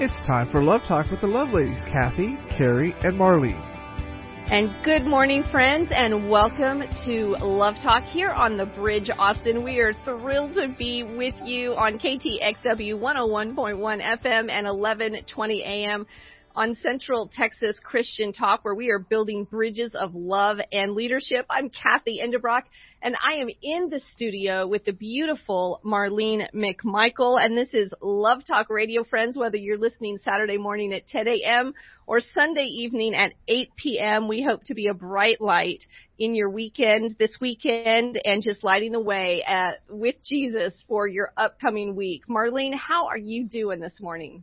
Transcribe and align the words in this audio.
It's 0.00 0.14
time 0.28 0.48
for 0.52 0.62
Love 0.62 0.82
Talk 0.86 1.10
with 1.10 1.22
the 1.22 1.26
Love 1.26 1.48
Ladies, 1.48 1.82
Cathy, 1.90 2.36
Carrie, 2.56 2.94
and 3.02 3.18
Marlene. 3.18 3.58
And 4.48 4.70
good 4.84 5.04
morning, 5.04 5.42
friends, 5.50 5.88
and 5.90 6.30
welcome 6.30 6.84
to 7.04 7.36
Love 7.44 7.74
Talk 7.82 8.04
here 8.04 8.30
on 8.30 8.56
the 8.56 8.66
Bridge, 8.66 9.10
Austin. 9.18 9.64
We 9.64 9.80
are 9.80 9.94
thrilled 10.04 10.54
to 10.54 10.72
be 10.78 11.02
with 11.02 11.34
you 11.42 11.72
on 11.72 11.98
KTXW 11.98 12.94
101.1 12.94 14.22
FM 14.22 14.48
and 14.48 14.68
1120 14.68 15.64
AM 15.64 16.06
on 16.58 16.74
Central 16.74 17.30
Texas 17.32 17.78
Christian 17.80 18.32
Talk, 18.32 18.64
where 18.64 18.74
we 18.74 18.90
are 18.90 18.98
building 18.98 19.44
bridges 19.44 19.94
of 19.94 20.16
love 20.16 20.58
and 20.72 20.94
leadership. 20.94 21.46
I'm 21.48 21.70
Cathy 21.70 22.20
Endebrock, 22.20 22.62
and 23.00 23.14
I 23.24 23.36
am 23.36 23.48
in 23.62 23.90
the 23.90 24.00
studio 24.00 24.66
with 24.66 24.84
the 24.84 24.92
beautiful 24.92 25.80
Marlene 25.84 26.48
McMichael. 26.52 27.40
And 27.40 27.56
this 27.56 27.72
is 27.74 27.94
Love 28.02 28.40
Talk 28.44 28.70
Radio, 28.70 29.04
friends, 29.04 29.38
whether 29.38 29.56
you're 29.56 29.78
listening 29.78 30.18
Saturday 30.18 30.58
morning 30.58 30.92
at 30.92 31.06
10 31.06 31.28
a.m. 31.28 31.74
or 32.08 32.18
Sunday 32.34 32.64
evening 32.64 33.14
at 33.14 33.34
8 33.46 33.68
p.m. 33.76 34.26
We 34.26 34.42
hope 34.42 34.64
to 34.64 34.74
be 34.74 34.88
a 34.88 34.94
bright 34.94 35.40
light 35.40 35.84
in 36.18 36.34
your 36.34 36.50
weekend 36.50 37.14
this 37.20 37.36
weekend 37.40 38.20
and 38.24 38.42
just 38.42 38.64
lighting 38.64 38.90
the 38.90 39.00
way 39.00 39.44
at, 39.46 39.74
uh, 39.74 39.76
with 39.90 40.16
Jesus 40.28 40.82
for 40.88 41.06
your 41.06 41.32
upcoming 41.36 41.94
week. 41.94 42.22
Marlene, 42.28 42.74
how 42.74 43.06
are 43.06 43.16
you 43.16 43.46
doing 43.46 43.78
this 43.78 44.00
morning? 44.00 44.42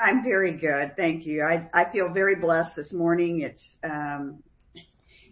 I'm 0.00 0.22
very 0.22 0.56
good. 0.56 0.96
Thank 0.96 1.26
you. 1.26 1.42
I, 1.42 1.68
I 1.74 1.90
feel 1.92 2.08
very 2.12 2.36
blessed 2.36 2.74
this 2.74 2.92
morning. 2.92 3.40
It's, 3.40 3.76
um, 3.84 4.42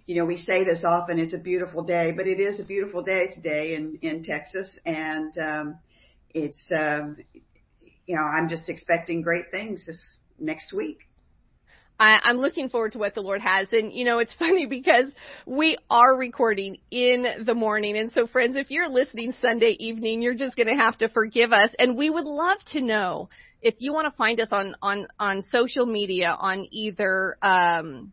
you 0.07 0.17
know, 0.17 0.27
we 0.27 0.37
say 0.37 0.65
this 0.65 0.85
often, 0.85 1.19
it's 1.19 1.33
a 1.33 1.39
beautiful 1.39 1.83
day, 1.83 2.13
but 2.15 2.27
it 2.27 2.39
is 2.39 2.61
a 2.61 2.65
beautiful 2.65 3.03
day 3.03 3.29
today 3.33 3.75
in, 3.75 3.99
in 4.03 4.23
Texas. 4.23 4.79
And, 4.85 5.37
um, 5.39 5.79
it's, 6.35 6.61
um, 6.71 7.17
you 8.07 8.17
know, 8.17 8.23
I'm 8.23 8.49
just 8.49 8.69
expecting 8.69 9.23
great 9.23 9.51
things 9.51 9.85
this 9.87 10.01
next 10.39 10.73
week. 10.73 10.99
I, 12.01 12.21
I'm 12.23 12.37
looking 12.37 12.69
forward 12.69 12.93
to 12.93 12.99
what 12.99 13.15
the 13.15 13.23
Lord 13.23 13.41
has. 13.41 13.69
And, 13.73 13.93
you 13.93 14.05
know, 14.05 14.19
it's 14.19 14.35
funny 14.39 14.67
because 14.67 15.07
we 15.47 15.79
are 15.91 16.15
recording 16.15 16.79
in 16.91 17.25
the 17.45 17.55
morning. 17.55 17.97
And 17.97 18.13
so, 18.13 18.27
friends, 18.27 18.57
if 18.57 18.71
you're 18.71 18.89
listening 18.89 19.33
Sunday 19.41 19.77
evening, 19.79 20.21
you're 20.21 20.35
just 20.35 20.57
going 20.57 20.69
to 20.69 20.83
have 20.83 20.99
to 20.99 21.09
forgive 21.09 21.53
us. 21.53 21.71
And 21.79 21.97
we 21.97 22.11
would 22.11 22.27
love 22.27 22.59
to 22.73 22.81
know 22.83 23.31
if 23.61 23.75
you 23.79 23.93
want 23.93 24.07
to 24.07 24.17
find 24.17 24.41
us 24.41 24.49
on 24.53 24.75
on 24.83 25.09
on 25.19 25.43
social 25.43 25.87
media 25.87 26.37
on 26.39 26.67
either 26.71 27.37
um, 27.43 28.13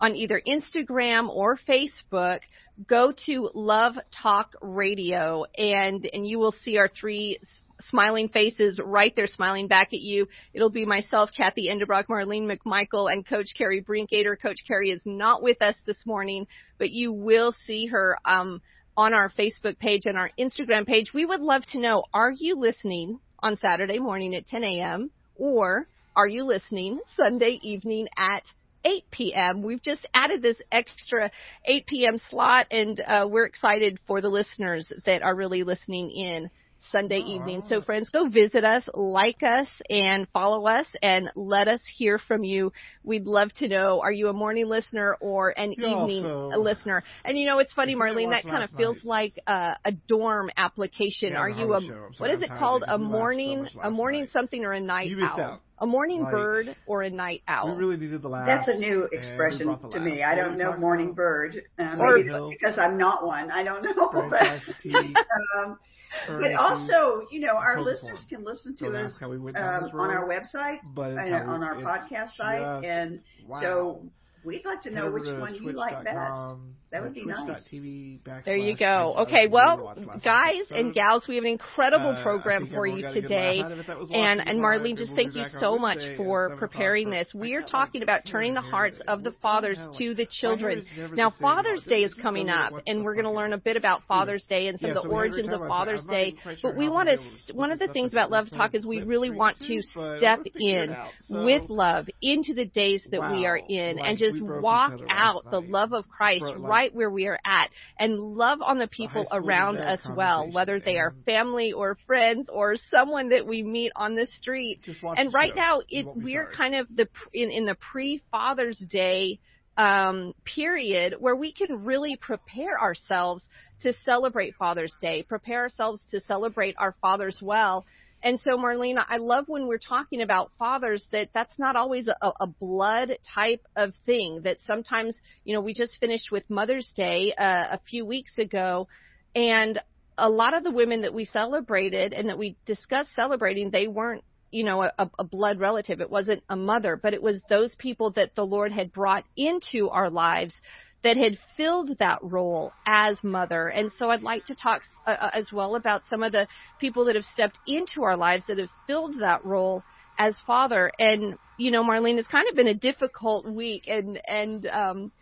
on 0.00 0.14
either 0.14 0.40
Instagram 0.46 1.28
or 1.28 1.58
Facebook, 1.68 2.40
go 2.86 3.12
to 3.26 3.50
Love 3.54 3.94
Talk 4.22 4.54
Radio 4.62 5.44
and 5.56 6.08
and 6.12 6.26
you 6.26 6.38
will 6.38 6.54
see 6.62 6.78
our 6.78 6.88
three 6.88 7.38
smiling 7.80 8.28
faces 8.28 8.80
right 8.82 9.14
there 9.14 9.26
smiling 9.26 9.68
back 9.68 9.88
at 9.88 10.00
you. 10.00 10.26
It'll 10.52 10.70
be 10.70 10.84
myself, 10.84 11.30
Cathy 11.36 11.68
Endebrock, 11.70 12.06
Marlene 12.06 12.50
McMichael, 12.50 13.12
and 13.12 13.26
Coach 13.26 13.48
Carrie 13.56 13.82
Brinkater. 13.82 14.40
Coach 14.40 14.58
Carrie 14.66 14.90
is 14.90 15.02
not 15.04 15.42
with 15.42 15.62
us 15.62 15.76
this 15.86 16.04
morning, 16.04 16.46
but 16.78 16.90
you 16.90 17.12
will 17.12 17.52
see 17.52 17.86
her 17.86 18.18
um, 18.24 18.60
on 18.96 19.14
our 19.14 19.30
Facebook 19.30 19.78
page 19.78 20.02
and 20.06 20.16
our 20.16 20.30
Instagram 20.38 20.86
page. 20.86 21.12
We 21.14 21.24
would 21.24 21.40
love 21.40 21.62
to 21.70 21.78
know, 21.78 22.04
are 22.12 22.32
you 22.32 22.58
listening 22.58 23.20
on 23.40 23.56
Saturday 23.56 23.98
morning 23.98 24.34
at 24.34 24.46
10 24.46 24.64
a.m. 24.64 25.10
or 25.36 25.86
are 26.16 26.26
you 26.26 26.44
listening 26.44 27.00
Sunday 27.16 27.58
evening 27.62 28.08
at 28.16 28.42
8 28.84 29.04
p.m. 29.10 29.62
We've 29.62 29.82
just 29.82 30.06
added 30.14 30.42
this 30.42 30.60
extra 30.72 31.30
8 31.64 31.86
p.m. 31.86 32.18
slot, 32.30 32.66
and 32.70 33.00
uh, 33.00 33.26
we're 33.28 33.46
excited 33.46 33.98
for 34.06 34.20
the 34.20 34.28
listeners 34.28 34.92
that 35.04 35.22
are 35.22 35.34
really 35.34 35.62
listening 35.62 36.10
in. 36.10 36.50
Sunday 36.90 37.18
evening. 37.18 37.62
So 37.68 37.80
friends, 37.80 38.10
go 38.10 38.28
visit 38.28 38.64
us, 38.64 38.88
like 38.94 39.42
us, 39.42 39.68
and 39.90 40.26
follow 40.32 40.66
us, 40.66 40.86
and 41.02 41.30
let 41.36 41.68
us 41.68 41.80
hear 41.96 42.18
from 42.18 42.44
you. 42.44 42.72
We'd 43.04 43.26
love 43.26 43.52
to 43.54 43.68
know, 43.68 44.00
are 44.00 44.12
you 44.12 44.28
a 44.28 44.32
morning 44.32 44.66
listener 44.68 45.16
or 45.20 45.50
an 45.58 45.72
you 45.72 45.86
evening 45.86 46.24
also, 46.24 46.58
listener? 46.60 47.02
And 47.24 47.38
you 47.38 47.46
know, 47.46 47.58
it's 47.58 47.72
funny, 47.72 47.94
Marlene, 47.94 48.30
that 48.30 48.44
kind 48.44 48.62
of 48.62 48.70
feels 48.70 48.96
night. 49.04 49.04
like 49.04 49.32
a, 49.46 49.76
a 49.84 49.92
dorm 49.92 50.50
application. 50.56 51.32
Yeah, 51.32 51.38
are 51.38 51.48
you 51.48 51.66
a, 51.66 51.80
Harley 51.80 51.88
Show. 51.88 51.94
I'm 51.94 52.00
what 52.00 52.16
sorry, 52.16 52.32
is 52.32 52.42
I'm 52.42 52.42
it 52.42 52.58
called? 52.58 52.84
A 52.88 52.92
You 52.98 53.04
so 53.04 53.10
morning, 53.10 53.68
a 53.82 53.90
morning 53.90 54.20
night. 54.22 54.30
something 54.32 54.64
or 54.64 54.72
a 54.72 54.80
night 54.80 55.10
owl? 55.22 55.40
out. 55.40 55.60
A 55.80 55.86
morning 55.86 56.22
Like, 56.22 56.32
bird 56.32 56.74
or 56.86 57.02
a 57.02 57.10
night 57.10 57.42
owl? 57.46 57.76
We 57.76 57.84
really 57.84 57.96
needed 57.98 58.22
the 58.22 58.28
laugh. 58.28 58.46
That's 58.48 58.68
a 58.68 58.74
new 58.74 59.08
expression 59.12 59.78
to 59.92 60.00
me. 60.00 60.24
I 60.24 60.34
don't 60.34 60.58
know 60.58 60.76
morning 60.76 61.06
about? 61.06 61.16
bird. 61.16 61.62
Um, 61.78 62.00
Or 62.00 62.16
maybe 62.16 62.30
because 62.50 62.78
I'm 62.78 62.98
not 62.98 63.24
one. 63.24 63.50
I 63.50 63.62
don't 63.62 63.84
know. 63.84 64.10
But, 64.30 64.42
um, 64.42 65.70
or 65.70 65.78
but 66.26 66.54
also, 66.54 67.26
you 67.30 67.40
know, 67.40 67.54
our 67.56 67.80
listeners 67.82 68.24
can 68.28 68.44
listen 68.44 68.74
Don't 68.78 68.92
to 68.92 69.06
us 69.06 69.14
um, 69.22 70.00
on 70.00 70.10
our 70.10 70.28
website, 70.28 70.78
but 70.94 71.10
it's 71.12 71.20
and 71.20 71.34
how 71.34 71.44
we- 71.44 71.48
on 71.48 71.62
our 71.62 71.76
podcast 71.76 72.32
site, 72.32 72.84
and 72.84 73.20
wow. 73.46 73.60
so 73.60 74.02
we'd 74.44 74.64
like 74.64 74.82
to 74.82 74.90
know 74.90 75.06
over 75.06 75.18
which 75.18 75.40
one 75.40 75.54
you 75.54 75.72
like 75.72 76.04
best. 76.04 76.54
twitch.com, 76.90 76.92
That 76.92 77.02
would 77.02 77.14
be 77.14 77.24
nice. 77.24 77.44
twitch.tv 77.68 78.44
There 78.44 78.56
you 78.56 78.76
go. 78.76 79.14
Okay, 79.18 79.46
well, 79.50 79.94
guys 80.24 80.64
and 80.70 80.94
gals, 80.94 81.26
we 81.28 81.36
have 81.36 81.44
an 81.44 81.50
incredible 81.50 82.10
Uh, 82.10 82.22
program 82.22 82.68
for 82.68 82.86
you 82.86 83.02
got 83.02 83.10
a 83.12 83.14
good 83.14 83.22
today. 83.22 83.56
laugh 83.58 83.66
out 83.66 83.72
of 83.72 83.78
it 83.80 83.86
that 83.86 83.98
was 83.98 84.10
And 84.12 84.48
and 84.48 84.60
Marlene, 84.60 84.96
just 84.96 85.14
thank 85.14 85.34
you 85.34 85.44
so 85.60 85.78
much 85.78 85.98
for 86.16 86.56
preparing 86.56 87.10
this. 87.10 87.32
We 87.34 87.54
are 87.54 87.62
talking 87.62 88.02
about 88.02 88.22
turning 88.26 88.54
the 88.54 88.60
hearts 88.60 89.00
of 89.08 89.22
the 89.22 89.32
fathers 89.42 89.78
what 89.78 89.98
the 89.98 90.04
hell? 90.04 90.10
to 90.10 90.14
the 90.14 90.26
children. 90.26 90.84
Now. 91.14 91.30
Father's 91.38 91.84
Day 91.84 92.02
is 92.02 92.08
is 92.12 92.14
coming 92.22 92.48
up, 92.48 92.72
and 92.86 93.04
we're 93.04 93.14
going 93.14 93.24
to 93.26 93.30
learn 93.30 93.52
a 93.52 93.58
bit 93.58 93.76
about? 93.76 94.02
Father's 94.08 94.44
Day 94.46 94.68
and 94.68 94.78
some 94.80 94.90
of 94.90 94.94
the 94.94 95.02
we 95.02 95.08
had 95.08 95.12
a 95.12 95.14
origins 95.14 95.52
of 95.52 95.60
time 95.60 95.68
last 95.68 95.68
night. 95.68 95.76
Father's 95.76 96.04
Day. 96.06 96.26
even 96.28 96.40
quite 96.42 96.58
sure 96.58 96.70
But 96.72 96.78
we 96.78 96.88
want 96.88 97.08
to 97.10 97.16
be 97.16 97.22
able 97.22 97.36
to 97.48 97.54
one 97.54 97.70
of 97.72 97.78
the 97.78 97.88
things 97.88 98.12
about 98.12 98.30
Love 98.30 98.50
Talk 98.50 98.74
is 98.74 98.86
we 98.86 99.02
really 99.02 99.30
want 99.30 99.58
to 99.60 99.82
step 99.82 99.94
we'll 99.96 100.44
figure 100.44 100.84
it 100.84 100.90
in 101.30 101.44
with 101.44 101.68
love 101.70 102.06
into 102.22 102.54
the 102.54 102.64
days 102.64 103.06
that 103.10 103.20
we 103.32 103.46
are 103.46 103.56
in 103.58 103.98
and 103.98 104.16
just 104.18 104.34
we 104.40 104.46
broke 104.46 104.58
each 104.60 104.62
walk 104.64 104.92
out 105.10 105.50
the 105.50 105.60
love 105.60 105.92
of 105.92 106.08
Christ 106.08 106.44
For, 106.46 106.58
like, 106.58 106.70
right 106.78 106.94
where 106.94 107.10
we 107.10 107.26
are 107.26 107.38
at 107.44 107.70
and 107.98 108.18
love 108.18 108.60
on 108.62 108.78
the 108.78 108.88
people 108.88 109.26
around 109.32 109.78
us 109.78 110.00
well, 110.16 110.50
whether 110.50 110.80
they 110.80 110.98
are 110.98 111.14
family 111.26 111.72
or 111.72 111.96
friends 112.06 112.48
or 112.52 112.76
someone 112.90 113.30
that 113.30 113.46
we 113.46 113.62
meet 113.62 113.92
on 113.96 114.14
the 114.14 114.26
street. 114.26 114.80
And 115.16 115.32
right 115.32 115.54
now, 115.54 115.80
it 115.88 116.06
we're 116.06 116.50
kind 116.50 116.74
of 116.74 116.86
the 116.94 117.08
in 117.32 117.50
in 117.50 117.66
the 117.66 117.76
pre 117.76 118.22
Father's 118.30 118.78
Day 118.78 119.40
um, 119.76 120.34
period 120.44 121.14
where 121.18 121.36
we 121.36 121.52
can 121.52 121.84
really 121.84 122.16
prepare 122.16 122.80
ourselves 122.80 123.46
to 123.82 123.92
celebrate 124.04 124.54
Father's 124.56 124.94
Day, 125.00 125.22
prepare 125.22 125.60
ourselves 125.60 126.02
to 126.10 126.20
celebrate 126.20 126.74
our 126.78 126.96
fathers 127.00 127.38
well. 127.40 127.86
And 128.22 128.38
so, 128.40 128.56
Marlene, 128.56 129.02
I 129.08 129.18
love 129.18 129.44
when 129.46 129.68
we're 129.68 129.78
talking 129.78 130.22
about 130.22 130.50
fathers 130.58 131.06
that 131.12 131.28
that's 131.32 131.56
not 131.58 131.76
always 131.76 132.08
a, 132.08 132.32
a 132.40 132.46
blood 132.46 133.16
type 133.34 133.64
of 133.76 133.92
thing. 134.06 134.40
That 134.42 134.58
sometimes, 134.66 135.16
you 135.44 135.54
know, 135.54 135.60
we 135.60 135.72
just 135.72 135.98
finished 136.00 136.32
with 136.32 136.48
Mother's 136.50 136.90
Day 136.96 137.32
uh, 137.38 137.66
a 137.72 137.80
few 137.88 138.04
weeks 138.04 138.38
ago, 138.38 138.88
and 139.34 139.80
a 140.16 140.28
lot 140.28 140.56
of 140.56 140.64
the 140.64 140.72
women 140.72 141.02
that 141.02 141.14
we 141.14 141.26
celebrated 141.26 142.12
and 142.12 142.28
that 142.28 142.38
we 142.38 142.56
discussed 142.66 143.14
celebrating, 143.14 143.70
they 143.70 143.86
weren't 143.86 144.24
you 144.50 144.64
know, 144.64 144.82
a, 144.82 145.10
a 145.18 145.24
blood 145.24 145.60
relative. 145.60 146.00
It 146.00 146.10
wasn't 146.10 146.42
a 146.48 146.56
mother, 146.56 146.96
but 146.96 147.12
it 147.12 147.22
was 147.22 147.42
those 147.48 147.74
people 147.76 148.12
that 148.12 148.34
the 148.34 148.44
Lord 148.44 148.72
had 148.72 148.92
brought 148.92 149.24
into 149.36 149.90
our 149.90 150.08
lives 150.08 150.54
that 151.04 151.16
had 151.16 151.38
filled 151.56 151.96
that 151.98 152.18
role 152.22 152.72
as 152.86 153.22
mother. 153.22 153.68
And 153.68 153.90
so 153.90 154.10
I'd 154.10 154.22
like 154.22 154.44
to 154.46 154.54
talk 154.54 154.82
uh, 155.06 155.30
as 155.32 155.46
well 155.52 155.76
about 155.76 156.02
some 156.10 156.22
of 156.22 156.32
the 156.32 156.48
people 156.80 157.04
that 157.04 157.14
have 157.14 157.24
stepped 157.24 157.58
into 157.66 158.02
our 158.02 158.16
lives 158.16 158.44
that 158.48 158.58
have 158.58 158.70
filled 158.86 159.20
that 159.20 159.44
role 159.44 159.82
as 160.18 160.40
father. 160.46 160.90
And, 160.98 161.36
you 161.56 161.70
know, 161.70 161.84
Marlene, 161.84 162.18
it's 162.18 162.28
kind 162.28 162.48
of 162.48 162.56
been 162.56 162.66
a 162.66 162.74
difficult 162.74 163.46
week 163.46 163.84
and, 163.86 164.20
and, 164.26 164.66
um, 164.66 165.12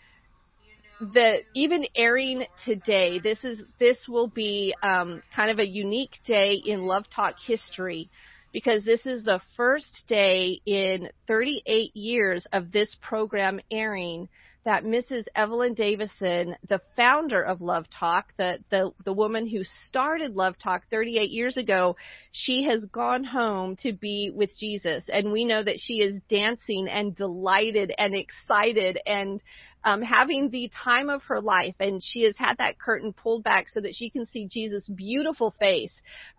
the 0.98 1.40
even 1.54 1.84
airing 1.94 2.46
today, 2.64 3.18
this 3.18 3.38
is 3.44 3.60
this 3.78 4.06
will 4.08 4.28
be 4.28 4.74
um, 4.82 5.22
kind 5.34 5.50
of 5.50 5.58
a 5.58 5.66
unique 5.66 6.18
day 6.26 6.54
in 6.54 6.84
Love 6.84 7.04
Talk 7.14 7.34
history 7.46 8.08
because 8.52 8.82
this 8.84 9.04
is 9.04 9.22
the 9.22 9.42
first 9.56 10.04
day 10.08 10.60
in 10.64 11.10
38 11.28 11.94
years 11.94 12.46
of 12.52 12.72
this 12.72 12.96
program 13.02 13.60
airing 13.70 14.28
that 14.66 14.84
Mrs. 14.84 15.26
Evelyn 15.36 15.74
Davison, 15.74 16.56
the 16.68 16.80
founder 16.96 17.40
of 17.40 17.60
Love 17.60 17.86
Talk, 17.88 18.32
the, 18.36 18.58
the, 18.68 18.90
the 19.04 19.12
woman 19.12 19.46
who 19.48 19.62
started 19.62 20.34
Love 20.34 20.58
Talk 20.58 20.82
38 20.90 21.30
years 21.30 21.56
ago, 21.56 21.96
she 22.32 22.64
has 22.64 22.84
gone 22.86 23.22
home 23.22 23.76
to 23.76 23.92
be 23.92 24.32
with 24.34 24.50
Jesus. 24.58 25.04
And 25.08 25.30
we 25.30 25.44
know 25.44 25.62
that 25.62 25.78
she 25.78 26.00
is 26.00 26.20
dancing 26.28 26.88
and 26.90 27.14
delighted 27.14 27.92
and 27.96 28.12
excited 28.16 28.98
and 29.06 29.40
um, 29.86 30.02
having 30.02 30.50
the 30.50 30.68
time 30.84 31.08
of 31.08 31.22
her 31.28 31.40
life, 31.40 31.76
and 31.78 32.02
she 32.02 32.24
has 32.24 32.36
had 32.36 32.58
that 32.58 32.76
curtain 32.76 33.12
pulled 33.12 33.44
back 33.44 33.68
so 33.68 33.80
that 33.80 33.94
she 33.94 34.10
can 34.10 34.26
see 34.26 34.48
Jesus' 34.52 34.88
beautiful 34.88 35.54
face. 35.60 35.92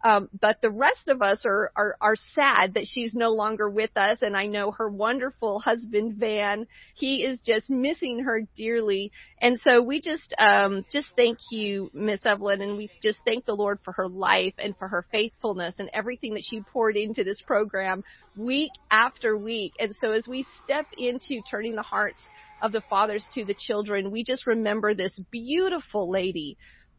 Um, 0.03 0.27
but 0.39 0.57
the 0.61 0.69
rest 0.69 1.07
of 1.07 1.21
us 1.21 1.43
are, 1.45 1.71
are 1.77 1.95
are 2.01 2.15
sad 2.35 2.73
that 2.73 2.85
she's 2.85 3.13
no 3.13 3.29
longer 3.29 3.69
with 3.69 3.95
us, 3.95 4.17
and 4.21 4.35
I 4.35 4.47
know 4.47 4.71
her 4.71 4.89
wonderful 4.89 5.59
husband 5.59 6.17
Van. 6.17 6.67
He 6.93 7.23
is 7.23 7.39
just 7.39 7.69
missing 7.69 8.25
her 8.25 8.41
dearly, 8.57 9.13
and 9.39 9.57
so 9.57 9.81
we 9.81 10.01
just 10.01 10.35
um, 10.37 10.85
just 10.91 11.07
thank 11.15 11.39
you, 11.49 11.89
Miss 11.93 12.25
Evelyn, 12.25 12.61
and 12.61 12.75
we 12.75 12.91
just 13.01 13.19
thank 13.23 13.45
the 13.45 13.55
Lord 13.55 13.79
for 13.85 13.93
her 13.93 14.09
life 14.09 14.55
and 14.57 14.75
for 14.77 14.89
her 14.89 15.05
faithfulness 15.09 15.75
and 15.79 15.89
everything 15.93 16.33
that 16.33 16.43
she 16.43 16.59
poured 16.59 16.97
into 16.97 17.23
this 17.23 17.41
program 17.47 18.03
week 18.35 18.71
after 18.91 19.37
week. 19.37 19.73
And 19.79 19.95
so 19.95 20.11
as 20.11 20.27
we 20.27 20.45
step 20.63 20.87
into 20.97 21.41
turning 21.49 21.75
the 21.75 21.81
hearts 21.81 22.21
of 22.61 22.71
the 22.71 22.83
fathers 22.89 23.27
to 23.33 23.45
the 23.45 23.55
children, 23.57 24.11
we 24.11 24.23
just 24.23 24.47
remember 24.47 24.93
this 24.93 25.19
beautiful 25.31 26.09
lady 26.09 26.57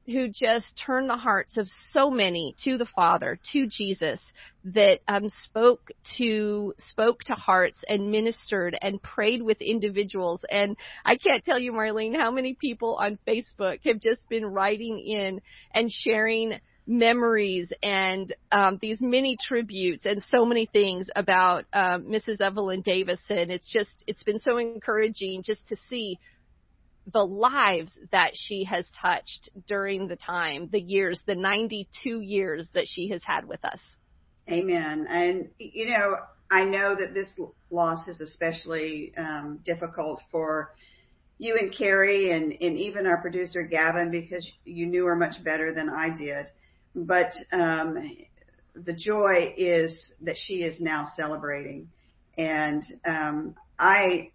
who 0.08 0.28
just 0.28 0.66
turned 0.86 1.08
the 1.10 1.16
hearts 1.16 1.56
of 1.58 1.68
so 1.92 2.10
many 2.10 2.54
to 2.64 2.78
the 2.78 2.86
Father, 2.96 3.38
to 3.52 3.66
Jesus, 3.66 4.20
that 4.64 5.00
um, 5.06 5.28
spoke 5.44 5.90
to 6.16 6.72
spoke 6.78 7.20
to 7.24 7.34
hearts 7.34 7.78
and 7.88 8.10
ministered 8.10 8.76
and 8.80 9.02
prayed 9.02 9.42
with 9.42 9.60
individuals. 9.60 10.40
And 10.50 10.76
I 11.04 11.16
can't 11.16 11.44
tell 11.44 11.58
you, 11.58 11.72
Marlene, 11.72 12.16
how 12.16 12.30
many 12.30 12.56
people 12.58 12.96
on 12.96 13.18
Facebook 13.28 13.80
have 13.84 14.00
just 14.00 14.26
been 14.30 14.46
writing 14.46 14.98
in 14.98 15.40
and 15.74 15.90
sharing 15.90 16.58
memories 16.88 17.70
and 17.82 18.34
um, 18.50 18.78
these 18.80 18.98
mini 19.00 19.36
tributes 19.46 20.06
and 20.06 20.22
so 20.22 20.46
many 20.46 20.66
things 20.72 21.06
about 21.14 21.66
um, 21.74 22.06
Mrs. 22.06 22.40
Evelyn 22.40 22.80
Davison. 22.80 23.50
It's 23.50 23.68
just 23.70 24.02
it's 24.06 24.22
been 24.22 24.38
so 24.38 24.56
encouraging 24.56 25.42
just 25.44 25.68
to 25.68 25.76
see 25.90 26.18
the 27.12 27.24
lives 27.24 27.92
that 28.10 28.32
she 28.34 28.64
has 28.64 28.86
touched 29.00 29.50
during 29.66 30.08
the 30.08 30.16
time, 30.16 30.68
the 30.72 30.80
years, 30.80 31.22
the 31.26 31.34
92 31.34 32.20
years 32.20 32.66
that 32.74 32.84
she 32.86 33.10
has 33.10 33.22
had 33.24 33.46
with 33.46 33.64
us. 33.64 33.80
Amen. 34.50 35.06
And 35.10 35.48
you 35.58 35.90
know, 35.90 36.16
I 36.50 36.64
know 36.64 36.96
that 36.98 37.12
this 37.12 37.28
loss 37.70 38.08
is 38.08 38.22
especially 38.22 39.12
um, 39.18 39.60
difficult 39.66 40.22
for 40.32 40.72
you 41.36 41.56
and 41.60 41.72
Carrie 41.72 42.32
and, 42.32 42.52
and 42.60 42.78
even 42.78 43.06
our 43.06 43.18
producer 43.18 43.62
Gavin 43.62 44.10
because 44.10 44.50
you 44.64 44.86
knew 44.86 45.04
her 45.04 45.14
much 45.14 45.44
better 45.44 45.72
than 45.74 45.90
I 45.90 46.08
did 46.16 46.46
but 46.94 47.32
um, 47.52 48.16
the 48.74 48.92
joy 48.92 49.54
is 49.56 50.12
that 50.22 50.36
she 50.36 50.62
is 50.62 50.80
now 50.80 51.08
celebrating, 51.16 51.88
and 52.36 52.82
um, 53.06 53.54
I 53.78 54.30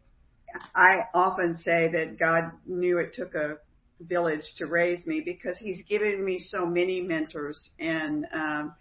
I 0.75 1.07
often 1.13 1.57
say 1.57 1.89
that 1.91 2.17
God 2.19 2.51
knew 2.65 2.99
it 2.99 3.13
took 3.13 3.35
a 3.35 3.57
village 4.01 4.43
to 4.57 4.65
raise 4.65 5.05
me 5.05 5.21
because 5.23 5.57
He's 5.57 5.81
given 5.83 6.23
me 6.23 6.39
so 6.39 6.65
many 6.65 7.01
mentors 7.01 7.69
and 7.79 8.25
um, 8.33 8.73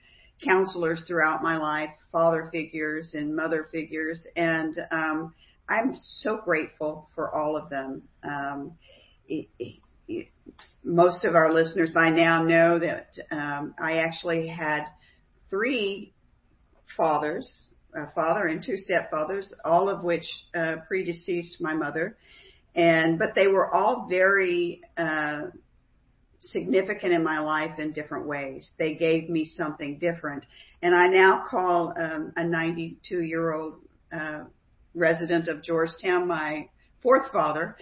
counselors 0.45 1.03
throughout 1.07 1.43
my 1.43 1.57
life, 1.57 1.91
father 2.11 2.49
figures 2.53 3.13
and 3.15 3.35
mother 3.35 3.69
figures, 3.73 4.27
and 4.37 4.77
um, 4.91 5.35
I'm 5.69 5.95
so 5.95 6.41
grateful 6.45 7.09
for 7.15 7.35
all 7.35 7.57
of 7.57 7.71
them. 7.71 8.03
Um, 8.25 8.73
it, 9.29 9.49
it, 9.59 9.81
most 10.85 11.25
of 11.25 11.35
our 11.35 11.53
listeners 11.53 11.91
by 11.95 12.11
now 12.11 12.43
know 12.43 12.79
that 12.79 13.09
um, 13.31 13.75
I 13.81 13.99
actually 13.99 14.49
had 14.49 14.85
three 15.51 16.13
fathers, 16.97 17.51
a 17.95 18.11
father 18.13 18.47
and 18.47 18.65
two 18.65 18.77
stepfathers, 18.77 19.53
all 19.65 19.89
of 19.89 20.03
which 20.03 20.25
uh, 20.55 20.77
predeceased 20.89 21.61
my 21.61 21.75
mother, 21.75 22.17
and 22.75 23.19
but 23.19 23.35
they 23.35 23.47
were 23.47 23.73
all 23.73 24.07
very 24.09 24.81
uh, 24.97 25.43
significant 26.41 27.13
in 27.13 27.23
my 27.23 27.39
life 27.39 27.79
in 27.79 27.93
different 27.93 28.27
ways. 28.27 28.71
They 28.79 28.95
gave 28.95 29.29
me 29.29 29.45
something 29.45 29.99
different, 29.99 30.47
and 30.83 30.95
I 30.95 31.09
now 31.09 31.45
call 31.49 31.95
um, 31.99 32.33
a 32.37 32.45
92 32.45 33.23
year 33.23 33.53
old 33.53 33.77
uh, 34.13 34.45
resident 34.95 35.49
of 35.49 35.63
Georgetown 35.63 36.27
my 36.27 36.69
fourth 37.03 37.31
father, 37.33 37.77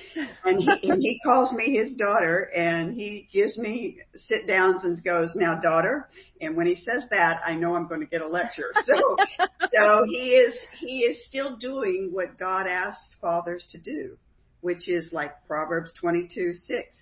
and 0.45 0.63
he, 0.63 0.91
and 0.91 1.03
he 1.03 1.21
calls 1.25 1.53
me 1.53 1.77
his 1.77 1.93
daughter, 1.95 2.51
and 2.57 2.95
he 2.95 3.29
gives 3.33 3.59
me 3.59 3.99
sit 4.15 4.47
downs 4.47 4.83
and 4.85 5.03
goes, 5.05 5.33
"Now, 5.37 5.61
daughter." 5.61 6.09
And 6.41 6.57
when 6.57 6.67
he 6.67 6.77
says 6.77 7.05
that, 7.11 7.41
I 7.45 7.55
know 7.55 7.75
I'm 7.75 7.87
going 7.87 8.01
to 8.01 8.07
get 8.07 8.23
a 8.23 8.27
lecture. 8.27 8.73
So, 8.85 9.17
so 9.75 10.05
he 10.07 10.33
is 10.33 10.55
he 10.79 11.01
is 11.01 11.25
still 11.27 11.57
doing 11.57 12.11
what 12.13 12.39
God 12.39 12.67
asks 12.67 13.17
fathers 13.21 13.67
to 13.71 13.79
do, 13.79 14.17
which 14.63 14.89
is 14.89 15.11
like 15.13 15.33
Proverbs 15.47 15.93
22 16.01 16.55
6. 16.55 16.97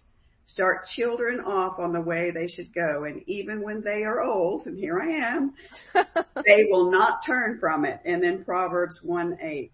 Start 0.47 0.87
children 0.97 1.41
off 1.41 1.79
on 1.79 1.93
the 1.93 2.01
way 2.01 2.31
they 2.31 2.49
should 2.49 2.73
go, 2.75 3.05
and 3.05 3.23
even 3.27 3.61
when 3.61 3.83
they 3.83 4.03
are 4.05 4.23
old, 4.23 4.67
and 4.67 4.79
here 4.79 4.99
I 4.99 5.35
am, 5.37 5.53
they 6.47 6.67
will 6.71 6.91
not 6.91 7.21
turn 7.27 7.59
from 7.61 7.85
it. 7.85 8.01
And 8.07 8.23
then 8.23 8.45
Proverbs 8.45 9.01
1 9.03 9.39
8 9.43 9.71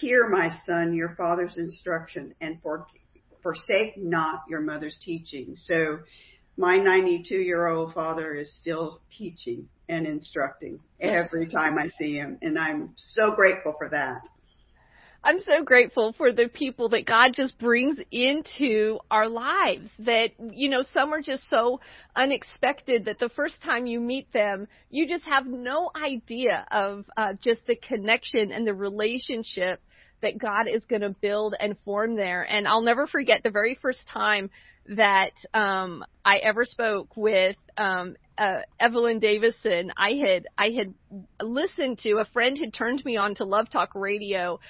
Hear, 0.00 0.28
my 0.28 0.50
son, 0.64 0.94
your 0.94 1.14
father's 1.16 1.56
instruction, 1.58 2.34
and 2.40 2.60
for, 2.62 2.86
forsake 3.42 3.96
not 3.96 4.42
your 4.48 4.60
mother's 4.60 4.98
teaching. 5.02 5.56
So, 5.64 6.00
my 6.56 6.76
92 6.76 7.34
year 7.34 7.66
old 7.66 7.94
father 7.94 8.34
is 8.34 8.52
still 8.56 9.00
teaching 9.16 9.68
and 9.88 10.06
instructing 10.06 10.80
every 11.00 11.48
time 11.48 11.78
I 11.78 11.88
see 11.88 12.14
him, 12.14 12.38
and 12.42 12.58
I'm 12.58 12.94
so 12.96 13.32
grateful 13.32 13.74
for 13.76 13.88
that. 13.90 14.22
I'm 15.24 15.40
so 15.40 15.64
grateful 15.64 16.12
for 16.18 16.32
the 16.32 16.48
people 16.52 16.90
that 16.90 17.06
God 17.06 17.32
just 17.32 17.58
brings 17.58 17.98
into 18.12 18.98
our 19.10 19.26
lives 19.26 19.88
that, 20.00 20.32
you 20.52 20.68
know, 20.68 20.84
some 20.92 21.14
are 21.14 21.22
just 21.22 21.48
so 21.48 21.80
unexpected 22.14 23.06
that 23.06 23.18
the 23.18 23.30
first 23.30 23.62
time 23.62 23.86
you 23.86 24.00
meet 24.00 24.30
them, 24.34 24.68
you 24.90 25.08
just 25.08 25.24
have 25.24 25.46
no 25.46 25.90
idea 25.96 26.66
of 26.70 27.06
uh, 27.16 27.32
just 27.42 27.66
the 27.66 27.74
connection 27.74 28.52
and 28.52 28.66
the 28.66 28.74
relationship 28.74 29.80
that 30.20 30.38
God 30.38 30.68
is 30.68 30.84
going 30.84 31.00
to 31.00 31.16
build 31.22 31.54
and 31.58 31.76
form 31.86 32.16
there. 32.16 32.42
And 32.42 32.68
I'll 32.68 32.82
never 32.82 33.06
forget 33.06 33.42
the 33.42 33.50
very 33.50 33.78
first 33.80 34.06
time 34.06 34.50
that 34.90 35.32
um, 35.54 36.04
I 36.22 36.36
ever 36.36 36.66
spoke 36.66 37.16
with 37.16 37.56
um, 37.78 38.16
uh, 38.36 38.60
Evelyn 38.78 39.20
Davison. 39.20 39.90
I 39.96 40.10
had 40.22 40.46
I 40.58 40.70
had 40.76 40.92
listened 41.40 41.98
to 42.00 42.18
a 42.18 42.26
friend 42.26 42.58
had 42.58 42.74
turned 42.74 43.02
me 43.06 43.16
on 43.16 43.34
to 43.36 43.44
Love 43.44 43.70
Talk 43.70 43.94
Radio 43.94 44.60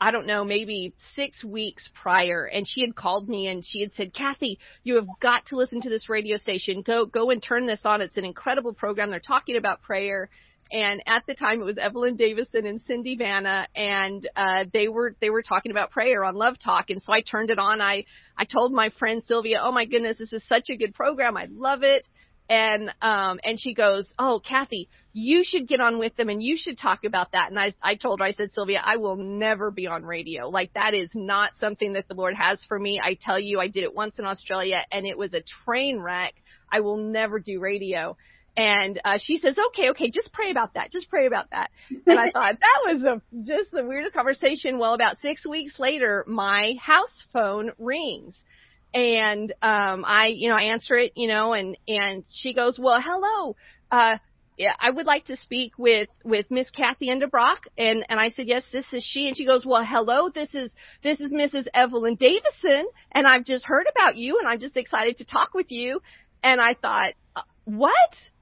I 0.00 0.10
don't 0.10 0.26
know, 0.26 0.44
maybe 0.44 0.92
six 1.14 1.44
weeks 1.44 1.88
prior, 1.94 2.44
and 2.44 2.66
she 2.68 2.80
had 2.80 2.94
called 2.94 3.28
me 3.28 3.46
and 3.46 3.64
she 3.64 3.80
had 3.80 3.94
said, 3.94 4.12
Cathy, 4.12 4.58
you 4.82 4.96
have 4.96 5.06
got 5.20 5.46
to 5.46 5.56
listen 5.56 5.80
to 5.82 5.88
this 5.88 6.08
radio 6.08 6.36
station. 6.36 6.82
Go, 6.82 7.06
go 7.06 7.30
and 7.30 7.42
turn 7.42 7.66
this 7.66 7.82
on. 7.84 8.00
It's 8.00 8.16
an 8.16 8.24
incredible 8.24 8.72
program. 8.72 9.10
They're 9.10 9.20
talking 9.20 9.56
about 9.56 9.82
prayer. 9.82 10.28
And 10.72 11.02
at 11.06 11.24
the 11.26 11.34
time 11.34 11.60
it 11.60 11.64
was 11.64 11.78
Evelyn 11.78 12.16
Davison 12.16 12.66
and 12.66 12.80
Cindy 12.80 13.16
Vanna 13.16 13.68
and 13.76 14.26
uh 14.34 14.64
they 14.72 14.88
were 14.88 15.14
they 15.20 15.28
were 15.28 15.42
talking 15.42 15.70
about 15.70 15.90
prayer 15.90 16.24
on 16.24 16.34
Love 16.34 16.56
Talk 16.58 16.88
and 16.88 17.02
so 17.02 17.12
I 17.12 17.20
turned 17.20 17.50
it 17.50 17.58
on. 17.58 17.82
I 17.82 18.06
I 18.36 18.44
told 18.44 18.72
my 18.72 18.88
friend 18.98 19.22
Sylvia, 19.24 19.60
"Oh 19.62 19.72
my 19.72 19.84
goodness, 19.84 20.16
this 20.16 20.32
is 20.32 20.42
such 20.48 20.70
a 20.70 20.76
good 20.76 20.94
program. 20.94 21.36
I 21.36 21.48
love 21.50 21.82
it." 21.82 22.08
And 22.48 22.90
um 23.00 23.40
and 23.42 23.58
she 23.58 23.74
goes 23.74 24.12
oh 24.18 24.40
cathy 24.46 24.88
you 25.14 25.42
should 25.44 25.66
get 25.66 25.80
on 25.80 25.98
with 25.98 26.14
them 26.16 26.28
and 26.28 26.42
you 26.42 26.58
should 26.58 26.76
talk 26.76 27.04
about 27.04 27.32
that 27.32 27.48
and 27.48 27.58
i 27.58 27.72
i 27.82 27.94
told 27.94 28.18
her 28.18 28.26
i 28.26 28.32
said 28.32 28.52
sylvia 28.52 28.82
i 28.84 28.96
will 28.96 29.16
never 29.16 29.70
be 29.70 29.86
on 29.86 30.04
radio 30.04 30.48
like 30.48 30.70
that 30.74 30.92
is 30.92 31.08
not 31.14 31.52
something 31.58 31.94
that 31.94 32.06
the 32.08 32.14
lord 32.14 32.34
has 32.34 32.62
for 32.68 32.78
me 32.78 33.00
i 33.02 33.16
tell 33.18 33.38
you 33.40 33.60
i 33.60 33.68
did 33.68 33.84
it 33.84 33.94
once 33.94 34.18
in 34.18 34.26
australia 34.26 34.82
and 34.92 35.06
it 35.06 35.16
was 35.16 35.32
a 35.32 35.40
train 35.64 36.00
wreck 36.00 36.34
i 36.70 36.80
will 36.80 36.98
never 36.98 37.38
do 37.38 37.60
radio 37.60 38.14
and 38.56 39.00
uh, 39.04 39.18
she 39.20 39.38
says, 39.38 39.56
"Okay, 39.68 39.90
okay, 39.90 40.10
just 40.10 40.32
pray 40.32 40.50
about 40.50 40.74
that. 40.74 40.90
Just 40.92 41.08
pray 41.10 41.26
about 41.26 41.50
that." 41.50 41.70
And 42.06 42.18
I 42.18 42.30
thought 42.32 42.56
that 42.60 42.92
was 42.92 43.02
a, 43.02 43.20
just 43.44 43.72
the 43.72 43.84
weirdest 43.84 44.14
conversation. 44.14 44.78
Well, 44.78 44.94
about 44.94 45.16
six 45.18 45.46
weeks 45.46 45.78
later, 45.78 46.24
my 46.28 46.74
house 46.80 47.24
phone 47.32 47.72
rings, 47.78 48.44
and 48.94 49.52
um 49.60 50.04
I 50.06 50.28
you 50.28 50.48
know 50.48 50.56
I 50.56 50.64
answer 50.72 50.96
it 50.96 51.12
you 51.16 51.28
know 51.28 51.52
and 51.52 51.76
and 51.86 52.24
she 52.30 52.54
goes 52.54 52.78
well 52.78 53.00
hello. 53.02 53.56
Uh 53.90 54.18
yeah, 54.56 54.74
I 54.78 54.90
would 54.90 55.06
like 55.06 55.24
to 55.26 55.36
speak 55.36 55.72
with 55.78 56.08
with 56.24 56.50
Miss 56.50 56.70
Cathy 56.70 57.08
Endebrock, 57.08 57.66
and 57.76 58.04
and 58.08 58.20
I 58.20 58.28
said 58.28 58.46
yes, 58.46 58.62
this 58.72 58.86
is 58.92 59.04
she, 59.04 59.26
and 59.26 59.36
she 59.36 59.44
goes, 59.46 59.64
well, 59.66 59.84
hello, 59.84 60.28
this 60.28 60.54
is 60.54 60.72
this 61.02 61.18
is 61.20 61.32
Mrs. 61.32 61.66
Evelyn 61.74 62.14
Davison, 62.14 62.86
and 63.10 63.26
I've 63.26 63.44
just 63.44 63.64
heard 63.66 63.86
about 63.90 64.16
you, 64.16 64.38
and 64.38 64.48
I'm 64.48 64.60
just 64.60 64.76
excited 64.76 65.16
to 65.16 65.24
talk 65.24 65.54
with 65.54 65.72
you, 65.72 66.00
and 66.42 66.60
I 66.60 66.74
thought, 66.74 67.14
uh, 67.34 67.42
what, 67.64 67.94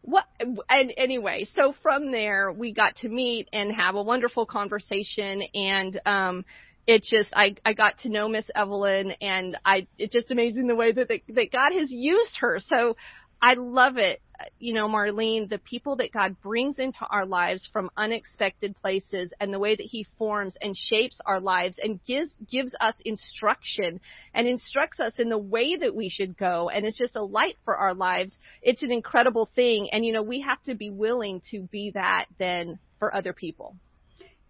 what, 0.03 0.27
and 0.69 0.93
anyway, 0.97 1.47
so 1.57 1.75
from 1.83 2.13
there 2.13 2.53
we 2.53 2.75
got 2.75 2.97
to 2.97 3.09
meet 3.09 3.49
and 3.53 3.73
have 3.73 3.95
a 3.95 4.03
wonderful 4.03 4.45
conversation, 4.45 5.43
and 5.55 5.99
um, 6.05 6.45
it 6.87 7.03
just 7.03 7.31
I 7.35 7.57
I 7.65 7.75
got 7.75 7.99
to 8.01 8.09
know 8.09 8.29
Miss 8.29 8.49
Evelyn 8.55 9.13
and 9.21 9.57
I 9.65 9.87
it's 9.99 10.13
just 10.13 10.31
amazing 10.31 10.67
the 10.67 10.75
way 10.75 10.93
that 10.93 11.09
that 11.09 11.53
God 11.53 11.73
has 11.73 11.91
used 11.91 12.37
her. 12.41 12.59
So 12.61 12.97
I 13.43 13.55
love 13.55 13.97
it. 13.97 14.23
You 14.61 14.73
know, 14.73 14.89
Marlene, 14.89 15.49
the 15.49 15.59
people 15.59 15.97
that 15.97 16.13
God 16.13 16.41
brings 16.41 16.79
into 16.79 17.05
our 17.11 17.27
lives 17.27 17.69
from 17.73 17.91
unexpected 17.97 18.77
places 18.77 19.33
and 19.41 19.53
the 19.53 19.59
way 19.59 19.75
that 19.75 19.87
he 19.87 20.07
forms 20.17 20.55
and 20.63 20.77
shapes 20.77 21.21
our 21.27 21.41
lives 21.41 21.77
and 21.83 22.01
gives, 22.05 22.31
gives 22.51 22.73
us 22.81 22.95
instruction 23.05 24.01
and 24.33 24.47
instructs 24.47 25.01
us 25.01 25.13
in 25.19 25.29
the 25.29 25.39
way 25.39 25.77
that 25.77 25.95
we 25.95 26.09
should 26.09 26.37
go. 26.37 26.71
And 26.71 26.87
it's 26.87 26.99
just 26.99 27.17
a 27.17 27.23
light 27.23 27.57
for 27.65 27.77
our 27.77 27.95
lives. 27.95 28.33
It's 28.63 28.83
an 28.83 28.93
incredible 28.93 29.49
thing. 29.55 29.91
And, 29.93 30.05
you 30.05 30.13
know, 30.13 30.23
we 30.23 30.41
have 30.41 30.63
to 30.65 30.75
be 30.75 30.91
willing 30.91 31.43
to 31.51 31.63
be 31.63 31.93
that 31.95 32.27
then 32.39 32.79
for 32.99 33.15
other 33.15 33.33
people. 33.33 33.77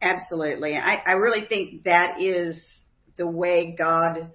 Absolutely. 0.03 0.77
I, 0.77 0.97
I 1.07 1.13
really 1.13 1.47
think 1.47 1.85
that 1.85 2.21
is 2.21 2.61
the 3.17 3.27
way 3.27 3.75
God 3.79 4.33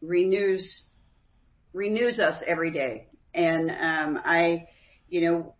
renews 0.00 0.84
renews 1.72 2.20
us 2.20 2.42
every 2.46 2.70
day. 2.70 3.08
And 3.34 3.70
um, 3.70 4.22
I, 4.24 4.68
you 5.08 5.20
know, 5.22 5.54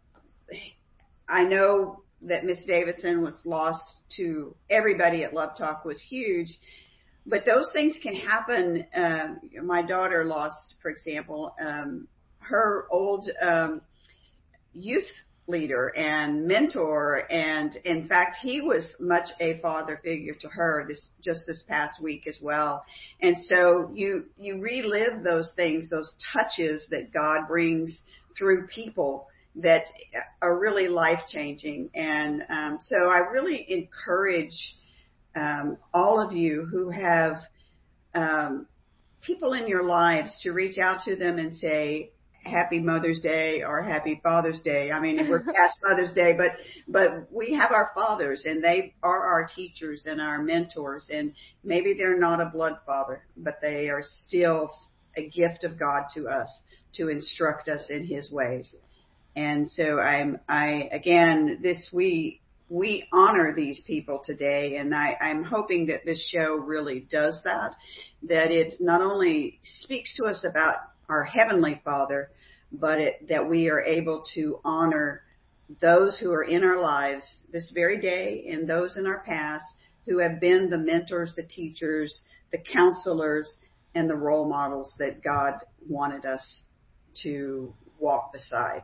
I 1.29 1.45
know 1.45 2.03
that 2.23 2.45
Miss 2.45 2.65
Davidson 2.67 3.21
was 3.23 3.35
lost 3.45 3.83
to 4.17 4.55
everybody 4.71 5.25
at 5.25 5.35
Love 5.35 5.59
Talk 5.59 5.85
was 5.85 6.01
huge, 6.09 6.49
but 7.27 7.45
those 7.45 7.69
things 7.75 7.97
can 8.03 8.15
happen. 8.15 8.87
Um, 8.95 9.41
my 9.65 9.83
daughter 9.83 10.25
lost, 10.25 10.77
for 10.81 10.91
example, 10.91 11.55
um, 11.61 12.09
her 12.39 12.87
old 12.91 13.29
um, 13.43 13.83
youth 14.73 15.05
leader 15.47 15.93
and 15.97 16.47
mentor. 16.47 17.31
And 17.31 17.77
in 17.85 18.09
fact 18.09 18.37
he 18.43 18.61
was 18.61 18.95
much 18.99 19.29
a 19.41 19.59
father 19.61 20.01
figure 20.03 20.35
to 20.41 20.49
her 20.49 20.85
this 20.89 21.09
just 21.23 21.47
this 21.47 21.65
past 21.69 22.03
week 22.03 22.27
as 22.27 22.39
well. 22.43 22.85
And 23.21 23.37
so 23.47 23.91
you 23.95 24.27
you 24.37 24.61
relive 24.61 25.23
those 25.23 25.53
things 25.57 25.89
those 25.91 26.13
touches 26.33 26.87
that 26.91 27.13
god 27.13 27.47
brings 27.49 27.99
through 28.37 28.67
people 28.67 29.29
that 29.57 29.87
are 30.43 30.59
really 30.59 30.89
life 30.89 31.21
changing 31.29 31.89
and 31.95 32.43
um, 32.51 32.79
so 32.81 33.09
i 33.09 33.19
really 33.19 33.65
encourage 33.69 34.77
um, 35.35 35.77
all 35.95 36.21
of 36.21 36.33
you 36.33 36.67
who 36.71 36.91
have 36.91 37.37
um, 38.15 38.67
people 39.23 39.53
in 39.55 39.67
your 39.67 39.85
lives 39.85 40.31
to 40.43 40.51
reach 40.53 40.79
out 40.79 40.99
to 41.05 41.17
them 41.17 41.39
and 41.39 41.55
say 41.57 42.11
happy 42.47 42.79
Mother's 42.79 43.21
Day 43.21 43.63
or 43.63 43.83
happy 43.83 44.21
Father's 44.23 44.61
Day. 44.61 44.91
I 44.91 45.01
mean, 45.01 45.29
we're 45.29 45.43
past 45.43 45.79
Mother's 45.83 46.13
Day, 46.13 46.33
but 46.37 46.53
but 46.89 47.33
we 47.33 47.55
have 47.55 47.73
our 47.73 47.91
fathers 47.95 48.45
and 48.45 48.63
they 48.63 48.95
are 49.03 49.27
our 49.27 49.47
teachers 49.47 50.05
and 50.07 50.21
our 50.21 50.43
mentors 50.43 51.09
and 51.13 51.33
maybe 51.65 51.95
they're 51.95 52.19
not 52.19 52.41
a 52.41 52.47
blood 52.47 52.79
father, 52.87 53.25
but 53.37 53.59
they 53.61 53.89
are 53.89 54.03
still 54.03 54.71
a 55.17 55.29
gift 55.29 55.65
of 55.65 55.79
God 55.79 56.05
to 56.15 56.29
us 56.29 56.49
to 56.95 57.09
instruct 57.09 57.69
us 57.69 57.89
in 57.91 58.07
his 58.07 58.31
ways. 58.31 58.75
And 59.35 59.71
so 59.71 59.99
I'm 59.99 60.39
I 60.49 60.89
again 60.93 61.59
this 61.63 61.89
we 61.93 62.41
we 62.69 63.07
honor 63.13 63.55
these 63.55 63.81
people 63.87 64.23
today 64.25 64.77
and 64.77 64.95
I, 64.95 65.17
I'm 65.21 65.45
hoping 65.45 65.87
that 65.87 66.05
this 66.05 66.23
show 66.33 66.57
really 66.57 67.07
does 67.11 67.41
that, 67.45 67.77
that 68.25 68.51
it 68.51 68.75
not 68.81 69.01
only 69.01 69.61
speaks 69.63 70.15
to 70.17 70.25
us 70.25 70.45
about 70.49 70.77
our 71.09 71.25
Heavenly 71.25 71.81
Father, 71.85 72.31
but 72.73 72.99
it, 73.01 73.29
that 73.29 73.49
we 73.49 73.69
are 73.69 73.81
able 73.81 74.25
to 74.35 74.61
honor 74.65 75.23
those 75.81 76.19
who 76.19 76.33
are 76.33 76.45
in 76.45 76.63
our 76.63 76.81
lives 76.81 77.39
this 77.53 77.73
very 77.75 78.01
day 78.01 78.47
and 78.51 78.69
those 78.69 78.97
in 78.97 79.07
our 79.07 79.21
past 79.21 79.65
who 80.07 80.19
have 80.19 80.41
been 80.41 80.71
the 80.71 80.79
mentors, 80.79 81.33
the 81.37 81.43
teachers, 81.43 82.23
the 82.53 82.59
counselors, 82.59 83.57
and 83.95 84.09
the 84.09 84.15
role 84.15 84.49
models 84.49 84.95
that 84.99 85.23
God 85.23 85.55
wanted 85.89 86.25
us 86.25 86.63
to 87.23 87.75
walk 87.99 88.33
beside. 88.33 88.83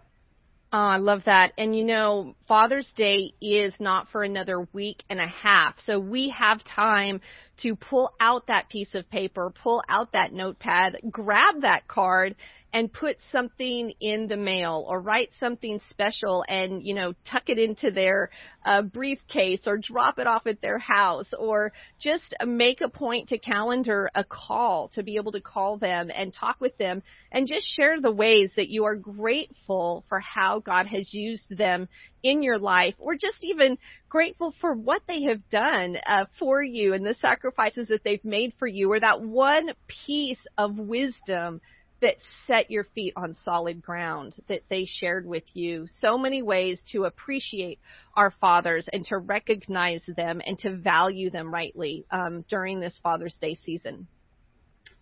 Oh, 0.74 0.78
I 0.78 0.96
love 0.96 1.24
that. 1.26 1.52
And 1.58 1.76
you 1.76 1.84
know, 1.84 2.34
Father's 2.48 2.90
Day 2.96 3.34
is 3.42 3.74
not 3.78 4.08
for 4.08 4.22
another 4.22 4.66
week 4.72 5.04
and 5.10 5.20
a 5.20 5.26
half. 5.26 5.74
So 5.80 6.00
we 6.00 6.30
have 6.30 6.64
time 6.64 7.20
to 7.58 7.76
pull 7.76 8.12
out 8.20 8.46
that 8.46 8.68
piece 8.68 8.94
of 8.94 9.08
paper, 9.10 9.52
pull 9.62 9.82
out 9.88 10.12
that 10.12 10.32
notepad, 10.32 10.98
grab 11.10 11.62
that 11.62 11.86
card 11.86 12.34
and 12.72 12.92
put 12.92 13.16
something 13.30 13.92
in 14.00 14.28
the 14.28 14.36
mail 14.36 14.86
or 14.88 15.00
write 15.00 15.28
something 15.38 15.78
special 15.90 16.42
and, 16.48 16.82
you 16.82 16.94
know, 16.94 17.12
tuck 17.30 17.48
it 17.48 17.58
into 17.58 17.90
their 17.90 18.30
uh, 18.64 18.80
briefcase 18.80 19.62
or 19.66 19.76
drop 19.76 20.18
it 20.18 20.26
off 20.26 20.46
at 20.46 20.62
their 20.62 20.78
house 20.78 21.30
or 21.38 21.72
just 22.00 22.34
make 22.46 22.80
a 22.80 22.88
point 22.88 23.28
to 23.28 23.38
calendar 23.38 24.08
a 24.14 24.24
call 24.24 24.88
to 24.94 25.02
be 25.02 25.16
able 25.16 25.32
to 25.32 25.40
call 25.40 25.76
them 25.76 26.10
and 26.14 26.32
talk 26.32 26.60
with 26.60 26.76
them 26.78 27.02
and 27.30 27.46
just 27.46 27.66
share 27.76 28.00
the 28.00 28.12
ways 28.12 28.50
that 28.56 28.70
you 28.70 28.84
are 28.84 28.96
grateful 28.96 30.04
for 30.08 30.20
how 30.20 30.60
God 30.60 30.86
has 30.86 31.12
used 31.12 31.54
them 31.56 31.88
in 32.22 32.42
your 32.42 32.58
life 32.58 32.94
or 32.98 33.14
just 33.14 33.38
even 33.42 33.78
grateful 34.08 34.54
for 34.60 34.74
what 34.74 35.02
they 35.08 35.22
have 35.24 35.48
done 35.50 35.96
uh, 36.06 36.26
for 36.38 36.62
you 36.62 36.92
and 36.94 37.04
the 37.04 37.14
sacrifices 37.14 37.88
that 37.88 38.04
they've 38.04 38.24
made 38.24 38.52
for 38.58 38.66
you 38.66 38.90
or 38.90 39.00
that 39.00 39.20
one 39.20 39.68
piece 40.06 40.44
of 40.56 40.76
wisdom 40.78 41.60
that 42.02 42.16
set 42.46 42.70
your 42.70 42.84
feet 42.94 43.12
on 43.16 43.36
solid 43.44 43.80
ground 43.80 44.34
that 44.48 44.62
they 44.68 44.84
shared 44.84 45.24
with 45.24 45.44
you. 45.54 45.86
So 45.86 46.18
many 46.18 46.42
ways 46.42 46.80
to 46.90 47.04
appreciate 47.04 47.78
our 48.16 48.32
fathers 48.40 48.88
and 48.92 49.04
to 49.06 49.18
recognize 49.18 50.02
them 50.16 50.42
and 50.44 50.58
to 50.60 50.76
value 50.76 51.30
them 51.30 51.54
rightly 51.54 52.04
um, 52.10 52.44
during 52.48 52.80
this 52.80 52.98
Father's 53.02 53.36
Day 53.40 53.54
season. 53.54 54.08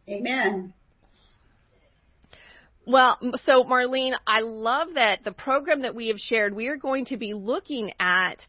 Amen. 0.08 0.74
Well, 2.90 3.18
so 3.44 3.62
Marlene, 3.62 4.16
I 4.26 4.40
love 4.40 4.94
that 4.94 5.22
the 5.22 5.30
program 5.30 5.82
that 5.82 5.94
we 5.94 6.08
have 6.08 6.18
shared, 6.18 6.56
we 6.56 6.66
are 6.66 6.76
going 6.76 7.04
to 7.04 7.16
be 7.16 7.34
looking 7.34 7.92
at 8.00 8.44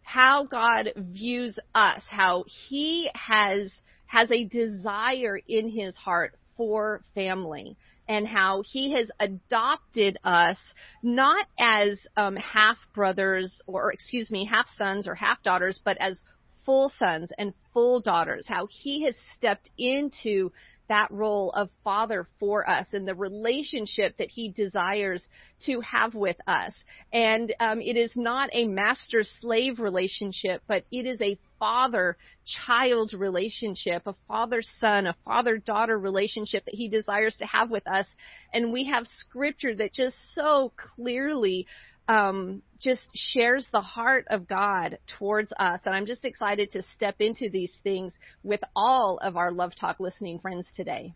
how 0.00 0.46
God 0.46 0.92
views 0.96 1.58
us, 1.74 2.02
how 2.08 2.46
he 2.68 3.10
has 3.14 3.70
has 4.06 4.30
a 4.30 4.44
desire 4.44 5.38
in 5.46 5.68
his 5.68 5.94
heart 5.94 6.38
for 6.56 7.04
family 7.14 7.76
and 8.08 8.26
how 8.26 8.62
he 8.66 8.92
has 8.92 9.10
adopted 9.20 10.16
us 10.24 10.56
not 11.02 11.46
as 11.58 12.00
um, 12.16 12.36
half 12.36 12.78
brothers 12.94 13.60
or 13.66 13.92
excuse 13.92 14.30
me 14.30 14.48
half 14.50 14.68
sons 14.78 15.06
or 15.06 15.14
half 15.14 15.42
daughters 15.42 15.80
but 15.84 15.98
as 16.00 16.18
full 16.64 16.90
sons 16.98 17.30
and 17.38 17.52
full 17.72 18.00
daughters 18.00 18.46
how 18.46 18.66
he 18.70 19.04
has 19.04 19.14
stepped 19.36 19.70
into 19.78 20.50
that 20.92 21.10
role 21.10 21.50
of 21.52 21.70
father 21.82 22.28
for 22.38 22.68
us 22.68 22.86
and 22.92 23.08
the 23.08 23.14
relationship 23.14 24.14
that 24.18 24.28
he 24.28 24.50
desires 24.50 25.26
to 25.64 25.80
have 25.80 26.14
with 26.14 26.36
us. 26.46 26.74
And 27.14 27.54
um, 27.60 27.80
it 27.80 27.96
is 27.96 28.12
not 28.14 28.50
a 28.52 28.66
master 28.66 29.24
slave 29.40 29.80
relationship, 29.80 30.60
but 30.68 30.84
it 30.92 31.06
is 31.06 31.18
a 31.22 31.38
father 31.58 32.18
child 32.66 33.14
relationship, 33.14 34.02
a 34.06 34.14
father 34.28 34.60
son, 34.80 35.06
a 35.06 35.16
father 35.24 35.56
daughter 35.56 35.98
relationship 35.98 36.66
that 36.66 36.74
he 36.74 36.88
desires 36.88 37.36
to 37.38 37.46
have 37.46 37.70
with 37.70 37.86
us. 37.86 38.06
And 38.52 38.70
we 38.70 38.84
have 38.84 39.06
scripture 39.06 39.74
that 39.74 39.94
just 39.94 40.16
so 40.34 40.72
clearly 40.76 41.66
um, 42.08 42.62
just 42.80 43.02
shares 43.14 43.66
the 43.72 43.80
heart 43.80 44.26
of 44.30 44.48
God 44.48 44.98
towards 45.18 45.52
us. 45.58 45.80
And 45.84 45.94
I'm 45.94 46.06
just 46.06 46.24
excited 46.24 46.70
to 46.72 46.82
step 46.94 47.16
into 47.20 47.48
these 47.48 47.74
things 47.82 48.12
with 48.42 48.60
all 48.74 49.18
of 49.22 49.36
our 49.36 49.52
Love 49.52 49.72
Talk 49.78 50.00
listening 50.00 50.38
friends 50.40 50.66
today. 50.76 51.14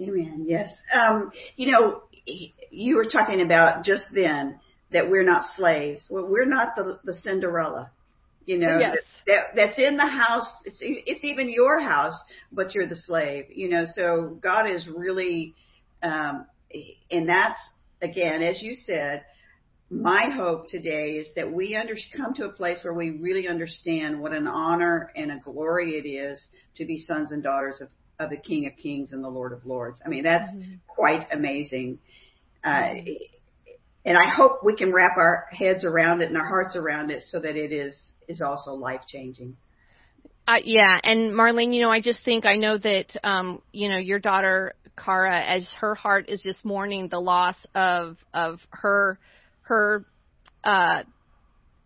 Amen. 0.00 0.44
Yes. 0.46 0.72
Um, 0.94 1.32
you 1.56 1.72
know, 1.72 2.02
you 2.70 2.96
were 2.96 3.06
talking 3.06 3.40
about 3.40 3.84
just 3.84 4.06
then 4.14 4.60
that 4.92 5.10
we're 5.10 5.24
not 5.24 5.42
slaves. 5.56 6.06
Well, 6.08 6.26
we're 6.26 6.46
not 6.46 6.76
the, 6.76 7.00
the 7.04 7.14
Cinderella. 7.14 7.90
You 8.46 8.58
know, 8.58 8.78
yes. 8.78 8.96
that, 9.26 9.56
that's 9.56 9.78
in 9.78 9.96
the 9.96 10.06
house. 10.06 10.50
It's, 10.64 10.78
it's 10.80 11.24
even 11.24 11.50
your 11.50 11.80
house, 11.80 12.18
but 12.50 12.74
you're 12.74 12.86
the 12.86 12.96
slave. 12.96 13.46
You 13.50 13.68
know, 13.68 13.84
so 13.94 14.38
God 14.40 14.70
is 14.70 14.86
really, 14.86 15.54
um, 16.02 16.46
and 17.10 17.28
that's 17.28 17.60
again, 18.00 18.42
as 18.42 18.62
you 18.62 18.74
said, 18.74 19.24
my 19.90 20.28
hope 20.34 20.68
today 20.68 21.12
is 21.12 21.28
that 21.34 21.50
we 21.50 21.74
under, 21.74 21.96
come 22.14 22.34
to 22.34 22.44
a 22.44 22.50
place 22.50 22.78
where 22.82 22.92
we 22.92 23.10
really 23.10 23.48
understand 23.48 24.20
what 24.20 24.32
an 24.32 24.46
honor 24.46 25.10
and 25.16 25.32
a 25.32 25.38
glory 25.38 25.92
it 25.92 26.06
is 26.06 26.46
to 26.76 26.84
be 26.84 26.98
sons 26.98 27.32
and 27.32 27.42
daughters 27.42 27.80
of, 27.80 27.88
of 28.18 28.30
the 28.30 28.36
King 28.36 28.66
of 28.66 28.76
Kings 28.76 29.12
and 29.12 29.24
the 29.24 29.28
Lord 29.28 29.52
of 29.52 29.64
Lords. 29.64 30.00
I 30.04 30.08
mean, 30.08 30.24
that's 30.24 30.50
mm-hmm. 30.50 30.74
quite 30.86 31.24
amazing. 31.32 31.98
Uh, 32.62 32.94
and 34.04 34.18
I 34.18 34.28
hope 34.28 34.62
we 34.62 34.76
can 34.76 34.92
wrap 34.92 35.16
our 35.16 35.46
heads 35.52 35.84
around 35.84 36.20
it 36.20 36.28
and 36.28 36.36
our 36.36 36.46
hearts 36.46 36.76
around 36.76 37.10
it 37.10 37.24
so 37.26 37.40
that 37.40 37.56
it 37.56 37.72
is, 37.72 37.94
is 38.28 38.42
also 38.42 38.72
life 38.72 39.02
changing. 39.08 39.56
Uh, 40.46 40.56
yeah, 40.64 40.98
and 41.02 41.32
Marlene, 41.32 41.74
you 41.74 41.82
know, 41.82 41.90
I 41.90 42.00
just 42.00 42.24
think 42.24 42.46
I 42.46 42.56
know 42.56 42.78
that 42.78 43.06
um, 43.22 43.60
you 43.70 43.90
know 43.90 43.98
your 43.98 44.18
daughter 44.18 44.72
Cara, 44.96 45.40
as 45.40 45.68
her 45.78 45.94
heart 45.94 46.28
is 46.28 46.42
just 46.42 46.64
mourning 46.64 47.08
the 47.08 47.20
loss 47.20 47.56
of 47.74 48.16
of 48.32 48.58
her 48.70 49.18
her 49.68 50.04
uh, 50.64 51.02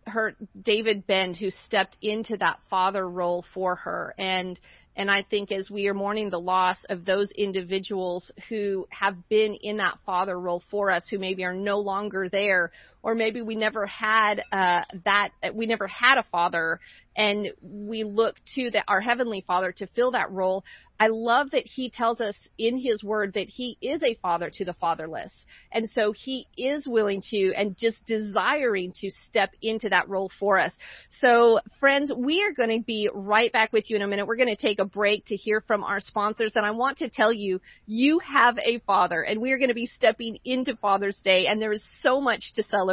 her 0.05 0.35
David 0.61 1.07
Bend 1.07 1.37
who 1.37 1.49
stepped 1.67 1.97
into 2.01 2.35
that 2.37 2.59
father 2.69 3.07
role 3.07 3.45
for 3.53 3.75
her. 3.75 4.13
And 4.17 4.59
And 4.95 5.09
I 5.09 5.23
think 5.23 5.51
as 5.51 5.69
we 5.69 5.87
are 5.87 5.93
mourning 5.93 6.29
the 6.29 6.39
loss 6.39 6.77
of 6.89 7.05
those 7.05 7.31
individuals 7.31 8.31
who 8.49 8.87
have 8.89 9.15
been 9.29 9.55
in 9.55 9.77
that 9.77 9.97
father 10.05 10.39
role 10.39 10.61
for 10.69 10.91
us, 10.91 11.03
who 11.09 11.17
maybe 11.17 11.43
are 11.43 11.53
no 11.53 11.79
longer 11.79 12.29
there, 12.29 12.71
or 13.03 13.13
maybe 13.13 13.41
we 13.41 13.55
never 13.55 13.85
had 13.85 14.41
uh, 14.51 14.83
that, 15.03 15.29
we 15.53 15.65
never 15.65 15.87
had 15.87 16.17
a 16.17 16.23
father, 16.31 16.79
and 17.15 17.51
we 17.61 18.03
look 18.03 18.37
to 18.55 18.71
that 18.71 18.85
our 18.87 19.01
heavenly 19.01 19.43
Father 19.45 19.71
to 19.73 19.87
fill 19.87 20.11
that 20.11 20.31
role. 20.31 20.63
I 20.99 21.07
love 21.07 21.51
that 21.51 21.65
he 21.65 21.89
tells 21.89 22.21
us 22.21 22.35
in 22.57 22.77
his 22.77 23.03
word 23.03 23.33
that 23.33 23.49
he 23.49 23.77
is 23.81 24.01
a 24.03 24.15
father 24.21 24.49
to 24.53 24.63
the 24.63 24.73
fatherless. 24.73 25.33
And 25.71 25.89
so 25.89 26.13
he 26.13 26.47
is 26.55 26.87
willing 26.87 27.21
to 27.31 27.53
and 27.55 27.75
just 27.77 27.97
desiring 28.05 28.93
to 29.01 29.11
step 29.27 29.49
into 29.61 29.89
that 29.89 30.07
role 30.07 30.31
for 30.39 30.59
us. 30.59 30.71
So 31.19 31.59
friends, 31.79 32.13
we 32.15 32.43
are 32.43 32.53
going 32.53 32.79
to 32.79 32.85
be 32.85 33.09
right 33.13 33.51
back 33.51 33.73
with 33.73 33.89
you 33.89 33.95
in 33.95 34.01
a 34.01 34.07
minute. 34.07 34.27
We're 34.27 34.37
going 34.37 34.55
to 34.55 34.67
take 34.67 34.79
a 34.79 34.85
break 34.85 35.25
to 35.25 35.35
hear 35.35 35.61
from 35.61 35.83
our 35.83 35.99
sponsors. 35.99 36.53
And 36.55 36.65
I 36.65 36.71
want 36.71 36.99
to 36.99 37.09
tell 37.09 37.33
you, 37.33 37.59
you 37.85 38.19
have 38.19 38.57
a 38.59 38.79
father 38.85 39.23
and 39.23 39.41
we 39.41 39.51
are 39.51 39.57
going 39.57 39.69
to 39.69 39.75
be 39.75 39.87
stepping 39.87 40.37
into 40.45 40.77
Father's 40.77 41.19
Day 41.23 41.47
and 41.47 41.61
there 41.61 41.73
is 41.73 41.83
so 42.01 42.21
much 42.21 42.53
to 42.55 42.63
celebrate. 42.63 42.92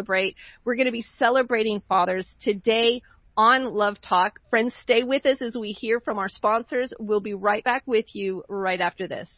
We're 0.64 0.76
going 0.76 0.86
to 0.86 0.92
be 0.92 1.04
celebrating 1.18 1.82
fathers 1.88 2.28
today 2.40 3.02
on 3.36 3.74
Love 3.74 4.00
Talk. 4.00 4.40
Friends, 4.50 4.74
stay 4.82 5.02
with 5.02 5.24
us 5.26 5.40
as 5.40 5.54
we 5.54 5.72
hear 5.72 6.00
from 6.00 6.18
our 6.18 6.28
sponsors. 6.28 6.92
We'll 6.98 7.20
be 7.20 7.34
right 7.34 7.64
back 7.64 7.84
with 7.86 8.14
you 8.14 8.44
right 8.48 8.80
after 8.80 9.08
this. 9.08 9.28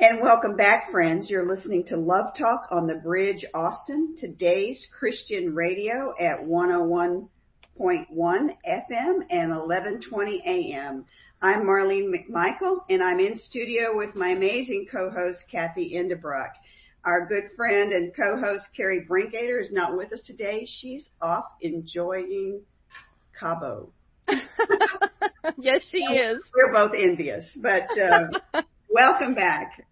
And 0.00 0.20
welcome 0.22 0.54
back, 0.54 0.92
friends. 0.92 1.28
You're 1.28 1.48
listening 1.48 1.84
to 1.86 1.96
Love 1.96 2.26
Talk 2.38 2.68
on 2.70 2.86
the 2.86 2.94
Bridge 2.94 3.44
Austin, 3.52 4.14
today's 4.16 4.86
Christian 4.96 5.56
radio 5.56 6.14
at 6.20 6.38
101.1 6.44 7.28
FM 7.78 9.20
and 9.30 9.50
1120 9.50 10.42
AM. 10.44 11.04
I'm 11.40 11.62
Marlene 11.62 12.10
McMichael, 12.12 12.80
and 12.90 13.00
I'm 13.02 13.20
in 13.20 13.38
studio 13.38 13.96
with 13.96 14.16
my 14.16 14.30
amazing 14.30 14.86
co-host, 14.90 15.44
Cathy 15.50 15.94
Endebrock. 15.94 16.50
Our 17.04 17.26
good 17.26 17.44
friend 17.56 17.92
and 17.92 18.14
co-host, 18.16 18.66
Carrie 18.76 19.06
Brinkater, 19.08 19.62
is 19.62 19.70
not 19.70 19.96
with 19.96 20.12
us 20.12 20.22
today. 20.26 20.66
She's 20.80 21.08
off 21.22 21.44
enjoying 21.60 22.62
Cabo. 23.38 23.92
yes, 25.56 25.80
she 25.92 25.98
is. 25.98 26.42
We're 26.56 26.72
both 26.72 26.92
envious, 26.98 27.56
but 27.62 27.96
uh, 27.96 28.62
welcome 28.90 29.34
back. 29.34 29.86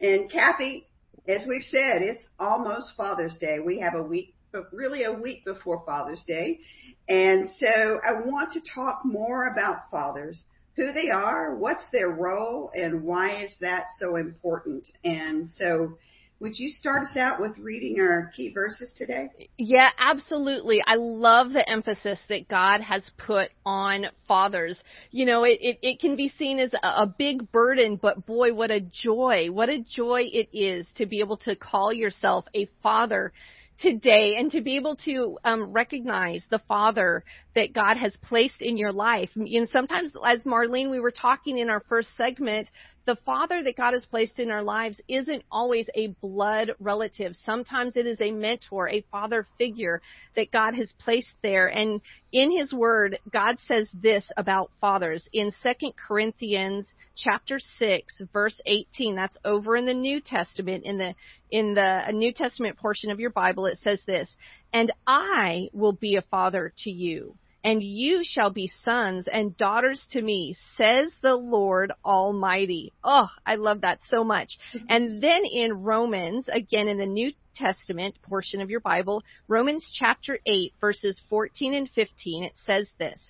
And 0.00 0.30
Cathy, 0.30 0.88
as 1.28 1.44
we've 1.46 1.62
said, 1.64 2.00
it's 2.00 2.26
almost 2.40 2.92
Father's 2.96 3.36
Day. 3.36 3.58
We 3.58 3.80
have 3.80 3.94
a 3.94 4.02
week, 4.02 4.34
really 4.72 5.04
a 5.04 5.12
week 5.12 5.44
before 5.44 5.82
Father's 5.86 6.22
Day. 6.26 6.60
And 7.08 7.48
so 7.58 8.00
I 8.06 8.12
want 8.24 8.52
to 8.52 8.60
talk 8.74 9.00
more 9.04 9.48
about 9.48 9.90
fathers 9.90 10.44
who 10.78 10.92
they 10.92 11.10
are, 11.10 11.56
what's 11.56 11.84
their 11.92 12.08
role, 12.08 12.70
and 12.72 13.02
why 13.02 13.42
is 13.44 13.52
that 13.60 13.86
so 13.98 14.16
important. 14.16 14.88
And 15.04 15.48
so, 15.48 15.98
would 16.40 16.56
you 16.56 16.68
start 16.68 17.02
us 17.02 17.16
out 17.16 17.40
with 17.40 17.58
reading 17.58 17.98
our 18.00 18.30
key 18.36 18.52
verses 18.52 18.92
today? 18.96 19.28
Yeah, 19.56 19.90
absolutely. 19.98 20.80
I 20.86 20.94
love 20.94 21.52
the 21.52 21.68
emphasis 21.68 22.20
that 22.28 22.46
God 22.46 22.80
has 22.80 23.10
put 23.18 23.50
on 23.66 24.06
fathers. 24.28 24.80
You 25.10 25.26
know, 25.26 25.42
it, 25.42 25.58
it, 25.60 25.78
it 25.82 26.00
can 26.00 26.14
be 26.14 26.32
seen 26.38 26.60
as 26.60 26.70
a 26.80 27.08
big 27.08 27.50
burden, 27.50 27.98
but 28.00 28.24
boy, 28.24 28.54
what 28.54 28.70
a 28.70 28.80
joy. 28.80 29.48
What 29.50 29.68
a 29.68 29.80
joy 29.80 30.26
it 30.32 30.48
is 30.56 30.86
to 30.94 31.06
be 31.06 31.18
able 31.18 31.38
to 31.38 31.56
call 31.56 31.92
yourself 31.92 32.44
a 32.54 32.68
father 32.84 33.32
today 33.80 34.36
and 34.36 34.50
to 34.52 34.60
be 34.60 34.76
able 34.76 34.96
to 35.04 35.38
um, 35.44 35.72
recognize 35.72 36.44
the 36.50 36.60
father 36.68 37.24
that 37.54 37.72
God 37.72 37.96
has 37.96 38.16
placed 38.22 38.60
in 38.60 38.76
your 38.76 38.92
life. 38.92 39.30
You 39.34 39.60
know, 39.60 39.66
sometimes, 39.70 40.12
as 40.26 40.44
Marlene, 40.44 40.90
we 40.90 41.00
were 41.00 41.12
talking 41.12 41.58
in 41.58 41.70
our 41.70 41.82
first 41.88 42.08
segment, 42.16 42.68
the 43.06 43.16
father 43.24 43.62
that 43.62 43.76
God 43.76 43.94
has 43.94 44.04
placed 44.04 44.38
in 44.38 44.50
our 44.50 44.62
lives 44.62 45.00
isn't 45.08 45.42
always 45.50 45.88
a 45.94 46.08
blood 46.20 46.72
relative. 46.78 47.32
Sometimes 47.44 47.96
it 47.96 48.06
is 48.06 48.20
a 48.20 48.30
mentor, 48.30 48.88
a 48.88 49.04
father 49.10 49.46
figure 49.56 50.02
that 50.36 50.50
God 50.50 50.74
has 50.74 50.92
placed 50.98 51.32
there. 51.42 51.68
And 51.68 52.00
in 52.32 52.50
his 52.50 52.72
word, 52.72 53.18
God 53.32 53.58
says 53.66 53.88
this 53.94 54.24
about 54.36 54.70
fathers 54.80 55.26
in 55.32 55.52
2 55.62 55.92
Corinthians 56.06 56.86
chapter 57.16 57.58
6 57.78 58.20
verse 58.32 58.58
18. 58.66 59.16
That's 59.16 59.38
over 59.44 59.76
in 59.76 59.86
the 59.86 59.94
New 59.94 60.20
Testament 60.20 60.84
in 60.84 60.98
the 60.98 61.14
in 61.50 61.74
the 61.74 62.12
New 62.12 62.32
Testament 62.32 62.78
portion 62.78 63.10
of 63.10 63.20
your 63.20 63.30
Bible 63.30 63.66
it 63.66 63.78
says 63.78 64.00
this, 64.06 64.28
"And 64.72 64.92
I 65.06 65.68
will 65.72 65.92
be 65.92 66.16
a 66.16 66.22
father 66.22 66.72
to 66.84 66.90
you." 66.90 67.36
And 67.68 67.82
you 67.82 68.22
shall 68.24 68.48
be 68.48 68.72
sons 68.82 69.28
and 69.30 69.54
daughters 69.58 70.06
to 70.12 70.22
me, 70.22 70.56
says 70.78 71.12
the 71.20 71.34
Lord 71.34 71.92
Almighty. 72.02 72.94
Oh, 73.04 73.28
I 73.44 73.56
love 73.56 73.82
that 73.82 73.98
so 74.08 74.24
much. 74.24 74.56
Mm-hmm. 74.74 74.86
And 74.88 75.22
then 75.22 75.42
in 75.44 75.82
Romans, 75.82 76.48
again 76.50 76.88
in 76.88 76.96
the 76.96 77.04
New 77.04 77.30
Testament 77.54 78.14
portion 78.22 78.62
of 78.62 78.70
your 78.70 78.80
Bible, 78.80 79.22
Romans 79.48 79.86
chapter 79.92 80.38
8, 80.46 80.72
verses 80.80 81.20
14 81.28 81.74
and 81.74 81.90
15, 81.90 82.44
it 82.44 82.54
says 82.64 82.88
this. 82.98 83.20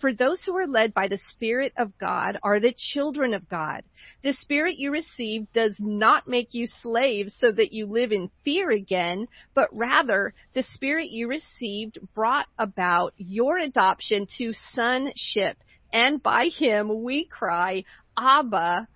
For 0.00 0.14
those 0.14 0.42
who 0.42 0.56
are 0.56 0.66
led 0.66 0.94
by 0.94 1.08
the 1.08 1.20
Spirit 1.30 1.74
of 1.76 1.96
God 1.98 2.38
are 2.42 2.58
the 2.58 2.74
children 2.76 3.34
of 3.34 3.48
God. 3.50 3.82
The 4.22 4.32
Spirit 4.32 4.78
you 4.78 4.90
received 4.90 5.52
does 5.52 5.74
not 5.78 6.26
make 6.26 6.54
you 6.54 6.66
slaves 6.66 7.34
so 7.38 7.52
that 7.52 7.72
you 7.72 7.84
live 7.86 8.10
in 8.10 8.30
fear 8.42 8.70
again, 8.70 9.28
but 9.54 9.68
rather 9.72 10.32
the 10.54 10.62
Spirit 10.62 11.10
you 11.10 11.28
received 11.28 11.98
brought 12.14 12.46
about 12.58 13.12
your 13.18 13.58
adoption 13.58 14.26
to 14.38 14.54
sonship. 14.72 15.58
And 15.92 16.22
by 16.22 16.46
him 16.46 17.02
we 17.02 17.26
cry, 17.26 17.84
Abba, 18.16 18.88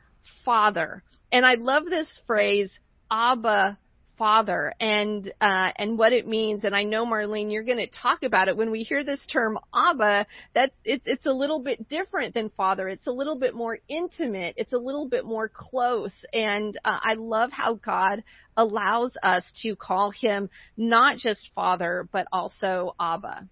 Father. 0.44 1.02
And 1.30 1.44
I 1.44 1.54
love 1.54 1.84
this 1.84 2.20
phrase, 2.26 2.70
Abba, 3.10 3.78
father 4.18 4.74
and 4.80 5.32
uh, 5.40 5.70
and 5.76 5.98
what 5.98 6.12
it 6.12 6.26
means. 6.26 6.64
And 6.64 6.74
I 6.74 6.82
know 6.82 7.04
Marlene, 7.04 7.52
you're 7.52 7.64
going 7.64 7.78
to 7.78 7.86
talk 7.86 8.22
about 8.22 8.48
it 8.48 8.56
when 8.56 8.70
we 8.70 8.82
hear 8.82 9.04
this 9.04 9.24
term 9.32 9.58
Abba. 9.74 10.26
That's 10.54 10.74
it's 10.84 11.04
it's 11.06 11.26
a 11.26 11.32
little 11.32 11.60
bit 11.60 11.88
different 11.88 12.34
than 12.34 12.50
father. 12.56 12.88
It's 12.88 13.06
a 13.06 13.12
little 13.12 13.38
bit 13.38 13.54
more 13.54 13.78
intimate. 13.88 14.54
It's 14.56 14.72
a 14.72 14.78
little 14.78 15.08
bit 15.08 15.24
more 15.24 15.50
close. 15.52 16.12
And 16.32 16.78
uh, 16.84 16.98
I 17.02 17.14
love 17.14 17.50
how 17.52 17.74
God 17.74 18.22
allows 18.56 19.16
us 19.22 19.44
to 19.62 19.74
call 19.76 20.10
him 20.10 20.48
not 20.76 21.18
just 21.18 21.50
father 21.54 22.08
but 22.12 22.26
also 22.32 22.94
Abba. 23.00 23.48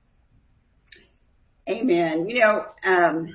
Amen. 1.68 2.28
You 2.28 2.40
know. 2.40 2.66
Um 2.84 3.34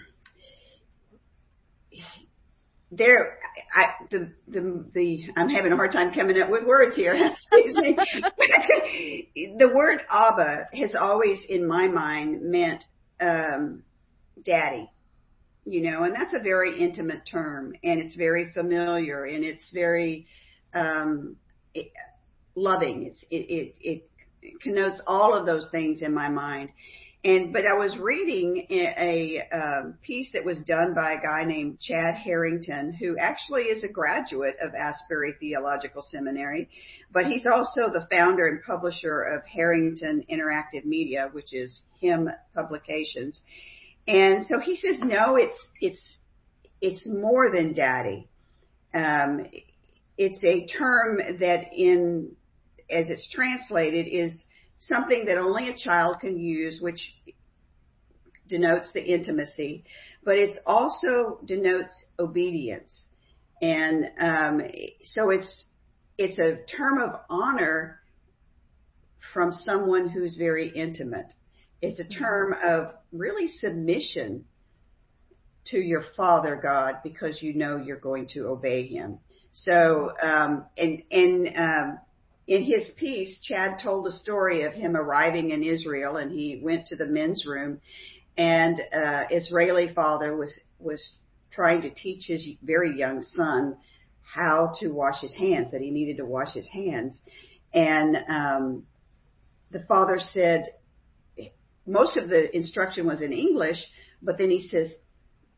there, 2.91 3.38
I, 3.76 4.06
the, 4.10 4.32
the, 4.47 4.86
the, 4.93 5.26
I'm 5.36 5.50
having 5.50 5.73
a 5.73 5.76
hard 5.76 5.91
time 5.91 6.13
coming 6.13 6.41
up 6.41 6.50
with 6.50 6.65
words 6.65 6.95
here. 6.95 7.13
Excuse 7.52 7.76
me. 7.76 7.97
the 9.58 9.69
word 9.73 10.02
Abba 10.10 10.69
has 10.73 10.95
always, 10.95 11.45
in 11.50 11.67
my 11.67 11.88
mind, 11.88 12.41
meant 12.43 12.86
um, 13.19 13.84
daddy. 14.43 14.89
You 15.65 15.82
know, 15.82 16.04
and 16.04 16.15
that's 16.15 16.34
a 16.34 16.39
very 16.39 16.82
intimate 16.82 17.23
term, 17.30 17.73
and 17.84 18.00
it's 18.00 18.15
very 18.15 18.54
familiar, 18.54 19.26
and 19.26 19.43
it's 19.43 19.69
very 19.73 20.26
um, 20.73 21.36
it, 21.73 21.91
loving. 22.56 23.04
It's, 23.04 23.21
it, 23.30 23.36
it, 23.36 23.76
it 23.82 24.62
connotes 24.62 25.02
all 25.06 25.34
of 25.34 25.45
those 25.45 25.67
things 25.69 26.02
in 26.02 26.13
my 26.13 26.30
mind. 26.30 26.71
And 27.24 27.52
but 27.52 27.66
I 27.66 27.74
was 27.74 27.98
reading 27.98 28.68
a, 28.70 29.42
a 29.52 29.58
um, 29.58 29.96
piece 30.04 30.30
that 30.34 30.46
was 30.46 30.60
done 30.60 30.94
by 30.94 31.14
a 31.14 31.22
guy 31.22 31.44
named 31.46 31.80
Chad 31.80 32.16
Harrington, 32.16 32.94
who 32.94 33.18
actually 33.18 33.64
is 33.64 33.84
a 33.84 33.88
graduate 33.88 34.56
of 34.62 34.76
Asbury 34.76 35.34
Theological 35.40 36.04
Seminary, 36.04 36.70
but 37.12 37.26
he's 37.26 37.46
also 37.46 37.90
the 37.92 38.08
founder 38.12 38.48
and 38.48 38.64
publisher 38.64 39.22
of 39.22 39.44
Harrington 39.46 40.26
Interactive 40.32 40.86
Media, 40.86 41.30
which 41.32 41.54
is 41.54 41.82
HIM 42.00 42.30
Publications. 42.54 43.42
And 44.08 44.46
so 44.46 44.60
he 44.60 44.78
says, 44.78 45.00
no, 45.02 45.36
it's 45.36 45.68
it's 45.82 46.18
it's 46.82 47.06
more 47.08 47.52
than 47.52 47.74
daddy. 47.74 48.30
Um, 48.94 49.48
it's 50.18 50.44
a 50.44 50.68
term 50.68 51.18
that 51.40 51.74
in 51.74 52.36
as 52.90 53.10
it's 53.10 53.28
translated 53.30 54.08
is 54.08 54.44
something 54.80 55.26
that 55.26 55.38
only 55.38 55.70
a 55.70 55.78
child 55.78 56.20
can 56.20 56.40
use, 56.40 56.80
which 56.82 57.13
denotes 58.48 58.92
the 58.94 59.04
intimacy, 59.04 59.84
but 60.24 60.36
it 60.36 60.58
also 60.66 61.40
denotes 61.46 62.06
obedience. 62.20 63.06
And 63.62 64.10
um, 64.20 64.62
so 65.04 65.30
it's 65.30 65.66
it's 66.18 66.40
a 66.40 66.58
term 66.76 67.00
of 67.00 67.20
honor 67.30 68.00
from 69.34 69.52
someone 69.52 70.10
who's 70.10 70.36
very 70.36 70.70
intimate. 70.70 71.34
It's 71.82 72.00
a 72.00 72.04
term 72.04 72.56
of 72.63 72.94
really 73.12 73.48
submission 73.48 74.46
to 75.68 75.78
your 75.78 76.04
Father 76.16 76.60
God 76.62 76.98
because 77.04 77.42
you 77.42 77.54
know 77.54 77.78
you're 77.78 78.00
going 78.00 78.28
to 78.34 78.48
obey 78.48 78.88
Him. 78.88 79.20
So, 79.54 80.12
um, 80.22 80.66
and, 80.78 81.04
and, 81.12 81.48
um, 81.56 82.00
in 82.48 82.64
his 82.64 82.90
piece, 82.98 83.40
Chad 83.42 83.80
told 83.84 84.08
a 84.08 84.12
story 84.12 84.64
of 84.64 84.74
him 84.74 84.96
arriving 84.96 85.52
in 85.52 85.64
Israel 85.64 86.16
and 86.16 86.32
he 86.32 86.60
went 86.64 86.88
to 86.88 86.96
the 86.96 87.06
men's 87.06 87.46
room 87.46 87.82
and, 88.38 88.80
uh, 88.94 89.26
Israeli 89.30 89.94
father 89.94 90.36
was, 90.36 90.58
was 90.80 91.04
trying 91.52 91.82
to 91.82 91.90
teach 91.90 92.26
his 92.28 92.48
very 92.62 92.98
young 92.98 93.22
son 93.24 93.78
how 94.22 94.74
to 94.80 94.90
wash 94.90 95.22
his 95.22 95.34
hands, 95.34 95.72
that 95.72 95.82
he 95.82 95.92
needed 95.92 96.18
to 96.18 96.26
wash 96.26 96.54
his 96.54 96.68
hands. 96.70 97.20
And, 97.74 98.18
um, 98.30 98.84
the 99.72 99.80
father 99.82 100.18
said, 100.20 100.66
most 101.86 102.16
of 102.18 102.30
the 102.30 102.56
instruction 102.56 103.08
was 103.08 103.22
in 103.22 103.34
English, 103.34 103.78
but 104.22 104.38
then 104.38 104.50
he 104.50 104.62
says, 104.62 104.94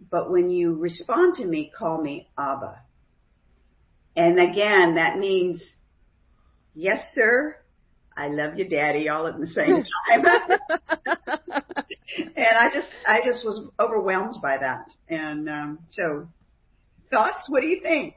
but 0.09 0.31
when 0.31 0.49
you 0.49 0.75
respond 0.75 1.35
to 1.35 1.45
me, 1.45 1.71
call 1.77 2.01
me 2.01 2.29
Abba. 2.37 2.81
And 4.15 4.39
again, 4.39 4.95
that 4.95 5.17
means, 5.17 5.61
yes, 6.79 6.99
sir, 7.13 7.55
I 8.15 8.27
love 8.27 8.57
you, 8.57 8.67
daddy, 8.67 9.09
all 9.09 9.27
at 9.27 9.39
the 9.39 9.47
same 9.47 9.83
time. 10.09 10.25
and 12.17 12.57
I 12.57 12.69
just, 12.73 12.89
I 13.07 13.19
just 13.25 13.45
was 13.45 13.69
overwhelmed 13.79 14.35
by 14.41 14.57
that. 14.57 14.85
And, 15.09 15.49
um, 15.49 15.79
so 15.89 16.27
thoughts? 17.11 17.45
What 17.47 17.61
do 17.61 17.67
you 17.67 17.81
think? 17.81 18.15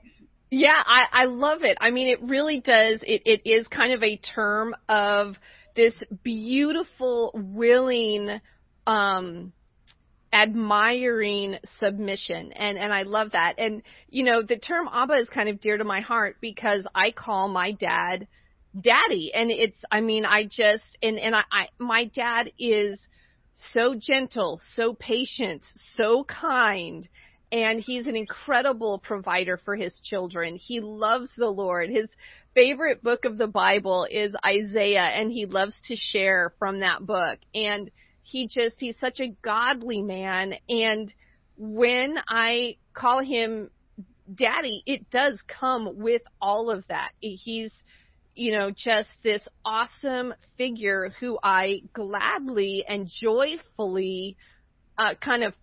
Yeah, 0.51 0.83
I, 0.85 1.07
I 1.13 1.25
love 1.25 1.63
it. 1.63 1.79
I 1.81 1.91
mean, 1.91 2.09
it 2.09 2.23
really 2.23 2.61
does. 2.61 3.01
It, 3.03 3.23
it 3.25 3.49
is 3.49 3.67
kind 3.69 3.93
of 3.93 4.03
a 4.03 4.19
term 4.19 4.75
of 4.89 5.37
this 5.75 5.95
beautiful, 6.23 7.33
willing, 7.35 8.41
um, 8.87 9.53
admiring 10.35 11.59
submission 11.79 12.53
and 12.53 12.79
and 12.79 12.93
I 12.93 13.03
love 13.03 13.33
that. 13.33 13.57
And 13.59 13.83
you 14.09 14.25
know, 14.25 14.43
the 14.43 14.59
term 14.59 14.89
Abba 14.91 15.21
is 15.21 15.29
kind 15.29 15.51
of 15.51 15.61
dear 15.61 15.77
to 15.77 15.85
my 15.85 16.01
heart 16.01 16.37
because 16.41 16.87
I 16.95 17.11
call 17.11 17.49
my 17.49 17.73
dad 17.73 18.27
daddy 18.79 19.33
and 19.35 19.51
it's 19.51 19.79
I 19.91 20.01
mean, 20.01 20.25
I 20.25 20.45
just 20.45 20.85
and 21.03 21.19
and 21.19 21.35
I, 21.35 21.43
I 21.51 21.69
my 21.79 22.07
dad 22.07 22.53
is 22.59 23.07
so 23.73 23.95
gentle, 23.95 24.61
so 24.75 24.95
patient, 24.95 25.63
so 25.97 26.25
kind 26.25 27.09
and 27.53 27.81
he's 27.81 28.07
an 28.07 28.17
incredible 28.17 28.99
provider 28.99 29.59
for 29.63 29.77
his 29.77 30.01
children. 30.03 30.57
He 30.57 30.81
loves 30.81 31.31
the 31.37 31.51
Lord. 31.51 31.91
His 31.91 32.09
favorite 32.55 33.03
book 33.03 33.27
of 33.27 33.37
the 33.37 33.47
Bible 33.47 34.07
is 34.11 34.35
Isaiah 34.45 35.03
and 35.03 35.31
he 35.31 35.45
loves 35.45 35.77
to 35.89 35.95
share 35.95 36.55
from 36.59 36.81
that 36.81 37.05
book. 37.05 37.39
And 37.55 37.91
he 38.23 38.49
just 38.49 38.77
he's 38.79 38.99
such 38.99 39.21
a 39.21 39.37
godly 39.43 40.01
man 40.01 40.55
and 40.69 41.13
when 41.59 42.17
I 42.27 42.77
call 42.95 43.23
him 43.23 43.71
daddy, 44.35 44.83
it 44.87 45.11
does 45.11 45.43
come 45.47 45.99
with 45.99 46.23
all 46.41 46.71
of 46.71 46.87
that. 46.89 47.11
He's 47.21 47.73
you 48.35 48.57
know, 48.57 48.71
just 48.71 49.11
this 49.23 49.47
awesome 49.65 50.35
figure 50.57 51.13
who 51.21 51.39
I 51.43 51.83
gladly 51.93 52.85
and 52.89 53.09
joyfully 53.09 54.37
uh, 54.97 55.15
kind 55.23 55.45
of 55.45 55.55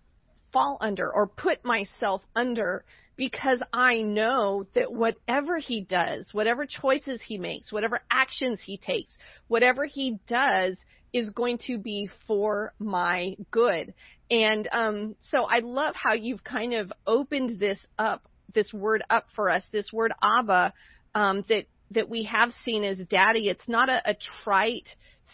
fall 0.52 0.78
under 0.80 1.12
or 1.12 1.26
put 1.26 1.64
myself 1.64 2.22
under 2.34 2.84
because 3.16 3.62
I 3.72 4.02
know 4.02 4.64
that 4.74 4.92
whatever 4.92 5.58
he 5.58 5.82
does, 5.82 6.30
whatever 6.32 6.66
choices 6.66 7.20
he 7.22 7.38
makes, 7.38 7.72
whatever 7.72 8.00
actions 8.10 8.60
he 8.64 8.78
takes, 8.78 9.16
whatever 9.46 9.84
he 9.84 10.18
does 10.26 10.78
is 11.12 11.28
going 11.30 11.58
to 11.66 11.76
be 11.76 12.08
for 12.26 12.72
my 12.78 13.36
good. 13.50 13.94
And 14.30 14.68
um, 14.72 15.16
so 15.20 15.44
I 15.44 15.58
love 15.58 15.94
how 15.96 16.14
you've 16.14 16.44
kind 16.44 16.72
of 16.72 16.92
opened 17.06 17.58
this 17.58 17.78
up, 17.98 18.22
this 18.54 18.72
word 18.72 19.02
up 19.10 19.26
for 19.34 19.50
us, 19.50 19.64
this 19.72 19.92
word 19.92 20.12
Abba, 20.22 20.72
um, 21.14 21.44
that 21.48 21.66
that 21.90 22.08
we 22.08 22.24
have 22.24 22.52
seen 22.64 22.84
as 22.84 22.98
daddy. 23.08 23.48
It's 23.48 23.68
not 23.68 23.88
a, 23.88 24.10
a 24.10 24.16
trite, 24.44 24.88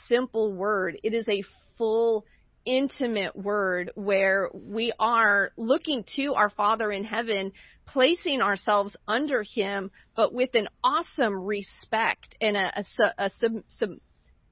simple 0.08 0.52
word. 0.52 0.98
It 1.02 1.14
is 1.14 1.28
a 1.28 1.42
full, 1.76 2.24
intimate 2.64 3.36
word 3.36 3.92
where 3.94 4.50
we 4.52 4.92
are 4.98 5.52
looking 5.56 6.04
to 6.16 6.34
our 6.34 6.50
Father 6.50 6.90
in 6.90 7.04
heaven, 7.04 7.52
placing 7.86 8.42
ourselves 8.42 8.96
under 9.06 9.42
Him, 9.42 9.90
but 10.16 10.34
with 10.34 10.50
an 10.54 10.68
awesome 10.82 11.44
respect 11.44 12.34
and 12.40 12.56
a, 12.56 12.80
a, 12.80 12.84
a 13.18 13.30
sub, 13.38 13.52
sub, 13.68 13.90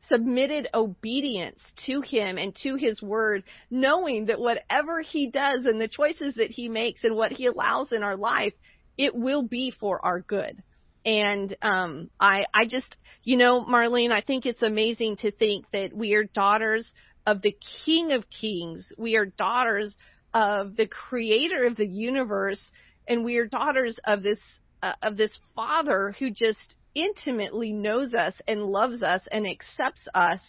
submitted 0.09 0.69
obedience 0.75 1.61
to 1.87 2.01
him 2.03 2.37
and 2.37 2.55
to 2.63 2.77
his 2.77 3.03
word, 3.03 3.43
knowing 3.71 4.27
that 4.27 4.39
whatever 4.39 5.01
he 5.01 5.31
does 5.31 5.65
and 5.65 5.81
the 5.81 5.89
choices 5.89 6.35
that 6.35 6.51
he 6.51 6.69
makes 6.69 7.05
and 7.05 7.17
what 7.17 7.33
he 7.33 7.47
allows 7.47 7.93
in 7.93 8.03
our 8.03 8.17
life, 8.17 8.53
it 8.99 9.15
will 9.15 9.43
be 9.43 9.73
for 9.81 10.05
our 10.05 10.21
good. 10.21 10.63
And 11.05 11.57
um 11.63 12.11
I 12.19 12.47
I 12.53 12.67
just 12.67 12.97
you 13.23 13.39
know, 13.39 13.65
Marlene, 13.65 14.13
I 14.13 14.21
think 14.21 14.45
it's 14.45 14.63
amazing 14.63 15.17
to 15.17 15.31
think 15.31 15.65
that 15.73 15.95
we 15.95 16.13
are 16.13 16.25
daughters 16.25 16.93
of 17.27 17.41
the 17.41 17.57
King 17.85 18.13
of 18.13 18.25
Kings. 18.29 18.93
We 18.99 19.17
are 19.17 19.25
daughters 19.25 19.97
of 20.35 20.77
the 20.77 20.87
creator 20.87 21.65
of 21.65 21.77
the 21.77 21.87
universe 21.87 22.71
and 23.09 23.25
we 23.25 23.37
are 23.37 23.47
daughters 23.47 23.99
of 24.05 24.23
this 24.23 24.39
uh, 24.83 24.95
of 25.03 25.17
this 25.17 25.39
father 25.55 26.15
who 26.19 26.31
just 26.31 26.75
intimately 26.95 27.73
knows 27.73 28.15
us 28.15 28.35
and 28.47 28.63
loves 28.63 29.03
us 29.03 29.23
and 29.33 29.47
accepts 29.47 30.07
us, 30.15 30.41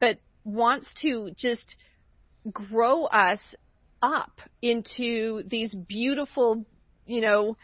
but 0.00 0.18
wants 0.44 0.92
to 1.02 1.30
just 1.36 1.76
grow 2.50 3.04
us 3.04 3.40
up 4.00 4.40
into 4.60 5.42
these 5.46 5.74
beautiful, 5.74 6.64
you 7.06 7.20
know, 7.20 7.56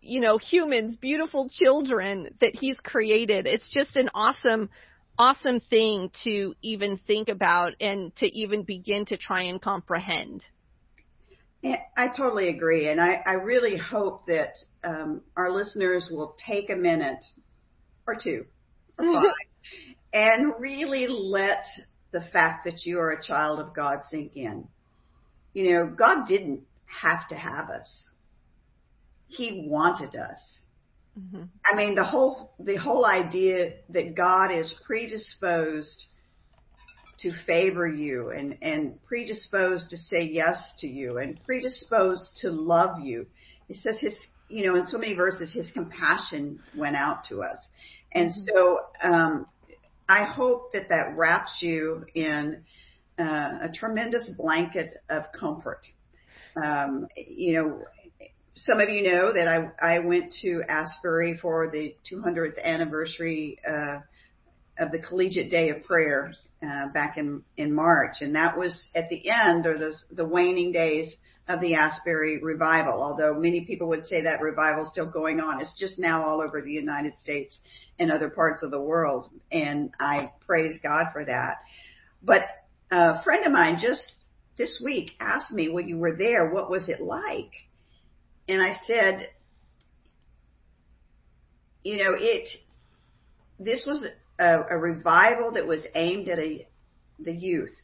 you 0.00 0.20
know, 0.20 0.38
humans, 0.38 0.96
beautiful 0.96 1.48
children 1.50 2.34
that 2.40 2.54
he's 2.54 2.80
created. 2.80 3.46
It's 3.46 3.70
just 3.72 3.96
an 3.96 4.10
awesome, 4.14 4.70
awesome 5.18 5.60
thing 5.60 6.10
to 6.24 6.54
even 6.62 6.98
think 7.06 7.28
about 7.28 7.74
and 7.80 8.14
to 8.16 8.26
even 8.26 8.62
begin 8.62 9.04
to 9.06 9.16
try 9.16 9.42
and 9.42 9.60
comprehend. 9.60 10.42
Yeah, 11.62 11.76
I 11.96 12.08
totally 12.08 12.48
agree. 12.48 12.88
And 12.88 13.00
I, 13.00 13.22
I 13.26 13.32
really 13.32 13.76
hope 13.76 14.26
that 14.26 14.54
um, 14.82 15.20
our 15.36 15.52
listeners 15.52 16.08
will 16.10 16.34
take 16.46 16.70
a 16.70 16.76
minute 16.76 17.22
or 18.06 18.14
two 18.14 18.46
or 18.98 19.04
five 19.12 19.34
and 20.12 20.54
really 20.58 21.06
let 21.06 21.64
the 22.12 22.22
fact 22.32 22.64
that 22.64 22.86
you 22.86 22.98
are 22.98 23.10
a 23.10 23.22
child 23.22 23.60
of 23.60 23.74
God 23.74 24.00
sink 24.08 24.36
in. 24.36 24.66
You 25.52 25.72
know, 25.72 25.86
God 25.86 26.26
didn't 26.26 26.62
have 26.86 27.28
to 27.28 27.34
have 27.34 27.68
us. 27.68 28.04
He 29.30 29.66
wanted 29.66 30.14
us. 30.14 30.60
Mm-hmm. 31.18 31.42
I 31.64 31.76
mean, 31.76 31.94
the 31.94 32.04
whole, 32.04 32.52
the 32.58 32.76
whole 32.76 33.04
idea 33.06 33.72
that 33.90 34.14
God 34.14 34.52
is 34.52 34.72
predisposed 34.86 36.06
to 37.20 37.32
favor 37.46 37.86
you 37.86 38.30
and, 38.30 38.56
and 38.62 39.02
predisposed 39.04 39.90
to 39.90 39.96
say 39.96 40.22
yes 40.22 40.56
to 40.80 40.86
you 40.86 41.18
and 41.18 41.38
predisposed 41.44 42.38
to 42.40 42.50
love 42.50 43.00
you. 43.00 43.26
It 43.68 43.76
says 43.76 43.98
his, 44.00 44.14
you 44.48 44.66
know, 44.66 44.76
in 44.76 44.86
so 44.86 44.98
many 44.98 45.14
verses, 45.14 45.52
his 45.52 45.70
compassion 45.70 46.60
went 46.76 46.96
out 46.96 47.24
to 47.28 47.42
us. 47.42 47.58
And 48.12 48.30
mm-hmm. 48.30 48.40
so 48.54 48.78
um, 49.02 49.46
I 50.08 50.24
hope 50.24 50.72
that 50.72 50.88
that 50.88 51.16
wraps 51.16 51.58
you 51.60 52.04
in 52.14 52.62
uh, 53.18 53.58
a 53.62 53.70
tremendous 53.72 54.24
blanket 54.36 54.90
of 55.08 55.24
comfort. 55.38 55.86
Um, 56.60 57.06
you 57.16 57.52
know, 57.54 57.84
some 58.64 58.80
of 58.80 58.88
you 58.90 59.02
know 59.02 59.32
that 59.32 59.48
I, 59.48 59.96
I 59.96 59.98
went 60.00 60.34
to 60.42 60.62
Asbury 60.68 61.38
for 61.40 61.70
the 61.70 61.94
200th 62.12 62.62
anniversary 62.62 63.58
uh, 63.66 64.00
of 64.78 64.92
the 64.92 64.98
Collegiate 64.98 65.50
Day 65.50 65.70
of 65.70 65.82
Prayer 65.84 66.34
uh, 66.62 66.88
back 66.92 67.16
in, 67.16 67.42
in 67.56 67.74
March, 67.74 68.16
and 68.20 68.34
that 68.34 68.58
was 68.58 68.90
at 68.94 69.08
the 69.08 69.30
end 69.30 69.66
or 69.66 69.78
the, 69.78 69.94
the 70.12 70.26
waning 70.26 70.72
days 70.72 71.14
of 71.48 71.60
the 71.60 71.74
Asbury 71.74 72.38
revival, 72.42 73.02
although 73.02 73.34
many 73.34 73.64
people 73.64 73.88
would 73.88 74.06
say 74.06 74.22
that 74.22 74.42
revival 74.42 74.84
is 74.84 74.90
still 74.92 75.06
going 75.06 75.40
on. 75.40 75.60
It's 75.60 75.78
just 75.78 75.98
now 75.98 76.22
all 76.22 76.42
over 76.42 76.60
the 76.60 76.70
United 76.70 77.14
States 77.18 77.58
and 77.98 78.12
other 78.12 78.28
parts 78.28 78.62
of 78.62 78.70
the 78.70 78.80
world, 78.80 79.30
and 79.50 79.90
I 79.98 80.32
praise 80.46 80.78
God 80.82 81.06
for 81.12 81.24
that. 81.24 81.56
But 82.22 82.42
a 82.90 83.22
friend 83.22 83.46
of 83.46 83.52
mine 83.52 83.78
just 83.80 84.02
this 84.58 84.80
week 84.84 85.12
asked 85.18 85.50
me 85.50 85.70
when 85.70 85.88
you 85.88 85.96
were 85.96 86.16
there, 86.16 86.50
what 86.50 86.70
was 86.70 86.90
it 86.90 87.00
like? 87.00 87.52
And 88.48 88.60
I 88.60 88.74
said, 88.84 89.28
you 91.82 91.96
know, 91.96 92.14
it, 92.16 92.48
this 93.58 93.84
was 93.86 94.06
a, 94.38 94.64
a 94.70 94.78
revival 94.78 95.52
that 95.52 95.66
was 95.66 95.86
aimed 95.94 96.28
at 96.28 96.38
a, 96.38 96.66
the 97.18 97.32
youth. 97.32 97.74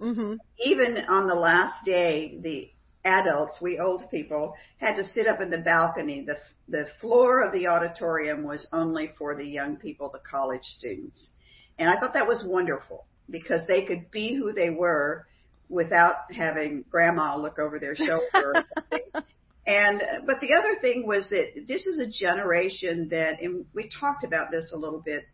Mm-hmm. 0.00 0.34
Even 0.58 0.98
on 1.08 1.26
the 1.26 1.34
last 1.34 1.84
day, 1.84 2.38
the 2.42 2.70
adults, 3.04 3.58
we 3.60 3.78
old 3.78 4.10
people, 4.10 4.54
had 4.78 4.96
to 4.96 5.06
sit 5.08 5.26
up 5.26 5.40
in 5.40 5.50
the 5.50 5.58
balcony. 5.58 6.24
The, 6.24 6.36
the 6.68 6.86
floor 7.00 7.42
of 7.42 7.52
the 7.52 7.66
auditorium 7.66 8.44
was 8.44 8.66
only 8.72 9.12
for 9.18 9.34
the 9.34 9.44
young 9.44 9.76
people, 9.76 10.10
the 10.12 10.20
college 10.20 10.64
students. 10.78 11.30
And 11.78 11.88
I 11.88 11.98
thought 11.98 12.14
that 12.14 12.26
was 12.26 12.44
wonderful 12.46 13.06
because 13.28 13.66
they 13.66 13.82
could 13.84 14.10
be 14.10 14.34
who 14.34 14.52
they 14.52 14.70
were 14.70 15.26
without 15.68 16.16
having 16.36 16.84
grandma 16.90 17.36
look 17.36 17.58
over 17.58 17.78
their 17.78 17.94
shoulder. 17.94 18.66
And 19.66 20.02
but 20.26 20.40
the 20.40 20.54
other 20.54 20.80
thing 20.80 21.06
was 21.06 21.28
that 21.30 21.66
this 21.68 21.86
is 21.86 21.98
a 21.98 22.06
generation 22.06 23.08
that, 23.10 23.40
and 23.40 23.66
we 23.74 23.90
talked 24.00 24.24
about 24.24 24.50
this 24.50 24.72
a 24.72 24.76
little 24.76 25.02
bit 25.02 25.24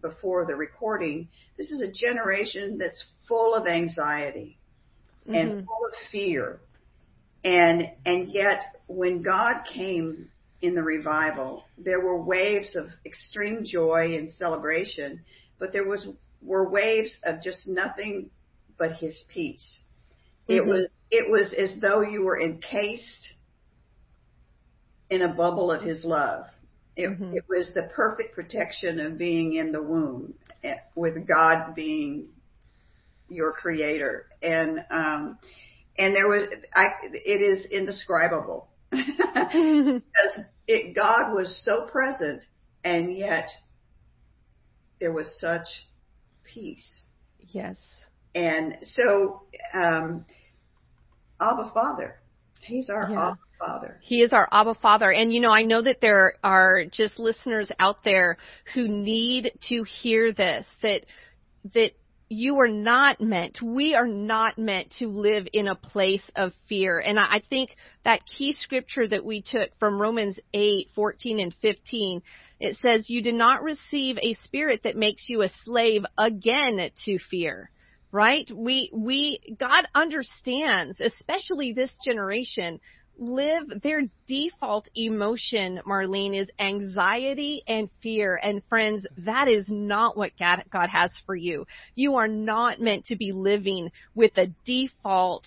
before 0.00 0.46
the 0.46 0.54
recording. 0.54 1.28
This 1.58 1.70
is 1.70 1.82
a 1.82 1.90
generation 1.90 2.78
that's 2.78 3.04
full 3.28 3.54
of 3.54 3.66
anxiety 3.66 4.58
mm-hmm. 5.24 5.34
and 5.34 5.66
full 5.66 5.86
of 5.86 6.10
fear, 6.10 6.60
and 7.44 7.90
and 8.06 8.28
yet 8.30 8.62
when 8.86 9.22
God 9.22 9.64
came 9.72 10.30
in 10.62 10.74
the 10.74 10.82
revival, 10.82 11.64
there 11.76 12.00
were 12.00 12.20
waves 12.20 12.76
of 12.76 12.86
extreme 13.04 13.62
joy 13.64 14.16
and 14.16 14.30
celebration, 14.30 15.20
but 15.58 15.72
there 15.72 15.86
was 15.86 16.08
were 16.40 16.68
waves 16.68 17.18
of 17.24 17.42
just 17.42 17.66
nothing 17.66 18.30
but 18.78 18.92
His 18.92 19.22
peace. 19.28 19.80
Mm-hmm. 20.48 20.54
It 20.54 20.66
was 20.66 20.88
it 21.10 21.30
was 21.30 21.54
as 21.56 21.76
though 21.80 22.00
you 22.00 22.22
were 22.22 22.40
encased 22.40 23.34
in 25.10 25.22
a 25.22 25.28
bubble 25.28 25.70
of 25.70 25.82
His 25.82 26.04
love. 26.04 26.46
It, 26.96 27.10
mm-hmm. 27.10 27.36
it 27.36 27.44
was 27.48 27.72
the 27.74 27.90
perfect 27.94 28.34
protection 28.34 28.98
of 29.00 29.18
being 29.18 29.54
in 29.54 29.70
the 29.70 29.82
womb, 29.82 30.34
eh, 30.64 30.76
with 30.94 31.26
God 31.26 31.74
being 31.74 32.28
your 33.28 33.52
creator, 33.52 34.26
and 34.42 34.80
um, 34.90 35.38
and 35.98 36.14
there 36.14 36.28
was 36.28 36.44
I, 36.74 36.84
it 37.12 37.42
is 37.42 37.66
indescribable 37.66 38.68
because 38.90 40.40
it, 40.66 40.94
God 40.94 41.34
was 41.34 41.60
so 41.64 41.86
present, 41.90 42.44
and 42.82 43.14
yet 43.14 43.48
there 45.00 45.12
was 45.12 45.38
such 45.38 45.66
peace. 46.44 47.02
Yes. 47.40 47.76
And 48.34 48.78
so, 48.96 49.42
um, 49.74 50.24
Abba 51.40 51.70
Father, 51.72 52.20
He's 52.60 52.90
our 52.90 53.08
yeah. 53.10 53.28
Abba 53.28 53.38
Father. 53.58 53.98
He 54.02 54.22
is 54.22 54.32
our 54.32 54.48
Abba 54.50 54.74
Father. 54.74 55.10
And 55.10 55.32
you 55.32 55.40
know, 55.40 55.52
I 55.52 55.62
know 55.62 55.82
that 55.82 56.00
there 56.00 56.34
are 56.42 56.84
just 56.90 57.18
listeners 57.18 57.70
out 57.78 58.04
there 58.04 58.38
who 58.74 58.88
need 58.88 59.52
to 59.68 59.84
hear 59.84 60.32
this, 60.32 60.66
that, 60.82 61.06
that 61.74 61.92
you 62.28 62.58
are 62.58 62.68
not 62.68 63.20
meant, 63.20 63.58
we 63.62 63.94
are 63.94 64.06
not 64.08 64.58
meant 64.58 64.92
to 64.98 65.06
live 65.06 65.46
in 65.52 65.68
a 65.68 65.76
place 65.76 66.28
of 66.34 66.52
fear. 66.68 66.98
And 66.98 67.18
I 67.18 67.40
think 67.48 67.70
that 68.04 68.26
key 68.26 68.52
scripture 68.52 69.06
that 69.06 69.24
we 69.24 69.42
took 69.42 69.70
from 69.78 70.00
Romans 70.00 70.38
8, 70.52 70.88
14 70.94 71.40
and 71.40 71.54
15, 71.62 72.22
it 72.58 72.76
says, 72.78 73.08
you 73.08 73.22
did 73.22 73.34
not 73.34 73.62
receive 73.62 74.16
a 74.20 74.34
spirit 74.34 74.82
that 74.84 74.96
makes 74.96 75.28
you 75.28 75.42
a 75.42 75.50
slave 75.64 76.02
again 76.18 76.90
to 77.04 77.18
fear 77.30 77.70
right? 78.12 78.50
We, 78.54 78.90
we, 78.94 79.40
God 79.60 79.86
understands, 79.94 81.00
especially 81.00 81.74
this 81.74 81.94
generation, 82.02 82.80
live 83.18 83.82
their 83.82 84.02
default 84.26 84.88
emotion, 84.94 85.80
Marlene, 85.86 86.38
is 86.40 86.50
anxiety 86.58 87.62
and 87.66 87.88
fear. 88.02 88.38
And 88.42 88.62
friends, 88.68 89.06
that 89.18 89.48
is 89.48 89.66
not 89.68 90.16
what 90.16 90.32
God, 90.38 90.62
has 90.90 91.12
for 91.24 91.34
you. 91.34 91.66
You 91.94 92.16
are 92.16 92.28
not 92.28 92.80
meant 92.80 93.06
to 93.06 93.16
be 93.16 93.32
living 93.32 93.90
with 94.14 94.36
a 94.36 94.52
default 94.64 95.44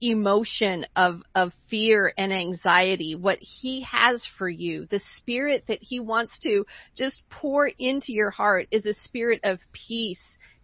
emotion 0.00 0.86
of, 0.94 1.22
of 1.34 1.52
fear 1.68 2.12
and 2.16 2.32
anxiety. 2.32 3.14
What 3.14 3.38
He 3.40 3.82
has 3.82 4.24
for 4.38 4.48
you, 4.48 4.86
the 4.86 5.00
spirit 5.16 5.64
that 5.68 5.82
He 5.82 6.00
wants 6.00 6.38
to 6.42 6.64
just 6.96 7.22
pour 7.30 7.66
into 7.66 8.12
your 8.12 8.30
heart 8.30 8.68
is 8.70 8.86
a 8.86 8.94
spirit 8.94 9.40
of 9.44 9.58
peace 9.72 10.22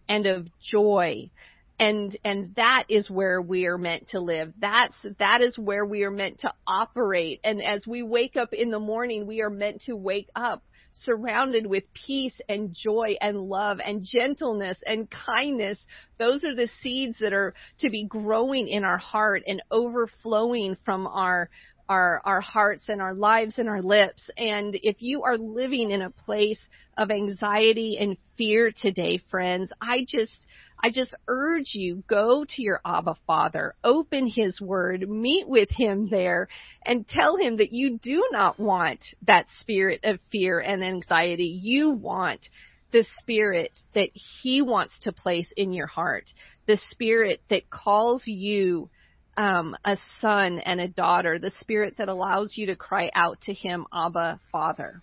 and 0.09 0.27
of 0.27 0.47
joy 0.61 1.31
and 1.79 2.17
and 2.25 2.55
that 2.57 2.85
is 2.89 3.11
where 3.11 3.41
we 3.41 3.67
are 3.67 3.79
meant 3.79 4.09
to 4.11 4.21
live. 4.21 4.53
That's 4.59 4.97
that 5.19 5.41
is 5.43 5.59
where 5.59 5.85
we 5.85 6.03
are 6.05 6.11
meant 6.11 6.41
to 6.41 6.53
operate. 6.67 7.41
And 7.45 7.63
as 7.63 7.87
we 7.87 8.03
wake 8.03 8.37
up 8.37 8.53
in 8.53 8.71
the 8.71 8.81
morning 8.81 9.27
we 9.27 9.43
are 9.43 9.51
meant 9.51 9.83
to 9.83 9.97
wake 9.97 10.29
up 10.35 10.63
surrounded 10.93 11.67
with 11.67 11.85
peace 12.07 12.41
and 12.49 12.75
joy 12.75 13.17
and 13.21 13.39
love 13.39 13.79
and 13.85 14.03
gentleness 14.03 14.79
and 14.87 15.09
kindness. 15.11 15.85
Those 16.19 16.43
are 16.45 16.55
the 16.55 16.71
seeds 16.83 17.17
that 17.21 17.35
are 17.35 17.55
to 17.81 17.91
be 17.91 18.07
growing 18.07 18.69
in 18.69 18.83
our 18.85 18.99
heart 18.99 19.43
and 19.47 19.63
overflowing 19.71 20.77
from 20.85 21.07
our 21.07 21.51
our 21.89 22.21
our 22.25 22.41
hearts 22.41 22.89
and 22.89 23.01
our 23.01 23.15
lives 23.15 23.59
and 23.59 23.69
our 23.69 23.83
lips. 23.83 24.29
And 24.37 24.75
if 24.83 24.97
you 25.01 25.23
are 25.25 25.37
living 25.37 25.91
in 25.91 26.03
a 26.03 26.11
place 26.11 26.61
of 26.97 27.11
anxiety 27.11 27.99
and 28.01 28.17
fear 28.37 28.71
today 28.71 29.21
friends 29.31 29.73
i 29.81 29.99
just 30.09 30.33
I 30.87 30.91
just 30.91 31.17
urge 31.27 31.75
you, 31.75 32.05
go 32.09 32.45
to 32.49 32.63
your 32.63 32.81
Abba 32.87 33.17
Father, 33.27 33.75
open 33.83 34.29
His 34.29 34.61
Word, 34.61 35.11
meet 35.11 35.49
with 35.49 35.69
Him 35.69 36.09
there, 36.09 36.47
and 36.85 37.09
tell 37.09 37.37
Him 37.37 37.57
that 37.57 37.73
you 37.73 37.99
do 38.01 38.29
not 38.31 38.61
want 38.61 39.01
that 39.27 39.47
spirit 39.59 40.03
of 40.05 40.21
fear 40.31 40.61
and 40.61 40.85
anxiety. 40.85 41.59
You 41.61 41.91
want 41.91 42.49
the 42.93 43.05
spirit 43.19 43.73
that 43.97 44.11
He 44.15 44.63
wants 44.63 44.97
to 45.01 45.13
place 45.13 45.51
in 45.57 45.73
your 45.73 45.89
heart, 45.89 46.27
the 46.69 46.79
spirit 46.91 47.41
that 47.51 47.69
calls 47.69 48.23
you 48.25 48.89
um, 49.37 49.75
a 49.85 49.99
son 50.21 50.61
and 50.61 50.81
a 50.81 50.87
daughter, 50.87 51.41
the 51.41 51.51
spirit 51.59 51.97
that 51.99 52.09
allows 52.09 52.53
you 52.57 52.67
to 52.67 52.77
cry 52.77 53.11
out 53.13 53.41
to 53.41 53.53
Him, 53.53 53.87
Abba, 53.93 54.39
Father. 54.53 55.03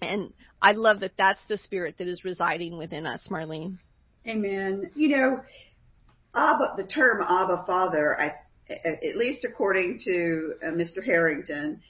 And 0.00 0.32
I 0.62 0.72
love 0.72 1.00
that 1.00 1.16
that's 1.18 1.42
the 1.48 1.58
spirit 1.58 1.96
that 1.98 2.06
is 2.06 2.22
residing 2.24 2.78
within 2.78 3.04
us, 3.04 3.26
Marlene. 3.28 3.78
Amen. 4.26 4.90
You 4.94 5.08
know, 5.08 5.40
Abba, 6.34 6.74
the 6.76 6.86
term 6.86 7.22
Abba 7.22 7.64
Father, 7.66 8.18
I, 8.18 8.34
at 8.70 9.16
least 9.16 9.44
according 9.44 10.00
to 10.04 10.54
uh, 10.62 10.70
Mr. 10.70 11.04
Harrington, 11.04 11.80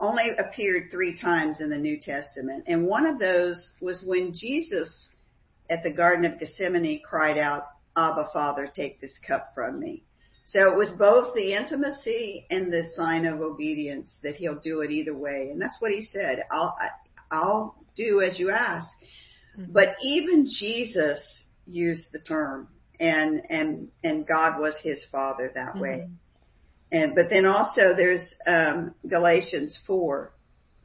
only 0.00 0.30
appeared 0.38 0.90
three 0.90 1.18
times 1.18 1.60
in 1.60 1.70
the 1.70 1.78
New 1.78 1.98
Testament. 2.00 2.64
And 2.66 2.86
one 2.86 3.06
of 3.06 3.18
those 3.18 3.72
was 3.80 4.02
when 4.04 4.34
Jesus 4.34 5.08
at 5.70 5.82
the 5.82 5.90
Garden 5.90 6.24
of 6.24 6.38
Gethsemane 6.38 7.00
cried 7.08 7.38
out, 7.38 7.66
Abba 7.96 8.28
Father, 8.32 8.70
take 8.74 9.00
this 9.00 9.18
cup 9.26 9.52
from 9.54 9.78
me. 9.78 10.02
So 10.46 10.70
it 10.70 10.76
was 10.76 10.90
both 10.98 11.34
the 11.34 11.54
intimacy 11.54 12.46
and 12.50 12.72
the 12.72 12.84
sign 12.94 13.24
of 13.24 13.40
obedience 13.40 14.18
that 14.22 14.34
he'll 14.34 14.60
do 14.60 14.80
it 14.80 14.90
either 14.90 15.14
way. 15.14 15.48
And 15.50 15.60
that's 15.60 15.80
what 15.80 15.90
he 15.90 16.02
said. 16.02 16.42
I'll, 16.50 16.76
I'll 17.30 17.76
do 17.96 18.20
as 18.20 18.38
you 18.38 18.50
ask. 18.50 18.88
Mm-hmm. 19.58 19.72
But 19.72 19.96
even 20.02 20.46
Jesus 20.46 21.44
used 21.66 22.06
the 22.12 22.20
term 22.20 22.68
and 23.00 23.42
and 23.48 23.88
and 24.02 24.26
God 24.26 24.60
was 24.60 24.76
his 24.82 25.04
father 25.10 25.50
that 25.54 25.70
mm-hmm. 25.70 25.80
way. 25.80 26.08
And 26.92 27.14
but 27.14 27.28
then 27.30 27.46
also 27.46 27.94
there's 27.96 28.34
um, 28.46 28.94
Galatians 29.08 29.76
four, 29.86 30.32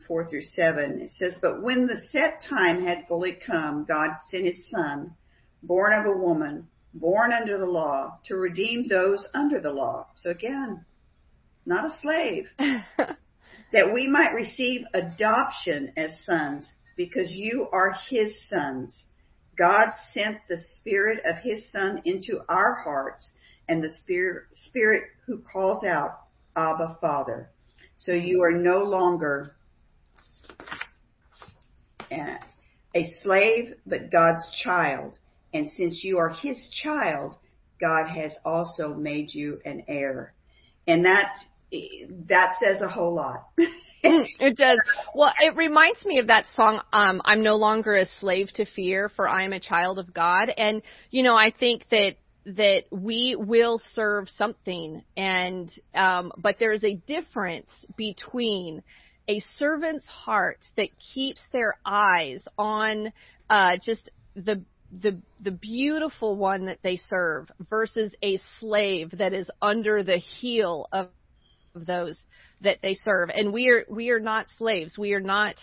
four 0.07 0.27
through 0.27 0.41
seven. 0.41 1.01
It 1.01 1.11
says, 1.11 1.37
"But 1.41 1.61
when 1.61 1.87
the 1.87 2.01
set 2.09 2.43
time 2.49 2.83
had 2.83 3.07
fully 3.07 3.37
come, 3.45 3.85
God 3.87 4.11
sent 4.27 4.45
His 4.45 4.69
Son, 4.69 5.15
born 5.61 5.93
of 5.93 6.05
a 6.05 6.17
woman, 6.17 6.67
born 6.93 7.31
under 7.31 7.57
the 7.57 7.65
law, 7.65 8.17
to 8.25 8.35
redeem 8.35 8.87
those 8.87 9.27
under 9.33 9.59
the 9.59 9.71
law." 9.71 10.07
So 10.15 10.31
again, 10.31 10.85
not 11.65 11.85
a 11.85 11.97
slave, 12.01 12.47
that 12.57 13.93
we 13.93 14.07
might 14.07 14.33
receive 14.33 14.85
adoption 14.93 15.93
as 15.95 16.25
sons 16.25 16.73
because 16.99 17.31
you 17.31 17.65
are 17.71 17.95
his 18.09 18.35
sons. 18.49 19.05
God 19.57 19.87
sent 20.11 20.39
the 20.49 20.57
spirit 20.57 21.23
of 21.25 21.37
his 21.41 21.71
son 21.71 22.01
into 22.03 22.41
our 22.49 22.73
hearts 22.83 23.31
and 23.69 23.81
the 23.81 23.89
spirit, 23.89 24.47
spirit 24.51 25.03
who 25.25 25.41
calls 25.49 25.85
out, 25.85 26.19
Abba 26.57 26.97
Father. 26.99 27.51
So 27.99 28.11
you 28.11 28.43
are 28.43 28.51
no 28.51 28.83
longer 28.83 29.55
a 32.11 33.13
slave, 33.23 33.75
but 33.85 34.11
God's 34.11 34.45
child. 34.61 35.17
And 35.53 35.71
since 35.71 36.03
you 36.03 36.17
are 36.17 36.27
his 36.27 36.69
child, 36.83 37.37
God 37.79 38.09
has 38.09 38.33
also 38.43 38.93
made 38.93 39.33
you 39.33 39.61
an 39.63 39.83
heir. 39.87 40.33
And 40.85 41.05
that, 41.05 41.37
that 42.27 42.55
says 42.61 42.81
a 42.81 42.89
whole 42.89 43.15
lot. 43.15 43.47
It 44.39 44.57
does. 44.57 44.79
Well, 45.13 45.33
it 45.41 45.55
reminds 45.55 46.05
me 46.05 46.19
of 46.19 46.27
that 46.27 46.45
song, 46.55 46.81
um, 46.93 47.21
I'm 47.25 47.43
no 47.43 47.55
longer 47.55 47.95
a 47.95 48.05
slave 48.19 48.49
to 48.53 48.65
fear, 48.65 49.09
for 49.09 49.27
I 49.27 49.43
am 49.43 49.53
a 49.53 49.59
child 49.59 49.99
of 49.99 50.13
God. 50.13 50.49
And, 50.49 50.81
you 51.11 51.23
know, 51.23 51.35
I 51.35 51.51
think 51.51 51.85
that 51.91 52.15
that 52.45 52.83
we 52.89 53.35
will 53.37 53.81
serve 53.93 54.27
something 54.29 55.03
and 55.17 55.71
um 55.93 56.31
but 56.37 56.55
there 56.57 56.71
is 56.71 56.83
a 56.83 56.95
difference 56.95 57.69
between 57.97 58.81
a 59.27 59.39
servant's 59.57 60.07
heart 60.07 60.57
that 60.77 60.87
keeps 61.13 61.43
their 61.51 61.75
eyes 61.85 62.43
on 62.57 63.11
uh 63.49 63.75
just 63.83 64.09
the 64.35 64.63
the 65.01 65.19
the 65.41 65.51
beautiful 65.51 66.37
one 66.37 66.65
that 66.67 66.79
they 66.81 66.95
serve 66.95 67.49
versus 67.69 68.13
a 68.23 68.39
slave 68.59 69.11
that 69.17 69.33
is 69.33 69.49
under 69.61 70.01
the 70.01 70.17
heel 70.17 70.87
of 70.91 71.09
those 71.75 72.17
that 72.61 72.79
they 72.81 72.93
serve. 72.93 73.29
And 73.33 73.53
we 73.53 73.69
are 73.69 73.85
we 73.89 74.09
are 74.09 74.19
not 74.19 74.47
slaves. 74.57 74.97
We 74.97 75.13
are 75.13 75.21
not 75.21 75.55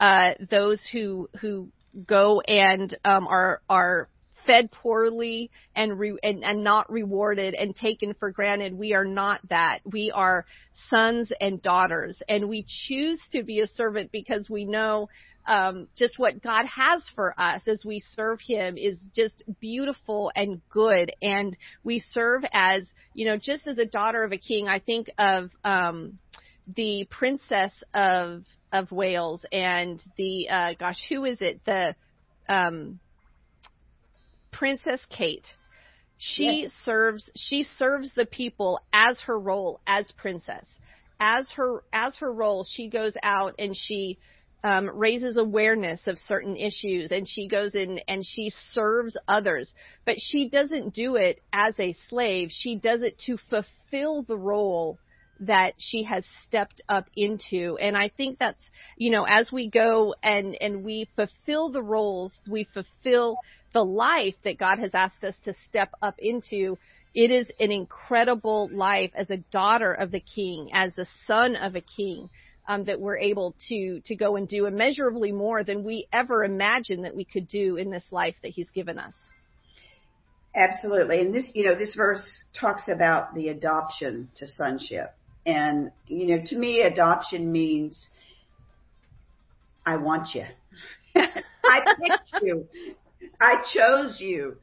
uh, 0.00 0.32
those 0.50 0.86
who 0.92 1.28
who 1.40 1.68
go 2.06 2.40
and 2.40 2.96
um, 3.04 3.26
are 3.26 3.60
are 3.68 4.08
fed 4.46 4.70
poorly 4.70 5.50
and, 5.74 5.98
re- 5.98 6.18
and 6.22 6.44
and 6.44 6.62
not 6.62 6.90
rewarded 6.90 7.54
and 7.54 7.74
taken 7.74 8.14
for 8.18 8.30
granted. 8.30 8.74
We 8.74 8.94
are 8.94 9.04
not 9.04 9.40
that. 9.48 9.80
We 9.84 10.12
are 10.14 10.44
sons 10.90 11.30
and 11.40 11.62
daughters, 11.62 12.20
and 12.28 12.48
we 12.48 12.66
choose 12.86 13.20
to 13.32 13.42
be 13.42 13.60
a 13.60 13.66
servant 13.66 14.12
because 14.12 14.48
we 14.50 14.64
know 14.64 15.08
um, 15.46 15.88
just 15.96 16.18
what 16.18 16.42
God 16.42 16.66
has 16.66 17.04
for 17.14 17.38
us 17.38 17.62
as 17.66 17.82
we 17.84 18.02
serve 18.14 18.38
Him 18.46 18.76
is 18.76 18.98
just 19.14 19.42
beautiful 19.60 20.32
and 20.34 20.60
good. 20.70 21.12
And 21.20 21.56
we 21.82 21.98
serve 21.98 22.44
as, 22.52 22.88
you 23.12 23.26
know, 23.26 23.36
just 23.36 23.66
as 23.66 23.78
a 23.78 23.84
daughter 23.84 24.24
of 24.24 24.32
a 24.32 24.38
king. 24.38 24.68
I 24.68 24.78
think 24.78 25.10
of 25.18 25.50
um, 25.64 26.18
the 26.66 27.06
princess 27.10 27.82
of 27.92 28.44
of 28.72 28.90
Wales 28.90 29.44
and 29.52 30.02
the 30.16 30.48
uh, 30.48 30.74
gosh, 30.78 30.98
who 31.08 31.24
is 31.24 31.38
it? 31.40 31.60
The 31.64 31.94
um, 32.48 32.98
Princess 34.52 35.00
Kate. 35.10 35.46
She 36.16 36.62
yes. 36.62 36.72
serves 36.84 37.30
she 37.36 37.64
serves 37.64 38.12
the 38.14 38.26
people 38.26 38.80
as 38.92 39.20
her 39.20 39.38
role 39.38 39.80
as 39.86 40.10
princess. 40.16 40.66
As 41.20 41.48
her 41.56 41.82
as 41.92 42.16
her 42.16 42.32
role, 42.32 42.66
she 42.68 42.88
goes 42.88 43.12
out 43.22 43.54
and 43.58 43.76
she 43.76 44.18
um, 44.62 44.88
raises 44.88 45.36
awareness 45.36 46.00
of 46.06 46.18
certain 46.18 46.56
issues 46.56 47.10
and 47.10 47.28
she 47.28 47.48
goes 47.48 47.74
in 47.74 48.00
and 48.08 48.24
she 48.24 48.50
serves 48.72 49.16
others. 49.28 49.72
But 50.06 50.16
she 50.18 50.48
doesn't 50.48 50.94
do 50.94 51.16
it 51.16 51.42
as 51.52 51.74
a 51.78 51.94
slave. 52.08 52.48
She 52.50 52.76
does 52.76 53.02
it 53.02 53.18
to 53.26 53.36
fulfill 53.36 54.22
the 54.22 54.38
role 54.38 54.98
that 55.46 55.74
she 55.78 56.04
has 56.04 56.24
stepped 56.46 56.82
up 56.88 57.06
into. 57.16 57.76
And 57.80 57.96
I 57.96 58.08
think 58.08 58.38
that's, 58.38 58.62
you 58.96 59.10
know, 59.10 59.24
as 59.24 59.50
we 59.52 59.68
go 59.68 60.14
and, 60.22 60.56
and 60.60 60.84
we 60.84 61.08
fulfill 61.16 61.70
the 61.70 61.82
roles, 61.82 62.32
we 62.48 62.68
fulfill 62.72 63.38
the 63.72 63.84
life 63.84 64.34
that 64.44 64.58
God 64.58 64.78
has 64.78 64.94
asked 64.94 65.24
us 65.24 65.34
to 65.44 65.54
step 65.68 65.90
up 66.02 66.16
into. 66.18 66.78
It 67.14 67.30
is 67.30 67.50
an 67.60 67.70
incredible 67.70 68.68
life 68.72 69.10
as 69.14 69.30
a 69.30 69.36
daughter 69.36 69.92
of 69.92 70.10
the 70.10 70.20
king, 70.20 70.70
as 70.72 70.96
a 70.98 71.06
son 71.26 71.56
of 71.56 71.76
a 71.76 71.80
king 71.80 72.28
um, 72.66 72.84
that 72.84 73.00
we're 73.00 73.18
able 73.18 73.54
to 73.68 74.00
to 74.06 74.16
go 74.16 74.36
and 74.36 74.48
do 74.48 74.66
immeasurably 74.66 75.32
more 75.32 75.64
than 75.64 75.84
we 75.84 76.06
ever 76.12 76.44
imagined 76.44 77.04
that 77.04 77.14
we 77.14 77.24
could 77.24 77.48
do 77.48 77.76
in 77.76 77.90
this 77.90 78.06
life 78.10 78.36
that 78.42 78.52
He's 78.52 78.70
given 78.70 78.98
us. 78.98 79.14
Absolutely, 80.54 81.20
and 81.20 81.34
this 81.34 81.50
you 81.54 81.64
know 81.64 81.74
this 81.74 81.94
verse 81.94 82.24
talks 82.58 82.84
about 82.88 83.34
the 83.34 83.48
adoption 83.48 84.30
to 84.36 84.46
sonship, 84.46 85.14
and 85.46 85.90
you 86.06 86.26
know 86.26 86.42
to 86.46 86.56
me 86.56 86.82
adoption 86.82 87.50
means 87.52 88.08
I 89.86 89.96
want 89.96 90.34
you, 90.34 90.44
I 91.16 91.80
picked 92.00 92.42
you, 92.42 92.66
I 93.40 93.56
chose 93.72 94.18
you. 94.18 94.56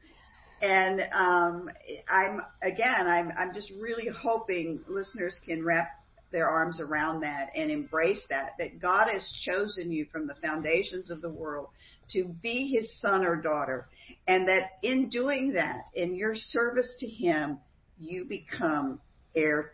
And 0.60 1.00
um, 1.12 1.70
I'm 2.08 2.40
again, 2.62 3.08
I'm 3.08 3.32
I'm 3.36 3.52
just 3.52 3.72
really 3.80 4.08
hoping 4.08 4.80
listeners 4.88 5.36
can 5.44 5.64
wrap 5.64 5.88
their 6.32 6.48
arms 6.48 6.80
around 6.80 7.20
that 7.20 7.50
and 7.54 7.70
embrace 7.70 8.22
that, 8.30 8.54
that 8.58 8.80
God 8.80 9.06
has 9.12 9.22
chosen 9.44 9.92
you 9.92 10.06
from 10.10 10.26
the 10.26 10.34
foundations 10.42 11.10
of 11.10 11.20
the 11.20 11.28
world 11.28 11.68
to 12.12 12.24
be 12.24 12.72
his 12.74 13.00
son 13.00 13.24
or 13.24 13.36
daughter. 13.36 13.86
And 14.26 14.48
that 14.48 14.78
in 14.82 15.08
doing 15.10 15.52
that, 15.52 15.84
in 15.94 16.16
your 16.16 16.34
service 16.34 16.92
to 16.98 17.06
him, 17.06 17.58
you 17.98 18.24
become 18.24 19.00
heir 19.36 19.72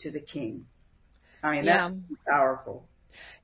to 0.00 0.10
the 0.10 0.20
king. 0.20 0.66
I 1.42 1.56
mean, 1.56 1.64
yeah. 1.64 1.90
that's 1.90 2.20
powerful. 2.28 2.86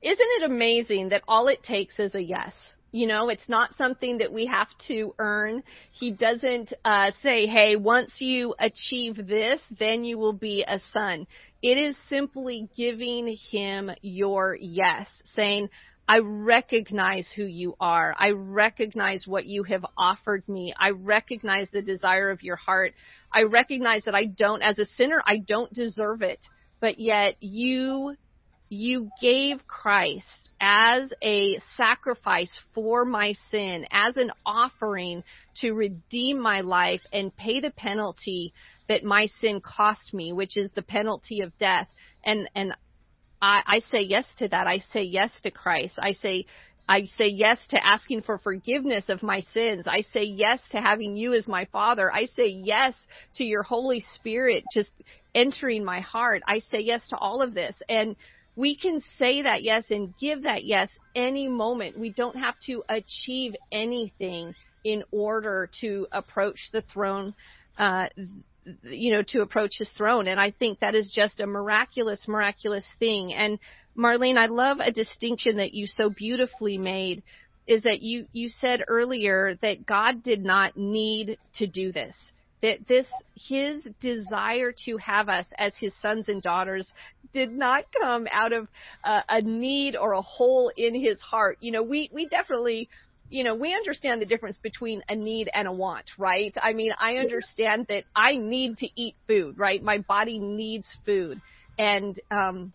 Isn't 0.01 0.17
it 0.19 0.43
amazing 0.43 1.09
that 1.09 1.23
all 1.27 1.47
it 1.47 1.63
takes 1.63 1.97
is 1.99 2.13
a 2.15 2.21
yes? 2.21 2.53
You 2.91 3.07
know, 3.07 3.27
it's 3.27 3.49
not 3.49 3.75
something 3.75 4.19
that 4.19 4.31
we 4.31 4.45
have 4.45 4.69
to 4.87 5.13
earn. 5.19 5.63
He 5.91 6.11
doesn't 6.11 6.71
uh, 6.85 7.11
say, 7.21 7.45
hey, 7.45 7.75
once 7.75 8.21
you 8.21 8.55
achieve 8.57 9.17
this, 9.17 9.59
then 9.77 10.05
you 10.05 10.17
will 10.17 10.33
be 10.33 10.63
a 10.65 10.79
son. 10.93 11.27
It 11.61 11.77
is 11.77 11.95
simply 12.07 12.69
giving 12.77 13.35
him 13.51 13.91
your 14.01 14.55
yes, 14.57 15.07
saying, 15.35 15.69
I 16.07 16.19
recognize 16.19 17.31
who 17.35 17.45
you 17.45 17.75
are. 17.79 18.15
I 18.17 18.31
recognize 18.31 19.23
what 19.25 19.45
you 19.45 19.63
have 19.63 19.85
offered 19.97 20.47
me. 20.47 20.73
I 20.79 20.91
recognize 20.91 21.67
the 21.71 21.81
desire 21.81 22.29
of 22.29 22.43
your 22.43 22.57
heart. 22.57 22.93
I 23.33 23.43
recognize 23.43 24.03
that 24.05 24.15
I 24.15 24.25
don't, 24.25 24.61
as 24.61 24.77
a 24.77 24.85
sinner, 24.97 25.21
I 25.25 25.37
don't 25.37 25.73
deserve 25.73 26.21
it. 26.21 26.39
But 26.79 26.99
yet 26.99 27.37
you 27.39 28.15
you 28.69 29.09
gave 29.21 29.65
Christ 29.67 30.49
as 30.59 31.13
a 31.21 31.59
sacrifice 31.77 32.59
for 32.73 33.05
my 33.05 33.33
sin, 33.51 33.85
as 33.91 34.17
an 34.17 34.31
offering 34.45 35.23
to 35.57 35.73
redeem 35.73 36.39
my 36.39 36.61
life 36.61 37.01
and 37.13 37.35
pay 37.35 37.59
the 37.59 37.71
penalty 37.71 38.53
that 38.89 39.03
my 39.03 39.27
sin 39.39 39.61
cost 39.61 40.13
me, 40.13 40.33
which 40.33 40.57
is 40.57 40.71
the 40.71 40.81
penalty 40.81 41.41
of 41.41 41.55
death. 41.59 41.87
And, 42.25 42.49
and 42.55 42.73
I, 43.45 43.61
I 43.67 43.79
say 43.91 44.01
yes 44.01 44.25
to 44.37 44.47
that. 44.47 44.65
I 44.65 44.79
say 44.91 45.03
yes 45.03 45.31
to 45.43 45.51
Christ. 45.51 45.95
I 45.99 46.13
say, 46.13 46.45
I 46.89 47.05
say 47.17 47.27
yes 47.27 47.59
to 47.69 47.85
asking 47.85 48.23
for 48.23 48.39
forgiveness 48.39 49.05
of 49.07 49.21
my 49.21 49.41
sins. 49.53 49.85
I 49.87 50.01
say 50.13 50.23
yes 50.23 50.59
to 50.71 50.79
having 50.79 51.15
you 51.15 51.33
as 51.33 51.47
my 51.47 51.65
father. 51.71 52.11
I 52.11 52.25
say 52.25 52.47
yes 52.47 52.95
to 53.35 53.43
your 53.43 53.61
Holy 53.61 54.03
Spirit 54.15 54.63
just 54.73 54.89
entering 55.35 55.85
my 55.85 55.99
heart. 55.99 56.41
I 56.47 56.59
say 56.59 56.79
yes 56.79 57.07
to 57.09 57.17
all 57.17 57.43
of 57.43 57.53
this. 57.53 57.75
And 57.87 58.15
we 58.55 58.77
can 58.77 59.01
say 59.19 59.43
that 59.43 59.61
yes 59.61 59.85
and 59.91 60.17
give 60.17 60.43
that 60.43 60.65
yes 60.65 60.89
any 61.13 61.47
moment. 61.47 61.99
We 61.99 62.13
don't 62.13 62.37
have 62.37 62.55
to 62.65 62.83
achieve 62.89 63.53
anything 63.71 64.55
in 64.83 65.03
order 65.11 65.69
to 65.81 66.07
approach 66.11 66.59
the 66.71 66.81
throne, 66.81 67.35
uh, 67.77 68.07
you 68.83 69.13
know, 69.13 69.23
to 69.29 69.41
approach 69.41 69.75
his 69.77 69.89
throne. 69.91 70.27
And 70.27 70.39
I 70.39 70.51
think 70.51 70.79
that 70.79 70.95
is 70.95 71.11
just 71.13 71.39
a 71.39 71.47
miraculous, 71.47 72.27
miraculous 72.27 72.85
thing. 72.99 73.33
And 73.33 73.59
Marlene, 73.97 74.37
I 74.37 74.47
love 74.47 74.79
a 74.79 74.91
distinction 74.91 75.57
that 75.57 75.73
you 75.73 75.87
so 75.87 76.09
beautifully 76.09 76.77
made 76.77 77.23
is 77.67 77.83
that 77.83 78.01
you, 78.01 78.27
you 78.31 78.49
said 78.49 78.83
earlier 78.87 79.57
that 79.61 79.85
God 79.85 80.23
did 80.23 80.43
not 80.43 80.77
need 80.77 81.37
to 81.55 81.67
do 81.67 81.91
this 81.91 82.13
that 82.65 82.87
this 82.87 83.05
his 83.35 83.85
desire 84.01 84.73
to 84.85 84.97
have 84.97 85.29
us 85.29 85.45
as 85.57 85.73
his 85.79 85.93
sons 86.01 86.29
and 86.29 86.41
daughters 86.41 86.91
did 87.31 87.51
not 87.51 87.85
come 88.01 88.27
out 88.31 88.53
of 88.53 88.67
uh, 89.03 89.21
a 89.29 89.41
need 89.41 89.95
or 89.95 90.13
a 90.13 90.21
hole 90.21 90.71
in 90.75 90.95
his 90.95 91.19
heart. 91.21 91.57
You 91.59 91.71
know, 91.71 91.83
we 91.83 92.09
we 92.11 92.27
definitely 92.27 92.89
you 93.29 93.43
know, 93.43 93.55
we 93.55 93.73
understand 93.73 94.21
the 94.21 94.25
difference 94.25 94.57
between 94.61 95.01
a 95.09 95.15
need 95.15 95.49
and 95.53 95.67
a 95.67 95.71
want, 95.71 96.05
right? 96.17 96.55
I 96.61 96.73
mean, 96.73 96.91
I 96.99 97.17
understand 97.17 97.87
that 97.89 98.03
I 98.15 98.35
need 98.35 98.77
to 98.77 98.87
eat 98.95 99.15
food, 99.27 99.57
right? 99.57 99.81
My 99.81 99.99
body 99.99 100.39
needs 100.39 100.87
food. 101.05 101.41
And 101.77 102.19
um 102.31 102.73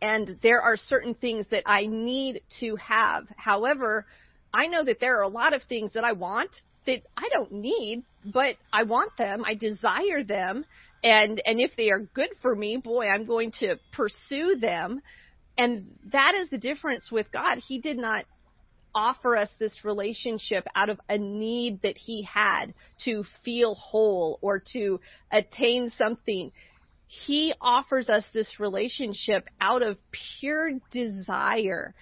and 0.00 0.38
there 0.42 0.60
are 0.60 0.76
certain 0.76 1.14
things 1.14 1.46
that 1.50 1.64
I 1.66 1.86
need 1.86 2.42
to 2.60 2.76
have. 2.76 3.24
However, 3.36 4.06
I 4.52 4.66
know 4.66 4.84
that 4.84 5.00
there 5.00 5.18
are 5.18 5.22
a 5.22 5.28
lot 5.28 5.54
of 5.54 5.62
things 5.64 5.92
that 5.94 6.04
I 6.04 6.12
want 6.12 6.50
that 6.86 7.02
I 7.16 7.28
don't 7.32 7.52
need, 7.52 8.02
but 8.24 8.56
I 8.72 8.84
want 8.84 9.16
them. 9.16 9.44
I 9.46 9.54
desire 9.54 10.24
them. 10.24 10.64
And, 11.02 11.40
and 11.44 11.60
if 11.60 11.72
they 11.76 11.90
are 11.90 12.00
good 12.00 12.30
for 12.42 12.54
me, 12.54 12.76
boy, 12.76 13.06
I'm 13.06 13.26
going 13.26 13.52
to 13.60 13.78
pursue 13.92 14.56
them. 14.60 15.00
And 15.56 15.98
that 16.12 16.34
is 16.34 16.50
the 16.50 16.58
difference 16.58 17.10
with 17.10 17.30
God. 17.32 17.58
He 17.58 17.80
did 17.80 17.98
not 17.98 18.24
offer 18.94 19.36
us 19.36 19.48
this 19.58 19.84
relationship 19.84 20.66
out 20.74 20.88
of 20.88 21.00
a 21.08 21.18
need 21.18 21.82
that 21.82 21.96
he 21.96 22.22
had 22.22 22.74
to 23.04 23.24
feel 23.44 23.74
whole 23.74 24.38
or 24.42 24.62
to 24.72 25.00
attain 25.30 25.92
something. 25.96 26.52
He 27.06 27.52
offers 27.60 28.08
us 28.08 28.24
this 28.32 28.60
relationship 28.60 29.48
out 29.60 29.82
of 29.82 29.98
pure 30.38 30.70
desire 30.90 31.94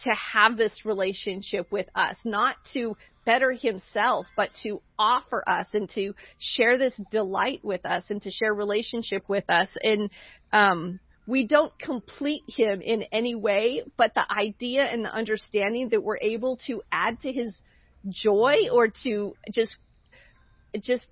to 0.00 0.10
have 0.32 0.56
this 0.56 0.84
relationship 0.84 1.70
with 1.70 1.86
us, 1.94 2.16
not 2.24 2.56
to 2.72 2.96
better 3.24 3.52
himself, 3.52 4.26
but 4.36 4.50
to 4.62 4.80
offer 4.98 5.48
us 5.48 5.66
and 5.72 5.88
to 5.90 6.14
share 6.38 6.78
this 6.78 6.94
delight 7.10 7.60
with 7.62 7.84
us 7.86 8.04
and 8.08 8.20
to 8.22 8.30
share 8.30 8.52
relationship 8.52 9.28
with 9.28 9.44
us. 9.48 9.68
And, 9.82 10.10
um, 10.52 10.98
we 11.26 11.46
don't 11.46 11.76
complete 11.78 12.42
him 12.48 12.80
in 12.80 13.02
any 13.12 13.34
way, 13.34 13.82
but 13.96 14.14
the 14.14 14.30
idea 14.30 14.84
and 14.84 15.04
the 15.04 15.14
understanding 15.14 15.90
that 15.90 16.02
we're 16.02 16.18
able 16.20 16.58
to 16.66 16.82
add 16.90 17.20
to 17.20 17.32
his 17.32 17.54
joy 18.08 18.68
or 18.72 18.88
to 19.04 19.34
just, 19.52 19.76
just 20.80 21.04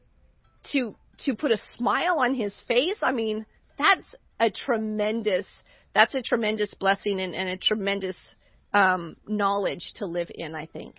to, 0.72 0.96
to 1.24 1.34
put 1.34 1.52
a 1.52 1.58
smile 1.76 2.18
on 2.18 2.34
his 2.34 2.54
face. 2.66 2.96
I 3.02 3.12
mean, 3.12 3.46
that's 3.78 4.14
a 4.40 4.50
tremendous, 4.50 5.46
that's 5.94 6.14
a 6.14 6.22
tremendous 6.22 6.74
blessing 6.74 7.20
and, 7.20 7.34
and 7.34 7.48
a 7.48 7.56
tremendous, 7.56 8.16
um, 8.72 9.16
knowledge 9.26 9.92
to 9.96 10.06
live 10.06 10.30
in, 10.34 10.54
I 10.54 10.66
think. 10.66 10.96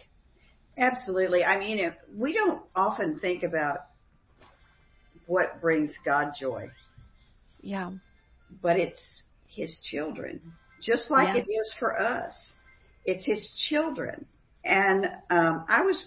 Absolutely. 0.77 1.43
I 1.43 1.59
mean, 1.59 1.79
if 1.79 1.93
we 2.15 2.33
don't 2.33 2.61
often 2.75 3.19
think 3.19 3.43
about 3.43 3.87
what 5.25 5.61
brings 5.61 5.91
God 6.05 6.33
joy. 6.39 6.69
Yeah. 7.61 7.91
But 8.61 8.79
it's 8.79 9.23
his 9.47 9.79
children, 9.89 10.41
just 10.81 11.09
like 11.09 11.35
yes. 11.35 11.45
it 11.47 11.51
is 11.51 11.73
for 11.79 11.99
us. 11.99 12.53
It's 13.05 13.25
his 13.25 13.49
children. 13.69 14.25
And 14.63 15.05
um, 15.29 15.65
I 15.67 15.81
was, 15.81 16.05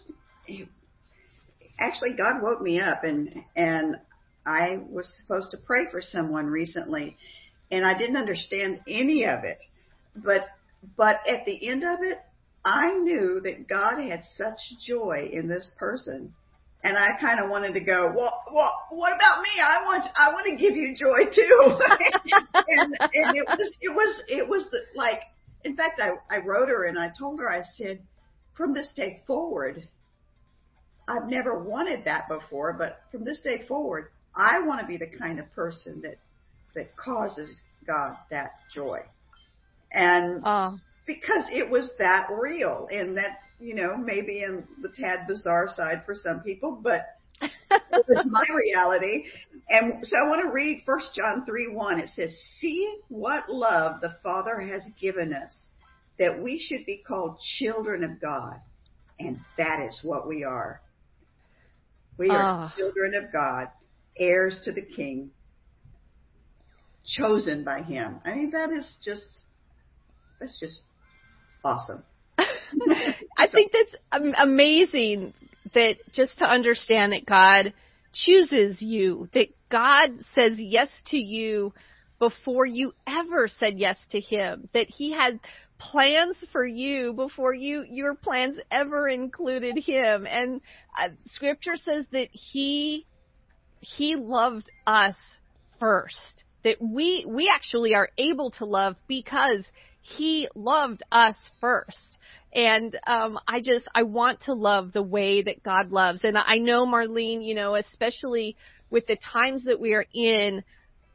actually 1.79 2.13
God 2.13 2.43
woke 2.43 2.61
me 2.61 2.81
up 2.81 3.05
and 3.05 3.43
and 3.57 3.97
I 4.47 4.79
was 4.89 5.13
supposed 5.21 5.51
to 5.53 5.57
pray 5.57 5.87
for 5.91 6.01
someone 6.01 6.47
recently 6.47 7.17
and 7.71 7.85
I 7.85 7.97
didn't 7.97 8.17
understand 8.17 8.81
any 8.87 9.25
of 9.25 9.45
it. 9.45 9.59
But 10.15 10.43
but 10.97 11.17
at 11.29 11.45
the 11.47 11.69
end 11.69 11.83
of 11.83 12.03
it, 12.03 12.19
I 12.65 12.93
knew 12.93 13.41
that 13.43 13.69
God 13.69 13.99
had 13.99 14.23
such 14.37 14.59
joy 14.87 15.31
in 15.33 15.49
this 15.49 15.71
person. 15.79 16.35
And 16.85 16.97
I 16.97 17.19
kind 17.21 17.41
of 17.41 17.51
wanted 17.51 17.73
to 17.75 17.81
go, 17.81 18.13
well, 18.15 18.43
well, 18.53 18.73
what 18.91 19.15
about 19.15 19.41
me? 19.43 19.49
I 19.61 19.85
want, 19.85 20.05
I 20.17 20.33
want 20.33 20.47
to 20.47 20.57
give 20.57 20.77
you 20.77 20.95
joy 20.95 21.25
too. 21.35 21.79
and, 22.55 22.97
and 23.01 23.37
it 23.37 23.47
was, 23.49 23.73
it 23.81 23.89
was, 23.89 24.23
it 24.29 24.49
was 24.49 24.69
the, 24.71 24.81
like, 24.95 25.23
in 25.65 25.77
fact, 25.77 26.01
I, 26.01 26.11
I 26.33 26.41
wrote 26.41 26.69
her 26.69 26.85
and 26.85 26.99
I 26.99 27.11
told 27.19 27.41
her, 27.41 27.51
I 27.51 27.63
said, 27.77 28.01
from 28.55 28.75
this 28.75 28.89
day 28.95 29.23
forward, 29.27 29.89
I've 31.09 31.27
never 31.29 31.59
wanted 31.59 32.05
that 32.05 32.29
before, 32.29 32.75
but 32.75 33.01
from 33.11 33.25
this 33.25 33.41
day 33.41 33.65
forward, 33.67 34.11
I 34.37 34.61
want 34.61 34.81
to 34.81 34.87
be 34.87 34.99
the 34.99 35.07
kind 35.19 35.41
of 35.41 35.51
person 35.55 36.03
that 36.03 36.19
that 36.75 36.97
causes 36.97 37.61
God 37.87 38.17
that 38.31 38.53
joy. 38.75 39.01
And 39.93 40.43
oh. 40.45 40.79
because 41.07 41.45
it 41.53 41.71
was 41.71 41.91
that 41.99 42.29
real 42.31 42.89
and 42.91 43.17
that, 43.17 43.39
you 43.61 43.75
know, 43.75 43.97
maybe 43.97 44.43
in 44.43 44.65
the 44.83 44.89
tad 44.89 45.27
bizarre 45.27 45.69
side 45.69 46.03
for 46.05 46.15
some 46.15 46.41
people, 46.41 46.79
but 46.83 47.07
it 47.41 48.07
was 48.09 48.27
my 48.29 48.45
reality. 48.55 49.25
And 49.69 50.07
so 50.07 50.17
I 50.19 50.29
want 50.29 50.43
to 50.43 50.53
read 50.53 50.83
First 50.85 51.11
John 51.17 51.45
3 51.47 51.69
1. 51.73 52.01
It 52.01 52.11
says, 52.11 52.31
See 52.59 52.95
what 53.09 53.49
love 53.49 54.01
the 54.01 54.17
Father 54.23 54.61
has 54.61 54.83
given 55.01 55.33
us, 55.33 55.67
that 56.19 56.43
we 56.43 56.59
should 56.59 56.87
be 56.87 57.03
called 57.07 57.39
children 57.59 58.05
of 58.05 58.21
God. 58.21 58.61
And 59.19 59.41
that 59.57 59.81
is 59.87 60.01
what 60.03 60.27
we 60.27 60.45
are. 60.45 60.81
We 62.17 62.31
are 62.31 62.71
oh. 62.73 62.77
children 62.77 63.15
of 63.15 63.33
God 63.33 63.69
heirs 64.17 64.61
to 64.65 64.73
the 64.73 64.83
king, 64.83 65.31
chosen 67.05 67.65
by 67.65 67.83
him. 67.83 68.21
I 68.25 68.35
mean, 68.35 68.51
that 68.53 68.71
is 68.71 68.97
just, 69.05 69.47
that's 70.41 70.59
just 70.61 70.83
awesome. 71.65 72.03
I 73.37 73.49
think 73.49 73.73
that's 73.73 74.35
amazing 74.39 75.35
that 75.75 75.97
just 76.13 76.39
to 76.39 76.45
understand 76.45 77.13
that 77.13 77.27
God 77.27 77.73
chooses 78.13 78.81
you, 78.81 79.29
that 79.35 79.49
God 79.71 80.11
says 80.35 80.55
yes 80.59 80.89
to 81.07 81.17
you 81.17 81.73
before 82.19 82.65
you 82.65 82.93
ever 83.07 83.49
said 83.49 83.75
yes 83.79 83.99
to 84.11 84.21
him, 84.21 84.69
that 84.73 84.87
he 84.89 85.13
had 85.13 85.41
plans 85.79 86.43
for 86.53 86.65
you 86.65 87.13
before 87.13 87.53
you 87.53 87.85
your 87.89 88.15
plans 88.15 88.59
ever 88.71 89.09
included 89.09 89.77
him 89.77 90.25
and 90.25 90.61
uh, 90.97 91.09
scripture 91.33 91.75
says 91.75 92.07
that 92.13 92.29
he 92.31 93.05
he 93.85 94.17
loved 94.17 94.71
us 94.87 95.17
first. 95.79 96.45
That 96.65 96.81
we, 96.81 97.25
we 97.29 97.51
actually 97.55 97.95
are 97.95 98.09
able 98.17 98.51
to 98.53 98.65
love 98.65 98.97
because 99.07 99.67
he 100.01 100.49
loved 100.55 101.03
us 101.13 101.37
first. 101.61 102.19
And, 102.55 102.99
um, 103.07 103.39
I 103.49 103.61
just, 103.61 103.87
I 103.95 104.05
want 104.05 104.43
to 104.43 104.53
love 104.55 104.93
the 104.93 105.03
way 105.03 105.43
that 105.43 105.63
God 105.63 105.91
loves. 105.91 106.23
And 106.25 106.39
I 106.39 106.59
know, 106.59 106.87
Marlene, 106.87 107.45
you 107.45 107.55
know, 107.55 107.75
especially 107.75 108.57
with 108.91 109.07
the 109.07 109.19
times 109.33 109.65
that 109.65 109.81
we 109.81 109.95
are 109.95 110.07
in, 110.15 110.63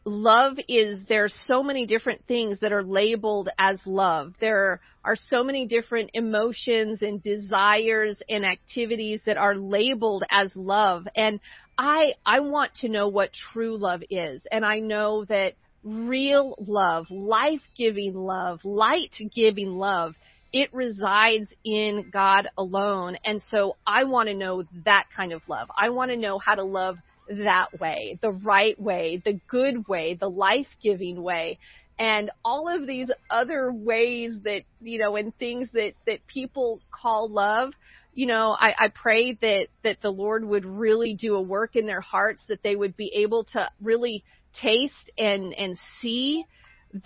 love 0.06 0.58
is 0.68 1.04
there's 1.08 1.36
so 1.46 1.62
many 1.62 1.86
different 1.86 2.26
things 2.26 2.60
that 2.62 2.72
are 2.72 2.84
labeled 2.84 3.50
as 3.58 3.80
love. 3.86 4.34
There 4.40 4.80
are 5.04 5.16
so 5.16 5.44
many 5.44 5.68
different 5.68 6.12
emotions 6.14 7.02
and 7.02 7.22
desires 7.22 8.20
and 8.28 8.46
activities 8.46 9.22
that 9.26 9.38
are 9.38 9.56
labeled 9.56 10.24
as 10.32 10.52
love. 10.56 11.08
And 11.16 11.40
I 11.78 12.14
I 12.26 12.40
want 12.40 12.76
to 12.76 12.90
know 12.90 13.08
what 13.08 13.32
true 13.54 13.78
love 13.78 14.02
is. 14.10 14.42
And 14.52 14.66
I 14.66 14.80
know 14.80 15.26
that 15.26 15.54
real 15.84 16.56
love, 16.60 17.06
life-giving 17.10 18.14
love, 18.14 18.60
light-giving 18.64 19.70
love, 19.70 20.16
it 20.52 20.74
resides 20.74 21.54
in 21.64 22.10
God 22.12 22.47
alone. 22.58 23.18
And 23.24 23.41
so 23.50 23.78
I 23.86 24.06
want 24.06 24.30
to 24.30 24.36
know 24.36 24.64
that 24.86 25.06
kind 25.16 25.34
of 25.34 25.41
love. 25.47 25.70
I 25.78 25.89
want 25.89 26.12
to 26.12 26.18
know 26.18 26.39
how 26.39 26.56
to 26.56 26.64
love 26.64 26.97
that 27.30 27.80
way, 27.80 28.18
the 28.22 28.32
right 28.32 28.80
way, 28.82 29.22
the 29.24 29.39
good 29.47 29.88
way, 29.88 30.16
the 30.16 30.30
life 30.30 30.68
giving 30.82 31.22
way. 31.22 31.60
And 32.00 32.32
all 32.43 32.70
of 32.70 32.88
these 32.88 33.12
other 33.30 33.72
ways 33.72 34.38
that, 34.43 34.62
you 34.82 35.00
know, 35.00 35.16
and 35.16 35.38
things 35.38 35.70
that, 35.74 35.93
that 36.08 36.26
people 36.28 36.80
call 36.91 37.30
love, 37.30 37.74
you 38.14 38.26
know, 38.26 38.56
I, 38.58 38.74
I 38.80 38.88
pray 38.88 39.34
that, 39.34 39.68
that 39.84 40.02
the 40.02 40.10
Lord 40.10 40.43
would 40.43 40.66
really 40.66 41.14
do 41.14 41.36
a 41.36 41.41
work 41.41 41.76
in 41.76 41.86
their 41.86 42.02
hearts, 42.02 42.41
that 42.47 42.64
they 42.64 42.76
would 42.76 42.97
be 42.97 43.12
able 43.16 43.43
to 43.54 43.70
really 43.82 44.24
taste 44.60 45.12
and, 45.18 45.54
and 45.54 45.78
see 46.02 46.45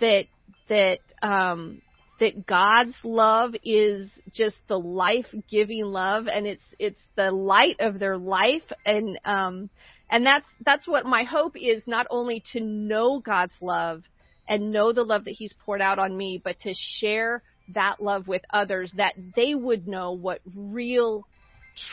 that, 0.00 0.26
that, 0.68 1.00
um, 1.22 1.82
that 2.20 2.46
God's 2.46 2.96
love 3.02 3.54
is 3.64 4.10
just 4.32 4.56
the 4.68 4.78
life 4.78 5.26
giving 5.50 5.84
love 5.84 6.26
and 6.26 6.46
it's, 6.46 6.64
it's 6.78 7.00
the 7.16 7.30
light 7.30 7.76
of 7.80 7.98
their 7.98 8.16
life. 8.16 8.62
And, 8.84 9.18
um, 9.24 9.70
and 10.10 10.24
that's, 10.24 10.46
that's 10.64 10.86
what 10.86 11.06
my 11.06 11.24
hope 11.24 11.56
is, 11.56 11.82
not 11.86 12.06
only 12.10 12.42
to 12.52 12.60
know 12.60 13.20
God's 13.20 13.54
love 13.60 14.02
and 14.48 14.70
know 14.70 14.92
the 14.92 15.02
love 15.02 15.24
that 15.24 15.32
He's 15.32 15.54
poured 15.64 15.80
out 15.80 15.98
on 15.98 16.16
me, 16.16 16.40
but 16.42 16.58
to 16.60 16.74
share 16.98 17.42
that 17.74 18.00
love 18.00 18.28
with 18.28 18.42
others, 18.50 18.92
that 18.96 19.14
they 19.34 19.54
would 19.54 19.88
know 19.88 20.12
what 20.12 20.40
real, 20.54 21.26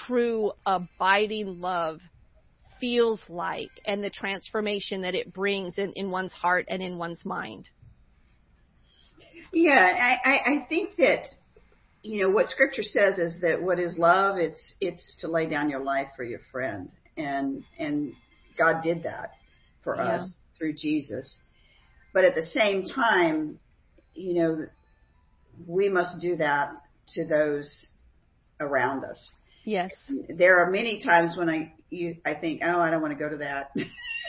true, 0.05 0.51
abiding 0.65 1.61
love 1.61 1.99
feels 2.79 3.21
like 3.29 3.69
and 3.85 4.03
the 4.03 4.09
transformation 4.09 5.03
that 5.03 5.15
it 5.15 5.31
brings 5.31 5.77
in, 5.77 5.93
in 5.93 6.09
one's 6.09 6.33
heart 6.33 6.65
and 6.67 6.81
in 6.81 6.97
one's 6.97 7.23
mind. 7.23 7.69
Yeah, 9.51 10.17
I, 10.23 10.29
I 10.29 10.65
think 10.69 10.95
that 10.97 11.25
you 12.03 12.21
know 12.21 12.29
what 12.29 12.47
Scripture 12.47 12.83
says 12.83 13.17
is 13.17 13.41
that 13.41 13.61
what 13.61 13.79
is 13.79 13.97
love? 13.97 14.37
It's 14.37 14.73
it's 14.79 15.03
to 15.21 15.27
lay 15.27 15.47
down 15.47 15.69
your 15.69 15.83
life 15.83 16.07
for 16.15 16.23
your 16.23 16.39
friend, 16.51 16.89
and 17.17 17.63
and 17.77 18.13
God 18.57 18.81
did 18.81 19.03
that 19.03 19.31
for 19.83 19.95
yeah. 19.95 20.17
us 20.17 20.35
through 20.57 20.73
Jesus. 20.73 21.39
But 22.13 22.25
at 22.25 22.35
the 22.35 22.45
same 22.45 22.85
time, 22.85 23.59
you 24.13 24.33
know, 24.35 24.65
we 25.67 25.89
must 25.89 26.19
do 26.21 26.35
that 26.37 26.75
to 27.15 27.25
those 27.25 27.87
around 28.59 29.03
us. 29.05 29.19
Yes. 29.63 29.91
There 30.29 30.59
are 30.59 30.71
many 30.71 31.01
times 31.03 31.35
when 31.37 31.49
I 31.49 31.73
you, 31.89 32.17
I 32.25 32.33
think, 32.33 32.61
oh, 32.63 32.79
I 32.79 32.89
don't 32.89 33.01
want 33.01 33.17
to 33.17 33.19
go 33.19 33.29
to 33.29 33.37
that, 33.37 33.71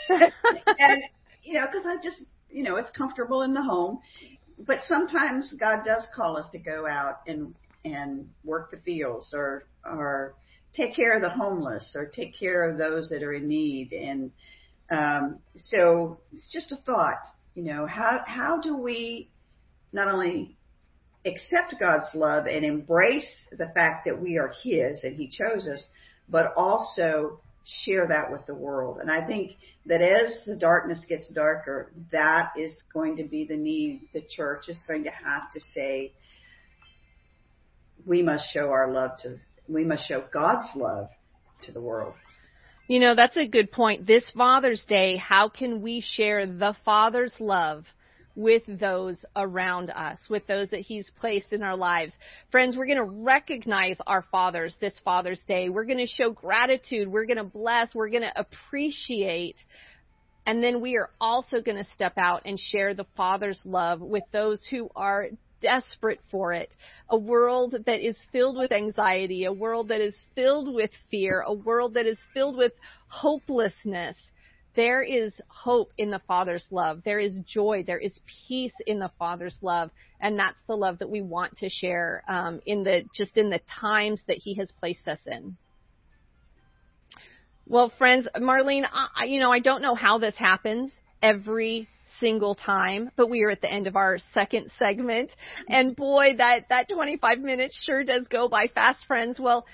and 0.09 1.03
you 1.43 1.55
know, 1.55 1.67
because 1.67 1.87
I 1.87 1.97
just 2.03 2.23
you 2.51 2.63
know 2.63 2.77
it's 2.77 2.91
comfortable 2.91 3.43
in 3.43 3.55
the 3.55 3.63
home. 3.63 4.01
But 4.65 4.79
sometimes 4.87 5.53
God 5.59 5.85
does 5.85 6.07
call 6.15 6.37
us 6.37 6.49
to 6.51 6.59
go 6.59 6.87
out 6.87 7.21
and 7.27 7.55
and 7.85 8.29
work 8.45 8.71
the 8.71 8.77
fields 8.79 9.33
or 9.35 9.65
or 9.85 10.35
take 10.73 10.95
care 10.95 11.15
of 11.15 11.23
the 11.23 11.31
homeless 11.31 11.95
or 11.97 12.07
take 12.07 12.39
care 12.39 12.69
of 12.69 12.79
those 12.79 13.09
that 13.11 13.23
are 13.23 13.33
in 13.33 13.49
need. 13.49 13.93
And 13.93 14.31
um, 14.91 15.39
so 15.57 16.19
it's 16.33 16.51
just 16.53 16.73
a 16.73 16.77
thought, 16.77 17.23
you 17.55 17.65
know, 17.65 17.87
how 17.87 18.21
how 18.27 18.61
do 18.61 18.77
we 18.77 19.31
not 19.93 20.09
only 20.09 20.57
accept 21.25 21.75
God's 21.79 22.09
love 22.15 22.47
and 22.47 22.65
embrace 22.65 23.47
the 23.51 23.71
fact 23.75 24.07
that 24.07 24.21
we 24.21 24.39
are 24.39 24.53
His 24.63 25.03
and 25.05 25.17
He 25.17 25.29
chose 25.29 25.67
us, 25.67 25.83
but 26.29 26.53
also 26.57 27.41
share 27.65 28.07
that 28.09 28.31
with 28.31 28.47
the 28.47 28.55
world. 28.55 28.99
And 29.01 29.11
I 29.11 29.27
think 29.27 29.57
that 29.87 30.01
as 30.01 30.45
the 30.47 30.57
darkness 30.57 31.05
gets 31.09 31.29
darker, 31.29 31.93
that 32.11 32.53
is 32.57 32.75
going 32.93 33.17
to 33.17 33.25
be 33.25 33.45
the 33.45 33.57
need. 33.57 34.09
The 34.13 34.23
church 34.23 34.69
is 34.69 34.83
going 34.87 35.05
to 35.05 35.11
have 35.11 35.51
to 35.53 35.61
say, 35.75 36.13
we 38.05 38.23
must 38.23 38.53
show 38.53 38.71
our 38.71 38.91
love 38.91 39.13
to 39.23 39.39
we 39.69 39.85
must 39.85 40.09
show 40.09 40.25
God's 40.33 40.69
love 40.75 41.09
to 41.63 41.73
the 41.73 41.81
world. 41.81 42.15
You 42.89 42.99
know, 42.99 43.15
that's 43.15 43.37
a 43.37 43.47
good 43.47 43.71
point. 43.71 44.07
This 44.07 44.29
Father's 44.37 44.85
Day, 44.89 45.17
how 45.17 45.49
can 45.49 45.83
we 45.83 46.05
share 46.05 46.47
the 46.47 46.75
Father's 46.85 47.35
love 47.39 47.85
with 48.35 48.63
those 48.67 49.25
around 49.37 49.91
us, 49.91 50.19
with 50.29 50.47
those 50.47 50.71
that 50.71 50.81
He's 50.81 51.11
placed 51.21 51.53
in 51.53 51.63
our 51.63 51.77
lives? 51.77 52.13
Friends, 52.51 52.77
we're 52.77 52.87
going 52.87 52.99
to 52.99 53.05
recognize 53.05 53.99
our 54.07 54.25
fathers 54.31 54.77
this 54.81 54.95
Father's 55.05 55.41
Day. 55.47 55.69
We're 55.69 55.85
going 55.85 55.99
to 55.99 56.07
show 56.07 56.31
gratitude. 56.31 57.09
We're 57.09 57.27
going 57.27 57.39
to 57.39 57.45
bless. 57.45 57.95
We're 57.95 58.11
going 58.11 58.23
to 58.23 58.41
appreciate. 58.41 59.57
And 60.47 60.63
then 60.63 60.81
we 60.81 60.97
are 60.97 61.11
also 61.21 61.61
going 61.63 61.77
to 61.77 61.91
step 61.95 62.15
out 62.17 62.43
and 62.45 62.59
share 62.59 62.95
the 62.95 63.07
Father's 63.17 63.61
love 63.65 64.01
with 64.01 64.25
those 64.33 64.61
who 64.71 64.91
are 64.97 65.29
desperate 65.61 66.21
for 66.31 66.53
it. 66.53 66.75
A 67.09 67.17
world 67.17 67.77
that 67.87 68.07
is 68.07 68.19
filled 68.33 68.57
with 68.57 68.73
anxiety, 68.73 69.45
a 69.45 69.53
world 69.53 69.89
that 69.89 70.01
is 70.01 70.17
filled 70.35 70.75
with 70.75 70.91
fear, 71.11 71.43
a 71.47 71.55
world 71.55 71.95
that 71.95 72.07
is 72.07 72.19
filled 72.35 72.57
with 72.57 72.73
hopelessness. 73.07 74.17
There 74.75 75.03
is 75.03 75.35
hope 75.49 75.93
in 75.99 76.11
the 76.11 76.21
Father's 76.27 76.67
love. 76.71 77.03
There 77.05 77.19
is 77.19 77.39
joy. 77.47 77.85
There 77.87 77.99
is 77.99 78.19
peace 78.49 78.75
in 78.87 78.99
the 78.99 79.11
Father's 79.19 79.57
love, 79.61 79.91
and 80.21 80.39
that's 80.39 80.59
the 80.67 80.77
love 80.77 80.99
that 81.01 81.11
we 81.11 81.21
want 81.21 81.59
to 81.59 81.69
share 81.69 82.23
um, 82.27 82.61
in 82.65 82.83
the 82.83 83.05
just 83.15 83.37
in 83.37 83.51
the 83.51 83.61
times 83.81 84.23
that 84.29 84.39
He 84.39 84.55
has 84.55 84.73
placed 84.81 85.07
us 85.07 85.21
in. 85.27 85.57
Well, 87.67 87.93
friends, 87.97 88.27
Marlene, 88.37 88.87
I, 88.93 89.25
you 89.25 89.39
know, 89.39 89.53
I 89.53 89.61
don't 89.61 89.83
know 89.83 89.95
how 89.95 90.19
this 90.19 90.35
happens 90.37 90.93
every 91.23 91.89
single 92.19 92.55
time, 92.55 93.11
but 93.17 93.31
we 93.31 93.43
are 93.43 93.51
at 93.51 93.61
the 93.61 93.73
end 93.73 93.87
of 93.87 93.97
our 93.97 94.19
second 94.35 94.71
segment. 94.79 95.31
And 95.69 95.95
boy, 95.95 96.35
that, 96.39 96.69
that 96.69 96.89
25 96.89 97.39
minutes 97.39 97.83
sure 97.85 98.05
does 98.05 98.27
go 98.29 98.49
by 98.49 98.67
fast, 98.75 99.05
friends. 99.07 99.39
Well, 99.39 99.65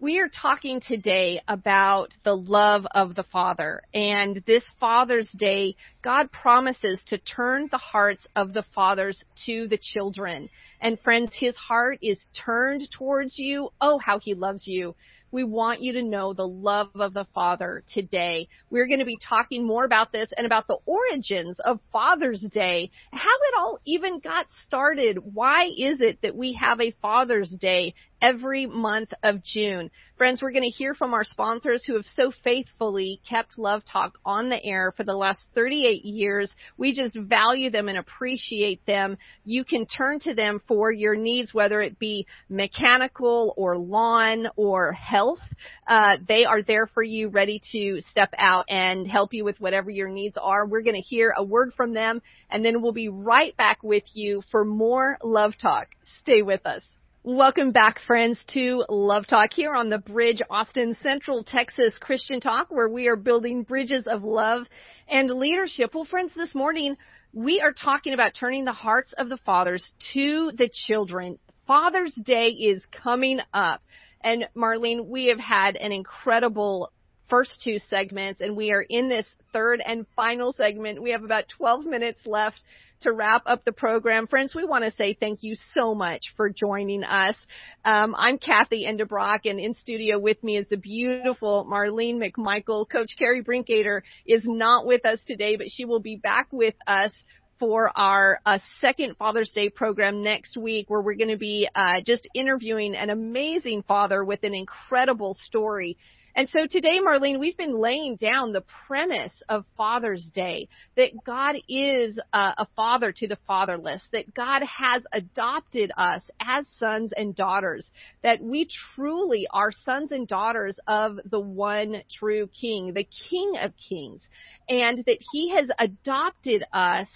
we 0.00 0.20
are 0.20 0.28
talking 0.28 0.80
today 0.80 1.40
about 1.48 2.14
the 2.22 2.36
love 2.36 2.86
of 2.94 3.16
the 3.16 3.24
Father. 3.24 3.82
And 3.92 4.42
this 4.46 4.64
Father's 4.78 5.28
Day, 5.36 5.74
God 6.02 6.30
promises 6.30 7.02
to 7.08 7.18
turn 7.18 7.68
the 7.70 7.78
hearts 7.78 8.24
of 8.36 8.52
the 8.52 8.64
fathers 8.74 9.24
to 9.46 9.66
the 9.66 9.78
children. 9.80 10.50
And 10.80 11.00
friends, 11.00 11.32
his 11.34 11.56
heart 11.56 11.98
is 12.00 12.28
turned 12.44 12.88
towards 12.96 13.38
you. 13.38 13.70
Oh, 13.80 13.98
how 13.98 14.20
he 14.20 14.34
loves 14.34 14.68
you. 14.68 14.94
We 15.30 15.44
want 15.44 15.82
you 15.82 15.92
to 15.94 16.02
know 16.02 16.32
the 16.32 16.48
love 16.48 16.88
of 16.94 17.12
the 17.12 17.26
Father 17.34 17.82
today. 17.92 18.48
We're 18.70 18.86
going 18.86 19.00
to 19.00 19.04
be 19.04 19.18
talking 19.28 19.66
more 19.66 19.84
about 19.84 20.10
this 20.10 20.30
and 20.36 20.46
about 20.46 20.66
the 20.68 20.78
origins 20.86 21.58
of 21.64 21.80
Father's 21.92 22.40
Day, 22.40 22.90
how 23.12 23.18
it 23.18 23.58
all 23.58 23.78
even 23.84 24.20
got 24.20 24.48
started. 24.48 25.18
Why 25.34 25.66
is 25.66 26.00
it 26.00 26.22
that 26.22 26.34
we 26.34 26.54
have 26.54 26.80
a 26.80 26.94
Father's 27.02 27.50
Day 27.50 27.94
every 28.20 28.66
month 28.66 29.12
of 29.22 29.42
June. 29.44 29.90
Friends, 30.16 30.42
we're 30.42 30.52
going 30.52 30.64
to 30.64 30.68
hear 30.68 30.94
from 30.94 31.14
our 31.14 31.24
sponsors 31.24 31.84
who 31.86 31.94
have 31.94 32.06
so 32.06 32.32
faithfully 32.42 33.20
kept 33.28 33.58
Love 33.58 33.82
Talk 33.84 34.18
on 34.24 34.50
the 34.50 34.62
air 34.64 34.92
for 34.96 35.04
the 35.04 35.14
last 35.14 35.46
38 35.54 36.04
years. 36.04 36.52
We 36.76 36.92
just 36.92 37.16
value 37.16 37.70
them 37.70 37.88
and 37.88 37.98
appreciate 37.98 38.84
them. 38.86 39.16
You 39.44 39.64
can 39.64 39.86
turn 39.86 40.18
to 40.20 40.34
them 40.34 40.60
for 40.66 40.90
your 40.90 41.14
needs, 41.14 41.54
whether 41.54 41.80
it 41.80 41.98
be 41.98 42.26
mechanical 42.48 43.54
or 43.56 43.78
lawn 43.78 44.48
or 44.56 44.92
health. 44.92 45.40
Uh, 45.86 46.16
they 46.26 46.44
are 46.44 46.62
there 46.62 46.86
for 46.86 47.02
you, 47.02 47.28
ready 47.28 47.62
to 47.72 48.00
step 48.00 48.34
out 48.36 48.64
and 48.68 49.06
help 49.06 49.32
you 49.32 49.44
with 49.44 49.60
whatever 49.60 49.90
your 49.90 50.08
needs 50.08 50.36
are. 50.36 50.66
We're 50.66 50.82
going 50.82 50.96
to 50.96 51.00
hear 51.00 51.32
a 51.36 51.44
word 51.44 51.72
from 51.76 51.94
them, 51.94 52.20
and 52.50 52.64
then 52.64 52.82
we'll 52.82 52.92
be 52.92 53.08
right 53.08 53.56
back 53.56 53.82
with 53.82 54.04
you 54.14 54.42
for 54.50 54.64
more 54.64 55.18
Love 55.22 55.54
Talk. 55.60 55.88
Stay 56.22 56.42
with 56.42 56.66
us. 56.66 56.82
Welcome 57.30 57.72
back, 57.72 58.00
friends, 58.06 58.42
to 58.54 58.86
Love 58.88 59.26
Talk 59.26 59.52
here 59.52 59.74
on 59.74 59.90
the 59.90 59.98
Bridge 59.98 60.40
Austin 60.48 60.96
Central 61.02 61.44
Texas 61.44 61.98
Christian 62.00 62.40
Talk, 62.40 62.68
where 62.70 62.88
we 62.88 63.06
are 63.06 63.16
building 63.16 63.64
bridges 63.64 64.04
of 64.06 64.24
love 64.24 64.66
and 65.06 65.28
leadership. 65.28 65.94
Well, 65.94 66.06
friends, 66.06 66.32
this 66.34 66.54
morning 66.54 66.96
we 67.34 67.60
are 67.60 67.74
talking 67.74 68.14
about 68.14 68.32
turning 68.32 68.64
the 68.64 68.72
hearts 68.72 69.12
of 69.18 69.28
the 69.28 69.36
fathers 69.44 69.92
to 70.14 70.52
the 70.56 70.70
children. 70.72 71.38
Father's 71.66 72.14
Day 72.14 72.48
is 72.48 72.82
coming 72.86 73.40
up. 73.52 73.82
And 74.22 74.46
Marlene, 74.56 75.04
we 75.04 75.26
have 75.26 75.38
had 75.38 75.76
an 75.76 75.92
incredible 75.92 76.90
first 77.28 77.60
two 77.62 77.78
segments, 77.90 78.40
and 78.40 78.56
we 78.56 78.72
are 78.72 78.86
in 78.88 79.10
this 79.10 79.26
third 79.52 79.82
and 79.84 80.06
final 80.16 80.54
segment. 80.54 81.02
We 81.02 81.10
have 81.10 81.24
about 81.24 81.44
12 81.58 81.84
minutes 81.84 82.20
left 82.24 82.62
to 83.00 83.12
wrap 83.12 83.42
up 83.46 83.64
the 83.64 83.72
program. 83.72 84.26
Friends, 84.26 84.54
we 84.54 84.64
want 84.64 84.84
to 84.84 84.90
say 84.90 85.16
thank 85.18 85.42
you 85.42 85.54
so 85.74 85.94
much 85.94 86.22
for 86.36 86.50
joining 86.50 87.04
us. 87.04 87.36
Um, 87.84 88.14
I'm 88.16 88.38
Cathy 88.38 88.86
Endebrock, 88.88 89.40
and 89.44 89.60
in 89.60 89.74
studio 89.74 90.18
with 90.18 90.42
me 90.42 90.56
is 90.56 90.68
the 90.68 90.76
beautiful 90.76 91.66
Marlene 91.70 92.20
McMichael. 92.20 92.88
Coach 92.90 93.12
Carrie 93.18 93.44
Brinkater 93.44 94.02
is 94.26 94.42
not 94.44 94.86
with 94.86 95.04
us 95.04 95.20
today, 95.26 95.56
but 95.56 95.68
she 95.70 95.84
will 95.84 96.00
be 96.00 96.16
back 96.16 96.48
with 96.52 96.74
us 96.86 97.12
for 97.58 97.90
our 97.96 98.40
uh, 98.46 98.58
second 98.80 99.16
Father's 99.16 99.50
Day 99.52 99.68
program 99.68 100.22
next 100.22 100.56
week, 100.56 100.88
where 100.88 101.00
we're 101.00 101.14
going 101.14 101.30
to 101.30 101.36
be 101.36 101.68
uh, 101.74 102.00
just 102.04 102.28
interviewing 102.34 102.94
an 102.94 103.10
amazing 103.10 103.82
father 103.82 104.24
with 104.24 104.42
an 104.44 104.54
incredible 104.54 105.34
story. 105.38 105.96
And 106.34 106.48
so 106.48 106.66
today, 106.66 106.98
Marlene, 107.00 107.40
we've 107.40 107.56
been 107.56 107.80
laying 107.80 108.16
down 108.16 108.52
the 108.52 108.64
premise 108.86 109.42
of 109.48 109.64
Father's 109.76 110.24
Day 110.34 110.68
that 110.96 111.10
God 111.24 111.56
is 111.68 112.18
a 112.32 112.66
father 112.76 113.12
to 113.12 113.26
the 113.26 113.38
fatherless, 113.46 114.02
that 114.12 114.34
God 114.34 114.62
has 114.62 115.02
adopted 115.12 115.90
us 115.96 116.22
as 116.40 116.66
sons 116.76 117.12
and 117.16 117.34
daughters, 117.34 117.90
that 118.22 118.40
we 118.42 118.68
truly 118.94 119.46
are 119.52 119.72
sons 119.72 120.12
and 120.12 120.28
daughters 120.28 120.78
of 120.86 121.18
the 121.24 121.40
one 121.40 122.02
true 122.18 122.48
King, 122.60 122.92
the 122.94 123.08
King 123.30 123.54
of 123.60 123.72
Kings, 123.76 124.26
and 124.68 124.98
that 125.06 125.18
He 125.32 125.54
has 125.54 125.70
adopted 125.78 126.62
us 126.72 127.08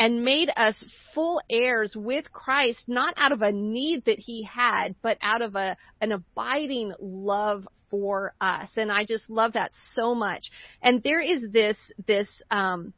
and 0.00 0.24
made 0.24 0.50
us 0.56 0.82
full 1.14 1.42
heirs 1.50 1.92
with 1.94 2.32
Christ, 2.32 2.80
not 2.88 3.12
out 3.18 3.32
of 3.32 3.42
a 3.42 3.52
need 3.52 4.06
that 4.06 4.18
he 4.18 4.42
had, 4.42 4.94
but 5.02 5.18
out 5.20 5.42
of 5.42 5.54
a, 5.54 5.76
an 6.00 6.10
abiding 6.10 6.94
love 6.98 7.68
for 7.90 8.32
us. 8.40 8.70
And 8.76 8.90
I 8.90 9.04
just 9.04 9.28
love 9.28 9.52
that 9.52 9.72
so 9.92 10.14
much. 10.14 10.50
And 10.82 11.02
there 11.02 11.20
is 11.20 11.44
this, 11.52 11.76
this, 12.06 12.28
um, 12.50 12.94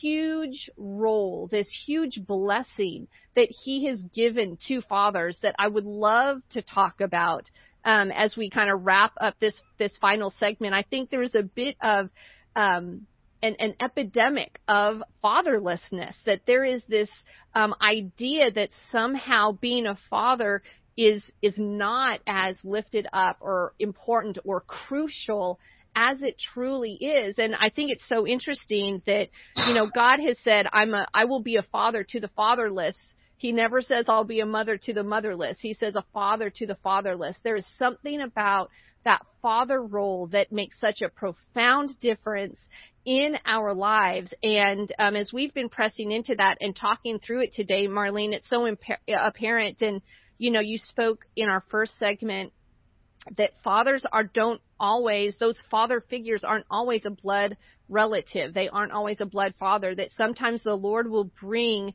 huge 0.00 0.68
role, 0.76 1.48
this 1.52 1.68
huge 1.86 2.18
blessing 2.26 3.06
that 3.36 3.48
he 3.48 3.86
has 3.86 4.02
given 4.12 4.58
to 4.66 4.82
fathers 4.82 5.38
that 5.42 5.54
I 5.56 5.68
would 5.68 5.84
love 5.84 6.42
to 6.50 6.62
talk 6.62 7.00
about, 7.00 7.48
um, 7.84 8.10
as 8.10 8.36
we 8.36 8.50
kind 8.50 8.72
of 8.72 8.84
wrap 8.84 9.12
up 9.20 9.36
this, 9.38 9.60
this 9.78 9.96
final 10.00 10.34
segment. 10.40 10.74
I 10.74 10.82
think 10.82 11.10
there 11.10 11.22
is 11.22 11.36
a 11.36 11.44
bit 11.44 11.76
of, 11.80 12.10
um, 12.56 13.06
an, 13.42 13.56
an, 13.58 13.74
epidemic 13.80 14.60
of 14.68 15.02
fatherlessness, 15.24 16.14
that 16.26 16.42
there 16.46 16.64
is 16.64 16.82
this 16.88 17.10
um, 17.54 17.74
idea 17.80 18.50
that 18.50 18.70
somehow 18.92 19.52
being 19.52 19.86
a 19.86 19.98
father 20.08 20.62
is 20.96 21.22
is 21.40 21.54
not 21.56 22.20
as 22.26 22.56
lifted 22.62 23.06
up 23.12 23.38
or 23.40 23.72
important 23.78 24.38
or 24.44 24.60
crucial 24.60 25.58
as 25.96 26.22
it 26.22 26.36
truly 26.52 26.92
is. 26.92 27.36
And 27.38 27.54
i 27.58 27.70
think 27.70 27.90
it's 27.90 28.08
so 28.08 28.26
interesting 28.26 29.02
that 29.06 29.28
you 29.66 29.74
know 29.74 29.88
god 29.92 30.20
has 30.20 30.38
said 30.40 30.66
i'm 30.72 30.94
a 30.94 31.06
i 31.14 31.24
will 31.24 31.42
be 31.42 31.56
a 31.56 31.62
father 31.62 32.04
to 32.10 32.20
the 32.20 32.28
fatherless. 32.28 32.96
He 33.36 33.52
never 33.52 33.80
says 33.80 34.06
i'll 34.08 34.24
be 34.24 34.40
a 34.40 34.46
mother 34.46 34.76
to 34.76 34.92
the 34.92 35.02
motherless. 35.02 35.56
He 35.60 35.74
says 35.74 35.96
a 35.96 36.04
father 36.12 36.50
to 36.50 36.66
the 36.66 36.76
fatherless. 36.84 37.36
There 37.42 37.56
is 37.56 37.66
something 37.78 38.20
about 38.20 38.70
that 39.04 39.24
father 39.42 39.82
role 39.82 40.28
that 40.28 40.52
makes 40.52 40.78
such 40.80 41.02
a 41.02 41.08
profound 41.08 41.90
difference 42.00 42.58
in 43.04 43.36
our 43.46 43.74
lives. 43.74 44.32
And 44.42 44.92
um, 44.98 45.16
as 45.16 45.32
we've 45.32 45.54
been 45.54 45.68
pressing 45.68 46.10
into 46.12 46.34
that 46.36 46.58
and 46.60 46.76
talking 46.76 47.18
through 47.18 47.42
it 47.42 47.52
today, 47.52 47.86
Marlene, 47.86 48.32
it's 48.32 48.48
so 48.48 48.60
impa- 48.60 48.98
apparent. 49.08 49.80
And 49.80 50.02
you 50.38 50.50
know, 50.50 50.60
you 50.60 50.78
spoke 50.78 51.26
in 51.36 51.48
our 51.48 51.62
first 51.70 51.98
segment 51.98 52.52
that 53.36 53.50
fathers 53.62 54.06
are 54.10 54.24
don't 54.24 54.60
always 54.78 55.36
those 55.38 55.62
father 55.70 56.02
figures 56.08 56.42
aren't 56.44 56.66
always 56.70 57.02
a 57.04 57.10
blood 57.10 57.56
relative. 57.88 58.54
They 58.54 58.68
aren't 58.68 58.92
always 58.92 59.20
a 59.20 59.26
blood 59.26 59.54
father. 59.58 59.94
That 59.94 60.10
sometimes 60.16 60.62
the 60.62 60.74
Lord 60.74 61.10
will 61.10 61.30
bring 61.40 61.94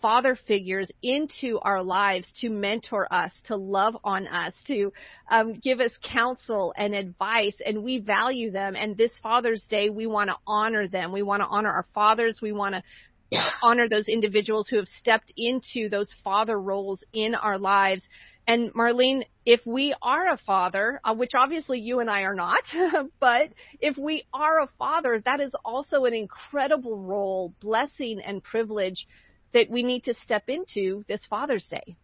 father 0.00 0.36
figures 0.46 0.90
into 1.02 1.58
our 1.62 1.82
lives 1.82 2.30
to 2.40 2.48
mentor 2.48 3.12
us, 3.12 3.32
to 3.44 3.56
love 3.56 3.96
on 4.04 4.26
us, 4.26 4.54
to 4.66 4.92
um, 5.30 5.54
give 5.62 5.80
us 5.80 5.92
counsel 6.02 6.72
and 6.76 6.94
advice, 6.94 7.56
and 7.64 7.82
we 7.82 7.98
value 7.98 8.50
them. 8.50 8.76
And 8.76 8.96
this 8.96 9.12
Father's 9.22 9.64
Day, 9.68 9.90
we 9.90 10.06
want 10.06 10.30
to 10.30 10.36
honor 10.46 10.88
them. 10.88 11.12
We 11.12 11.22
want 11.22 11.42
to 11.42 11.46
honor 11.46 11.70
our 11.70 11.86
fathers. 11.94 12.40
We 12.42 12.52
want 12.52 12.74
to 12.74 12.82
honor 13.62 13.88
those 13.88 14.08
individuals 14.08 14.68
who 14.68 14.76
have 14.76 14.88
stepped 15.00 15.32
into 15.36 15.88
those 15.88 16.12
father 16.24 16.58
roles 16.58 17.02
in 17.12 17.34
our 17.34 17.58
lives. 17.58 18.02
And 18.46 18.72
Marlene, 18.72 19.24
if 19.44 19.60
we 19.66 19.94
are 20.00 20.32
a 20.32 20.38
father, 20.38 21.00
uh, 21.04 21.14
which 21.14 21.32
obviously 21.34 21.80
you 21.80 22.00
and 22.00 22.08
I 22.08 22.22
are 22.22 22.34
not, 22.34 22.62
but 23.20 23.50
if 23.80 23.98
we 23.98 24.24
are 24.32 24.62
a 24.62 24.68
father, 24.78 25.20
that 25.24 25.40
is 25.40 25.54
also 25.64 26.04
an 26.04 26.14
incredible 26.14 27.02
role, 27.02 27.52
blessing, 27.60 28.20
and 28.24 28.42
privilege 28.42 29.06
that 29.54 29.70
we 29.70 29.82
need 29.82 30.04
to 30.04 30.14
step 30.24 30.44
into 30.48 31.02
this 31.08 31.24
Father's 31.28 31.66
Day. 31.68 31.96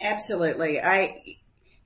Absolutely. 0.00 0.80
I, 0.80 1.22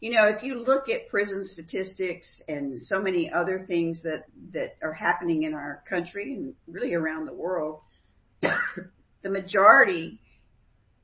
you 0.00 0.12
know, 0.12 0.28
if 0.28 0.42
you 0.42 0.64
look 0.64 0.88
at 0.88 1.08
prison 1.08 1.44
statistics 1.44 2.40
and 2.48 2.80
so 2.80 3.00
many 3.00 3.30
other 3.30 3.64
things 3.66 4.02
that, 4.02 4.24
that 4.52 4.76
are 4.82 4.92
happening 4.92 5.44
in 5.44 5.54
our 5.54 5.82
country 5.88 6.34
and 6.34 6.54
really 6.66 6.94
around 6.94 7.26
the 7.26 7.34
world, 7.34 7.80
the 8.42 9.30
majority 9.30 10.20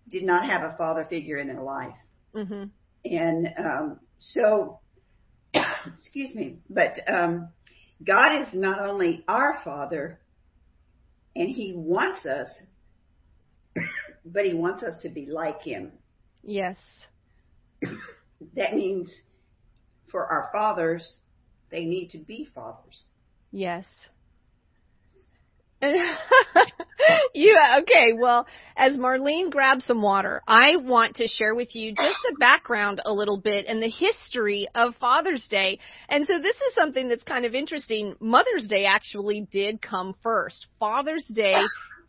did 0.09 0.23
not 0.23 0.47
have 0.47 0.63
a 0.63 0.77
father 0.77 1.05
figure 1.09 1.37
in 1.37 1.49
their 1.49 1.63
life. 1.63 1.95
Mm-hmm. 2.35 2.65
And 3.05 3.55
um, 3.59 4.01
so, 4.19 4.81
excuse 5.55 6.35
me, 6.35 6.59
but 6.69 6.99
um, 7.13 7.49
God 8.05 8.41
is 8.41 8.49
not 8.53 8.81
only 8.81 9.25
our 9.29 9.59
Father, 9.65 10.21
and 11.35 11.49
He 11.49 11.73
wants 11.75 12.27
us 12.27 12.49
but 14.25 14.45
he 14.45 14.55
wants 14.55 14.83
us 14.83 14.99
to 14.99 15.09
be 15.09 15.27
like 15.27 15.63
him. 15.63 15.93
Yes. 16.43 16.77
that 18.55 18.75
means 18.75 19.15
for 20.11 20.27
our 20.27 20.49
fathers, 20.53 21.19
they 21.71 21.85
need 21.85 22.11
to 22.11 22.19
be 22.19 22.49
fathers. 22.55 23.05
Yes. 23.53 23.85
yeah, 27.35 27.81
okay. 27.83 28.13
Well, 28.19 28.47
as 28.77 28.97
Marlene 28.97 29.51
grabs 29.51 29.85
some 29.85 30.01
water, 30.01 30.41
I 30.47 30.77
want 30.77 31.17
to 31.17 31.29
share 31.29 31.55
with 31.55 31.75
you 31.75 31.95
just 31.95 32.17
the 32.29 32.37
background 32.39 33.03
a 33.05 33.13
little 33.13 33.39
bit 33.39 33.67
and 33.67 33.83
the 33.83 33.91
history 33.91 34.69
of 34.75 34.95
Father's 34.97 35.47
Day. 35.51 35.79
And 36.09 36.27
so 36.27 36.39
this 36.39 36.57
is 36.57 36.75
something 36.79 37.09
that's 37.09 37.25
kind 37.25 37.45
of 37.45 37.55
interesting. 37.55 38.17
Mother's 38.21 38.67
Day 38.69 38.87
actually 38.87 39.47
did 39.51 39.83
come 39.83 40.15
first. 40.23 40.67
Father's 40.81 41.27
Day 41.27 41.63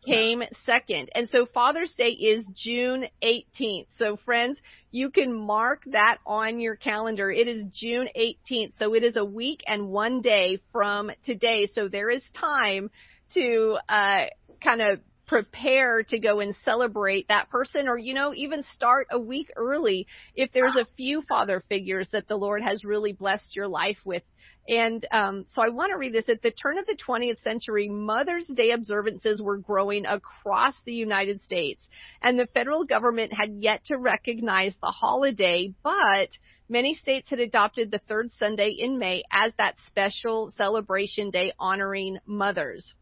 came 0.06 0.44
second. 0.66 1.10
And 1.14 1.30
so 1.30 1.46
Father's 1.54 1.94
Day 1.98 2.12
is 2.12 2.46
June 2.54 3.08
18th. 3.24 3.88
So 3.98 4.18
friends, 4.26 4.60
you 4.92 5.10
can 5.10 5.34
mark 5.34 5.84
that 5.88 6.18
on 6.26 6.60
your 6.60 6.76
calendar. 6.76 7.32
It 7.32 7.48
is 7.48 7.64
June 7.74 8.08
18th. 8.18 8.78
So 8.78 8.94
it 8.94 9.04
is 9.04 9.16
a 9.18 9.26
week 9.26 9.64
and 9.68 9.90
one 9.90 10.22
day 10.22 10.60
from 10.72 11.12
today. 11.26 11.68
So 11.74 11.88
there 11.90 12.10
is 12.10 12.24
time 12.34 12.90
to 13.34 13.78
uh, 13.90 14.26
kind 14.64 14.82
of 14.82 15.00
prepare 15.28 16.04
to 16.04 16.20
go 16.20 16.40
and 16.40 16.56
celebrate 16.64 17.28
that 17.28 17.50
person 17.50 17.88
or 17.88 17.98
you 17.98 18.14
know 18.14 18.34
even 18.34 18.64
start 18.64 19.08
a 19.12 19.20
week 19.20 19.52
early 19.56 20.08
if 20.36 20.52
there's 20.54 20.76
a 20.76 20.88
few 20.96 21.22
father 21.28 21.62
figures 21.68 22.08
that 22.12 22.28
the 22.28 22.36
lord 22.36 22.62
has 22.62 22.86
really 22.86 23.12
blessed 23.12 23.56
your 23.56 23.68
life 23.68 23.98
with 24.06 24.24
and 24.70 25.06
um, 25.12 25.44
so 25.48 25.62
i 25.62 25.70
want 25.70 25.92
to 25.92 25.98
read 25.98 26.14
this 26.14 26.30
at 26.30 26.42
the 26.42 26.52
turn 26.52 26.78
of 26.78 26.86
the 26.86 26.98
20th 27.08 27.42
century 27.42 27.90
mother's 27.90 28.48
day 28.48 28.72
observances 28.72 29.42
were 29.42 29.58
growing 29.58 30.06
across 30.06 30.74
the 30.86 30.94
united 30.94 31.42
states 31.42 31.86
and 32.22 32.40
the 32.40 32.48
federal 32.54 32.86
government 32.86 33.34
had 33.34 33.52
yet 33.60 33.84
to 33.84 33.98
recognize 33.98 34.76
the 34.82 34.88
holiday 34.88 35.74
but 35.84 36.30
Many 36.70 36.96
states 36.96 37.30
had 37.30 37.40
adopted 37.40 37.92
the 37.92 38.02
third 38.10 38.30
Sunday 38.34 38.72
in 38.78 39.00
May 39.00 39.24
as 39.32 39.54
that 39.58 39.78
special 39.88 40.52
celebration 40.52 41.30
day 41.30 41.54
honoring 41.58 42.18
mothers. 42.26 42.94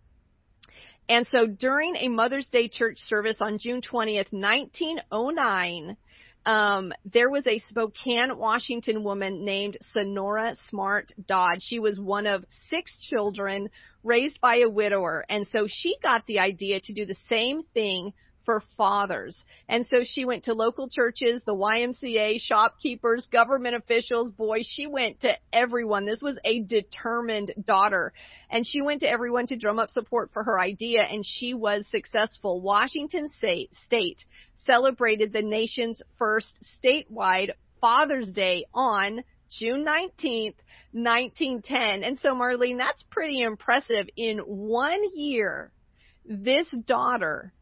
And 1.08 1.28
so 1.28 1.46
during 1.48 1.96
a 1.98 2.08
Mother's 2.08 2.48
Day 2.48 2.68
church 2.68 2.98
service 2.98 3.38
on 3.40 3.60
June 3.60 3.82
20th, 3.82 4.32
1909, 4.32 5.98
um, 6.46 6.94
there 7.12 7.30
was 7.30 7.46
a 7.48 7.60
Spokane, 7.60 8.38
Washington 8.38 9.04
woman 9.04 9.46
named 9.46 9.78
Sonora 9.82 10.56
Smart 10.70 11.12
Dodd. 11.28 11.58
She 11.60 11.80
was 11.80 12.00
one 12.00 12.28
of 12.28 12.46
six 12.70 12.98
children 13.10 13.70
raised 14.04 14.40
by 14.42 14.58
a 14.58 14.70
widower. 14.70 15.26
And 15.30 15.48
so 15.48 15.68
she 15.68 15.96
got 16.02 16.26
the 16.28 16.40
idea 16.40 16.80
to 16.84 16.94
do 16.94 17.06
the 17.06 17.18
same 17.30 17.64
thing 17.74 18.14
for 18.46 18.64
fathers. 18.78 19.44
And 19.68 19.86
so 19.86 20.04
she 20.04 20.26
went 20.26 20.46
to 20.46 20.54
local 20.54 20.88
churches, 20.90 21.42
the 21.46 21.56
YMCA, 21.56 22.40
shopkeepers, 22.40 23.28
government 23.32 23.76
officials. 23.76 24.32
Boy, 24.32 24.60
she 24.64 24.88
went 24.88 25.22
to 25.22 25.32
everyone. 25.52 26.06
This 26.06 26.22
was 26.22 26.38
a 26.46 26.62
determined 26.62 27.54
daughter. 27.66 28.14
And 28.50 28.66
she 28.66 28.82
went 28.82 29.02
to 29.02 29.10
everyone 29.10 29.48
to 29.48 29.58
drum 29.58 29.80
up 29.80 29.90
support 29.90 30.32
for 30.34 30.44
her 30.44 30.60
idea, 30.60 31.02
and 31.02 31.24
she 31.26 31.54
was 31.54 31.86
successful. 31.90 32.62
Washington 32.62 33.30
State, 33.38 33.72
State 33.86 34.24
celebrated 34.66 35.34
the 35.34 35.42
nation's 35.42 36.02
first 36.18 36.64
statewide 36.82 37.52
Father's 37.82 38.32
Day 38.32 38.66
on 38.74 39.24
June 39.60 39.86
19th, 39.86 40.56
1910. 40.92 42.04
And 42.04 42.18
so, 42.20 42.34
Marlene, 42.34 42.78
that's 42.78 43.04
pretty 43.12 43.42
impressive. 43.42 44.08
In 44.16 44.40
one 44.40 45.02
year, 45.14 45.72
this 46.26 46.68
daughter 46.86 47.54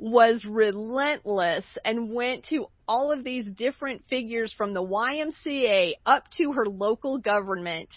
was 0.00 0.46
relentless 0.46 1.64
and 1.84 2.10
went 2.10 2.46
to 2.46 2.66
all 2.88 3.12
of 3.12 3.22
these 3.22 3.44
different 3.44 4.02
figures 4.08 4.52
from 4.56 4.72
the 4.72 4.82
YMCA 4.82 5.92
up 6.06 6.24
to 6.38 6.52
her 6.52 6.66
local 6.66 7.18
government 7.18 7.90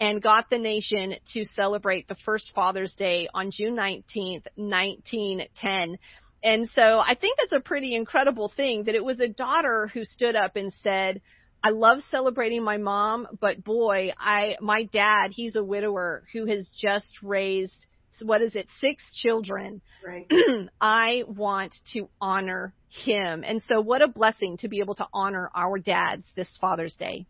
and 0.00 0.22
got 0.22 0.48
the 0.48 0.56
nation 0.56 1.14
to 1.34 1.44
celebrate 1.44 2.08
the 2.08 2.16
first 2.24 2.50
Father's 2.54 2.94
Day 2.94 3.28
on 3.34 3.50
June 3.52 3.76
19th, 3.76 4.46
1910. 4.54 5.98
And 6.42 6.70
so 6.74 6.98
I 6.98 7.14
think 7.20 7.36
that's 7.38 7.52
a 7.52 7.60
pretty 7.60 7.94
incredible 7.94 8.50
thing 8.56 8.84
that 8.84 8.94
it 8.94 9.04
was 9.04 9.20
a 9.20 9.28
daughter 9.28 9.90
who 9.92 10.04
stood 10.04 10.34
up 10.34 10.56
and 10.56 10.72
said, 10.82 11.20
I 11.62 11.68
love 11.68 11.98
celebrating 12.10 12.64
my 12.64 12.78
mom, 12.78 13.28
but 13.40 13.62
boy, 13.62 14.14
I, 14.18 14.56
my 14.62 14.84
dad, 14.84 15.32
he's 15.32 15.54
a 15.54 15.62
widower 15.62 16.24
who 16.32 16.46
has 16.46 16.68
just 16.76 17.12
raised 17.22 17.86
what 18.24 18.42
is 18.42 18.54
it, 18.54 18.66
six 18.80 19.02
children. 19.22 19.80
Right. 20.06 20.26
I 20.80 21.24
want 21.26 21.74
to 21.94 22.08
honor 22.20 22.74
him. 22.88 23.44
And 23.46 23.62
so 23.62 23.80
what 23.80 24.02
a 24.02 24.08
blessing 24.08 24.58
to 24.58 24.68
be 24.68 24.80
able 24.80 24.94
to 24.96 25.06
honor 25.12 25.50
our 25.54 25.78
dads 25.78 26.24
this 26.36 26.58
Father's 26.60 26.94
Day. 26.94 27.26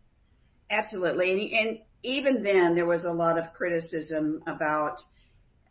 Absolutely. 0.69 1.31
And, 1.31 1.67
and 1.67 1.79
even 2.03 2.43
then 2.43 2.75
there 2.75 2.85
was 2.85 3.05
a 3.05 3.11
lot 3.11 3.37
of 3.37 3.53
criticism 3.53 4.41
about, 4.47 4.97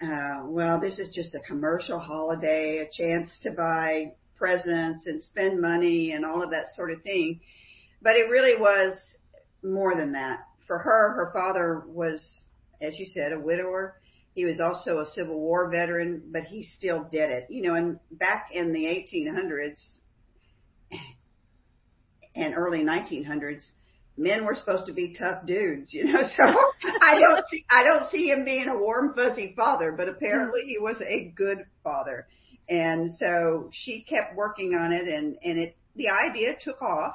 uh, 0.02 0.42
well, 0.44 0.80
this 0.80 0.98
is 0.98 1.14
just 1.14 1.34
a 1.34 1.40
commercial 1.40 1.98
holiday, 1.98 2.78
a 2.78 2.88
chance 2.90 3.30
to 3.42 3.50
buy 3.50 4.12
presents 4.36 5.06
and 5.06 5.22
spend 5.22 5.60
money 5.60 6.12
and 6.12 6.24
all 6.24 6.42
of 6.42 6.50
that 6.50 6.66
sort 6.74 6.90
of 6.90 7.02
thing. 7.02 7.40
But 8.00 8.16
it 8.16 8.30
really 8.30 8.60
was 8.60 8.98
more 9.62 9.94
than 9.94 10.12
that. 10.12 10.40
For 10.66 10.78
her, 10.78 11.12
her 11.12 11.30
father 11.32 11.84
was, 11.86 12.24
as 12.80 12.98
you 12.98 13.06
said, 13.06 13.32
a 13.32 13.38
widower 13.38 14.00
he 14.34 14.44
was 14.44 14.60
also 14.60 14.98
a 14.98 15.06
Civil 15.06 15.38
War 15.38 15.70
veteran, 15.70 16.22
but 16.32 16.42
he 16.44 16.62
still 16.62 17.06
did 17.10 17.30
it. 17.30 17.46
You 17.50 17.62
know, 17.62 17.74
and 17.74 17.98
back 18.10 18.48
in 18.52 18.72
the 18.72 18.84
1800s 18.84 19.80
and 22.34 22.54
early 22.54 22.82
1900s, 22.82 23.62
men 24.16 24.44
were 24.44 24.54
supposed 24.54 24.86
to 24.86 24.92
be 24.92 25.14
tough 25.18 25.44
dudes, 25.46 25.92
you 25.92 26.04
know. 26.04 26.22
So 26.36 26.44
I 26.44 27.18
don't 27.18 27.44
see 27.50 27.64
I 27.70 27.84
don't 27.84 28.10
see 28.10 28.28
him 28.28 28.44
being 28.44 28.68
a 28.68 28.76
warm 28.76 29.14
fuzzy 29.14 29.52
father, 29.56 29.92
but 29.92 30.08
apparently 30.08 30.62
he 30.66 30.78
was 30.78 30.96
a 31.02 31.32
good 31.36 31.64
father. 31.84 32.26
And 32.68 33.10
so 33.16 33.70
she 33.72 34.02
kept 34.02 34.34
working 34.34 34.74
on 34.74 34.92
it 34.92 35.06
and 35.06 35.36
and 35.44 35.58
it 35.58 35.76
the 35.94 36.08
idea 36.08 36.54
took 36.60 36.80
off 36.80 37.14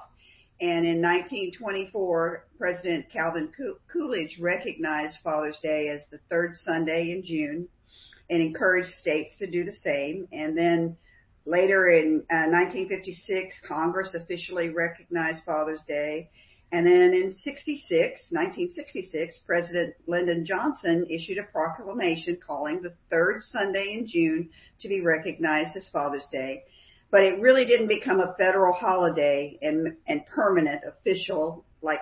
and 0.59 0.85
in 0.85 1.01
1924, 1.01 2.45
President 2.57 3.05
Calvin 3.11 3.51
Coolidge 3.91 4.39
recognized 4.39 5.17
Father's 5.23 5.57
Day 5.61 5.89
as 5.89 6.03
the 6.09 6.17
third 6.29 6.55
Sunday 6.55 7.11
in 7.11 7.23
June 7.23 7.67
and 8.29 8.41
encouraged 8.41 8.89
states 8.99 9.37
to 9.37 9.49
do 9.49 9.63
the 9.63 9.71
same. 9.71 10.27
And 10.31 10.57
then 10.57 10.97
later 11.45 11.89
in 11.89 12.23
uh, 12.31 12.49
1956, 12.49 13.61
Congress 13.67 14.15
officially 14.15 14.69
recognized 14.69 15.45
Father's 15.45 15.83
Day. 15.87 16.29
And 16.71 16.87
then 16.87 17.13
in 17.13 17.35
66, 17.35 17.91
1966, 18.31 19.39
President 19.45 19.93
Lyndon 20.07 20.43
Johnson 20.43 21.05
issued 21.07 21.37
a 21.37 21.43
proclamation 21.43 22.39
calling 22.45 22.81
the 22.81 22.95
third 23.11 23.41
Sunday 23.41 23.93
in 23.93 24.07
June 24.07 24.49
to 24.81 24.89
be 24.89 25.01
recognized 25.01 25.77
as 25.77 25.87
Father's 25.93 26.27
Day 26.31 26.63
but 27.11 27.21
it 27.21 27.39
really 27.39 27.65
didn't 27.65 27.87
become 27.87 28.19
a 28.19 28.35
federal 28.37 28.73
holiday 28.73 29.57
and, 29.61 29.95
and 30.07 30.25
permanent 30.27 30.83
official, 30.85 31.63
like 31.81 32.01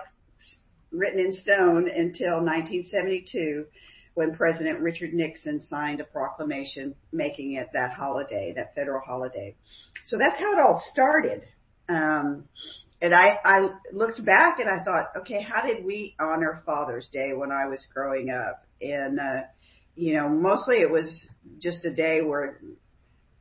written 0.90 1.20
in 1.20 1.32
stone 1.32 1.88
until 1.88 2.42
1972 2.42 3.66
when 4.14 4.34
President 4.34 4.80
Richard 4.80 5.12
Nixon 5.12 5.60
signed 5.60 6.00
a 6.00 6.04
proclamation 6.04 6.94
making 7.12 7.52
it 7.52 7.68
that 7.74 7.92
holiday, 7.92 8.52
that 8.56 8.74
federal 8.74 9.02
holiday. 9.02 9.54
So 10.06 10.16
that's 10.16 10.38
how 10.38 10.54
it 10.54 10.58
all 10.58 10.82
started. 10.90 11.42
Um, 11.88 12.48
and 13.02 13.14
I, 13.14 13.38
I 13.44 13.68
looked 13.92 14.24
back 14.24 14.58
and 14.58 14.70
I 14.70 14.82
thought, 14.82 15.10
okay, 15.18 15.42
how 15.42 15.62
did 15.66 15.84
we 15.84 16.16
honor 16.18 16.62
Father's 16.64 17.10
Day 17.12 17.32
when 17.34 17.52
I 17.52 17.66
was 17.66 17.86
growing 17.92 18.30
up? 18.30 18.64
And, 18.80 19.20
uh, 19.20 19.42
you 19.94 20.14
know, 20.14 20.30
mostly 20.30 20.76
it 20.76 20.90
was 20.90 21.26
just 21.60 21.84
a 21.84 21.92
day 21.92 22.22
where 22.22 22.58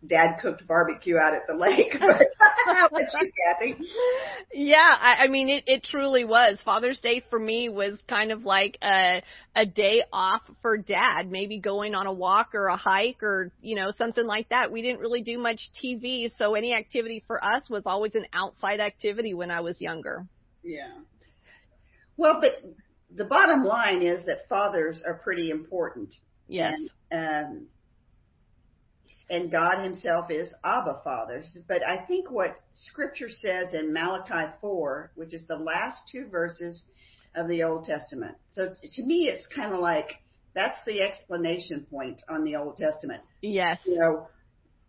dad 0.05 0.37
cooked 0.41 0.67
barbecue 0.67 1.17
out 1.17 1.33
at 1.33 1.47
the 1.47 1.53
lake. 1.53 1.95
But 1.99 2.77
how 2.77 2.87
about 2.87 3.01
you, 3.21 3.31
Cathy? 3.45 3.75
Yeah, 4.53 4.77
I, 4.99 5.25
I 5.25 5.27
mean 5.27 5.49
it, 5.49 5.63
it 5.67 5.83
truly 5.83 6.25
was. 6.25 6.61
Father's 6.63 6.99
Day 6.99 7.23
for 7.29 7.39
me 7.39 7.69
was 7.69 7.99
kind 8.07 8.31
of 8.31 8.43
like 8.43 8.77
a 8.81 9.21
a 9.55 9.65
day 9.65 10.03
off 10.11 10.41
for 10.61 10.77
dad, 10.77 11.29
maybe 11.29 11.59
going 11.59 11.95
on 11.95 12.07
a 12.07 12.13
walk 12.13 12.49
or 12.53 12.67
a 12.67 12.75
hike 12.75 13.23
or, 13.23 13.51
you 13.61 13.75
know, 13.75 13.91
something 13.97 14.25
like 14.25 14.49
that. 14.49 14.71
We 14.71 14.81
didn't 14.81 14.99
really 14.99 15.21
do 15.21 15.37
much 15.37 15.59
TV, 15.83 16.29
so 16.37 16.55
any 16.55 16.73
activity 16.73 17.23
for 17.25 17.43
us 17.43 17.69
was 17.69 17.83
always 17.85 18.15
an 18.15 18.25
outside 18.33 18.79
activity 18.79 19.33
when 19.33 19.51
I 19.51 19.61
was 19.61 19.79
younger. 19.79 20.25
Yeah. 20.63 20.91
Well, 22.17 22.39
but 22.41 22.63
the 23.15 23.25
bottom 23.25 23.63
line 23.63 24.01
is 24.01 24.25
that 24.25 24.47
fathers 24.49 25.01
are 25.05 25.15
pretty 25.15 25.51
important. 25.51 26.13
Yes. 26.47 26.79
And, 27.11 27.45
um, 27.45 27.67
and 29.30 29.51
God 29.51 29.84
himself 29.84 30.30
is 30.30 30.53
Abba 30.63 31.01
Father. 31.03 31.43
But 31.67 31.82
I 31.84 32.05
think 32.05 32.30
what 32.30 32.59
scripture 32.73 33.30
says 33.30 33.73
in 33.73 33.91
Malachi 33.91 34.51
4, 34.61 35.11
which 35.15 35.34
is 35.34 35.45
the 35.47 35.55
last 35.55 36.03
two 36.11 36.28
verses 36.28 36.84
of 37.36 37.47
the 37.47 37.63
Old 37.63 37.86
Testament. 37.86 38.36
So 38.55 38.73
to 38.93 39.03
me, 39.03 39.28
it's 39.28 39.45
kind 39.47 39.73
of 39.73 39.80
like 39.80 40.15
that's 40.53 40.80
the 40.86 41.01
explanation 41.01 41.86
point 41.89 42.21
on 42.30 42.43
the 42.43 42.55
Old 42.55 42.78
Testament. 42.78 43.21
Yes. 43.41 43.80
You 43.86 43.97
know, 43.97 44.28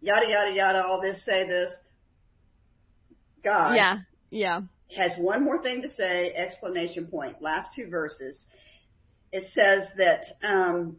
yada, 0.01 0.27
yada, 0.29 0.53
yada, 0.53 0.85
all 0.85 1.01
this, 1.01 1.25
say 1.25 1.47
this. 1.47 1.73
God. 3.43 3.75
Yeah. 3.75 3.99
Yeah. 4.31 4.61
Has 4.97 5.13
one 5.19 5.45
more 5.45 5.63
thing 5.63 5.83
to 5.83 5.89
say, 5.89 6.33
explanation 6.33 7.07
point, 7.07 7.43
last 7.43 7.71
two 7.75 7.89
verses. 7.89 8.45
It 9.33 9.45
says 9.53 9.89
that, 9.97 10.25
um, 10.47 10.99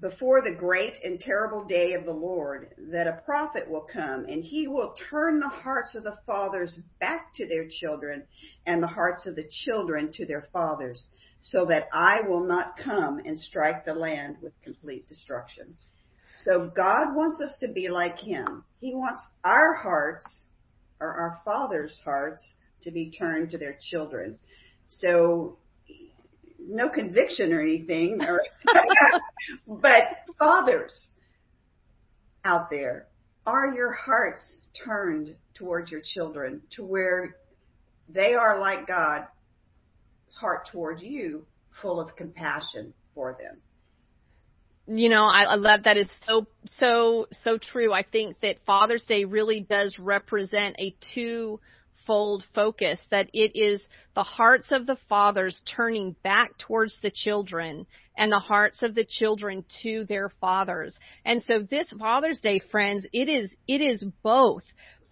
before 0.00 0.42
the 0.42 0.54
great 0.54 0.94
and 1.02 1.18
terrible 1.18 1.64
day 1.64 1.94
of 1.94 2.04
the 2.04 2.12
Lord 2.12 2.74
that 2.92 3.06
a 3.06 3.20
prophet 3.24 3.68
will 3.68 3.86
come 3.92 4.24
and 4.26 4.42
he 4.44 4.68
will 4.68 4.94
turn 5.10 5.40
the 5.40 5.48
hearts 5.48 5.94
of 5.94 6.04
the 6.04 6.18
fathers 6.26 6.78
back 7.00 7.32
to 7.34 7.46
their 7.46 7.66
children 7.68 8.24
and 8.66 8.82
the 8.82 8.88
hearts 8.88 9.26
of 9.26 9.34
the 9.34 9.48
children 9.64 10.12
to 10.14 10.26
their 10.26 10.46
fathers 10.52 11.06
so 11.40 11.64
that 11.66 11.88
I 11.92 12.20
will 12.26 12.46
not 12.46 12.76
come 12.82 13.20
and 13.24 13.38
strike 13.38 13.84
the 13.84 13.94
land 13.94 14.36
with 14.42 14.52
complete 14.62 15.06
destruction. 15.08 15.76
So 16.44 16.70
God 16.74 17.14
wants 17.14 17.40
us 17.40 17.56
to 17.60 17.68
be 17.68 17.88
like 17.88 18.18
him. 18.18 18.64
He 18.80 18.94
wants 18.94 19.20
our 19.44 19.74
hearts 19.74 20.44
or 21.00 21.08
our 21.08 21.40
fathers' 21.44 22.00
hearts 22.04 22.54
to 22.82 22.90
be 22.90 23.10
turned 23.10 23.50
to 23.50 23.58
their 23.58 23.78
children. 23.90 24.38
So 24.88 25.58
no 26.68 26.88
conviction 26.88 27.52
or 27.52 27.60
anything, 27.60 28.20
or, 28.22 28.40
but 29.66 30.02
fathers 30.38 31.08
out 32.44 32.70
there, 32.70 33.06
are 33.46 33.72
your 33.74 33.92
hearts 33.92 34.58
turned 34.84 35.34
towards 35.54 35.90
your 35.90 36.02
children 36.14 36.60
to 36.76 36.84
where 36.84 37.36
they 38.08 38.34
are 38.34 38.60
like 38.60 38.86
God's 38.86 39.26
heart 40.38 40.68
towards 40.70 41.02
you, 41.02 41.46
full 41.80 42.00
of 42.00 42.14
compassion 42.14 42.92
for 43.14 43.36
them? 43.40 43.58
you 44.90 45.10
know, 45.10 45.24
I, 45.24 45.42
I 45.42 45.54
love 45.56 45.82
that 45.84 45.98
is 45.98 46.10
so 46.26 46.46
so 46.78 47.26
so 47.42 47.58
true. 47.58 47.92
I 47.92 48.02
think 48.02 48.40
that 48.40 48.56
Father's 48.64 49.04
Day 49.04 49.26
really 49.26 49.60
does 49.60 49.98
represent 49.98 50.76
a 50.78 50.94
two 51.14 51.60
fold 52.08 52.42
focus 52.54 52.98
that 53.10 53.28
it 53.34 53.52
is 53.54 53.82
the 54.16 54.22
hearts 54.22 54.72
of 54.72 54.86
the 54.86 54.96
fathers 55.08 55.60
turning 55.76 56.16
back 56.24 56.50
towards 56.58 56.98
the 57.02 57.12
children 57.14 57.86
and 58.16 58.32
the 58.32 58.38
hearts 58.40 58.82
of 58.82 58.94
the 58.94 59.04
children 59.04 59.64
to 59.82 60.04
their 60.08 60.30
fathers. 60.40 60.98
And 61.24 61.42
so 61.42 61.62
this 61.62 61.92
Father's 61.96 62.40
Day, 62.40 62.60
friends, 62.70 63.06
it 63.12 63.28
is, 63.28 63.54
it 63.68 63.82
is 63.82 64.02
both. 64.22 64.62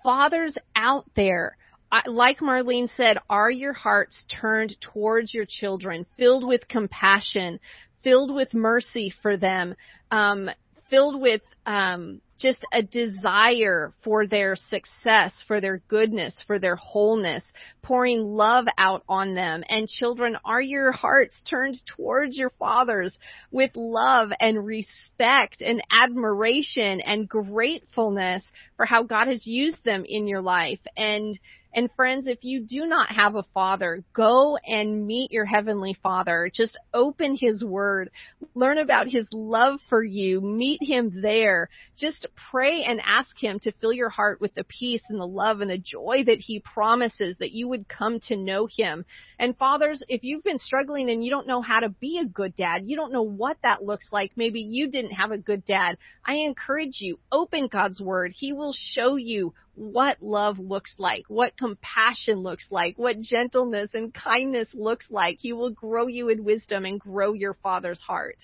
Fathers 0.03 0.57
out 0.75 1.05
there, 1.15 1.59
like 2.07 2.39
Marlene 2.39 2.89
said, 2.97 3.19
are 3.29 3.51
your 3.51 3.75
hearts 3.75 4.25
turned 4.41 4.75
towards 4.81 5.35
your 5.35 5.47
children, 5.47 6.07
filled 6.17 6.49
with 6.49 6.67
compassion, 6.67 7.61
filled 8.03 8.35
with 8.35 8.55
mercy 8.55 9.13
for 9.23 9.37
them, 9.37 9.75
um, 10.11 10.49
filled 10.89 11.21
with 11.21 11.43
um, 11.67 12.23
just 12.39 12.65
a 12.73 12.83
desire 12.83 13.93
for 14.03 14.27
their 14.27 14.57
success, 14.57 15.33
for 15.47 15.61
their 15.61 15.79
goodness, 15.89 16.41
for 16.47 16.59
their 16.59 16.77
wholeness, 16.77 17.43
pouring 17.83 18.21
love 18.21 18.67
out 18.79 19.03
on 19.09 19.35
them. 19.35 19.63
And 19.69 19.89
children, 19.89 20.37
are 20.45 20.61
your 20.61 20.93
hearts 20.93 21.35
turned 21.49 21.77
towards 21.97 22.37
your 22.37 22.51
fathers 22.59 23.17
with 23.51 23.71
love 23.75 24.31
and 24.41 24.65
respect 24.65 25.61
and 25.61 25.83
admiration 25.91 27.01
and 27.01 27.29
gratefulness 27.29 28.43
for 28.77 28.87
how 28.87 29.03
God 29.03 29.29
has 29.29 29.47
used 29.47 29.83
them 29.85 30.05
in 30.07 30.27
your 30.27 30.43
life? 30.43 30.81
And 30.97 31.39
and 31.77 31.93
friends, 31.93 32.27
if 32.27 32.39
you 32.43 32.63
do 32.63 32.87
not 32.87 33.13
have 33.13 33.35
a 33.35 33.45
father, 33.53 34.03
go 34.15 34.57
and 34.67 35.07
meet 35.07 35.31
your 35.31 35.45
heavenly 35.45 35.95
father. 36.03 36.51
Just 36.53 36.79
open 36.95 37.37
his 37.39 37.63
word. 37.63 38.11
Learn 38.55 38.79
about 38.79 39.09
his 39.09 39.29
love 39.31 39.79
for 39.91 40.03
you. 40.03 40.41
Meet 40.41 40.79
him 40.83 41.21
there. 41.21 41.69
Just 41.99 42.27
pray 42.51 42.83
and 42.83 42.99
ask 43.05 43.37
him 43.39 43.59
to 43.61 43.73
fill 43.73 43.93
your 43.93 44.09
heart 44.09 44.41
with 44.41 44.55
the 44.55 44.65
peace 44.65 45.03
and 45.11 45.21
the 45.21 45.27
love 45.27 45.61
and 45.61 45.71
the 45.71 45.77
joy 45.77 46.25
that 46.25 46.39
he 46.39 46.61
promises 46.61 47.37
that 47.41 47.53
you 47.53 47.69
would 47.69 47.87
come 47.87 48.21
to 48.21 48.39
know 48.39 48.67
him. 48.75 49.05
And 49.39 49.55
fathers, 49.59 50.03
if 50.09 50.25
you've 50.25 50.45
been 50.45 50.59
struggling 50.59 51.11
and 51.11 51.23
you 51.23 51.31
don't 51.31 51.47
know 51.47 51.61
how 51.61 51.81
to 51.81 51.91
be 51.91 52.19
a 52.19 52.27
good 52.27 52.57
dad, 52.57 52.85
you 52.87 52.97
don't 52.97 53.13
know 53.13 53.23
what 53.23 53.59
that 53.63 53.83
looks 53.83 54.09
like. 54.11 54.33
Maybe 54.35 54.61
you 54.61 54.91
didn't 54.91 55.13
have 55.13 55.31
a 55.31 55.37
good 55.37 55.67
dad. 55.67 55.99
I 56.25 56.37
encourage 56.37 57.01
you, 57.01 57.19
open 57.31 57.69
God's 57.71 58.01
word. 58.01 58.33
He 58.35 58.55
will 58.55 58.75
show 58.75 59.17
you 59.17 59.53
what 59.77 60.23
love 60.23 60.59
looks 60.59 60.95
like, 60.99 61.25
what 61.29 61.57
compassion 61.57 62.39
looks 62.39 62.67
like, 62.71 62.99
what 62.99 63.21
gentleness 63.21 63.91
and 63.93 64.13
kindness 64.13 64.69
looks 64.75 65.11
like. 65.11 65.39
He 65.39 65.53
will 65.53 65.71
grow 65.71 66.07
you 66.07 66.31
in 66.31 66.45
wisdom 66.45 66.85
and 66.87 66.99
grow 66.99 67.35
your 67.35 67.55
father's 67.63 68.01
heart. 68.01 68.39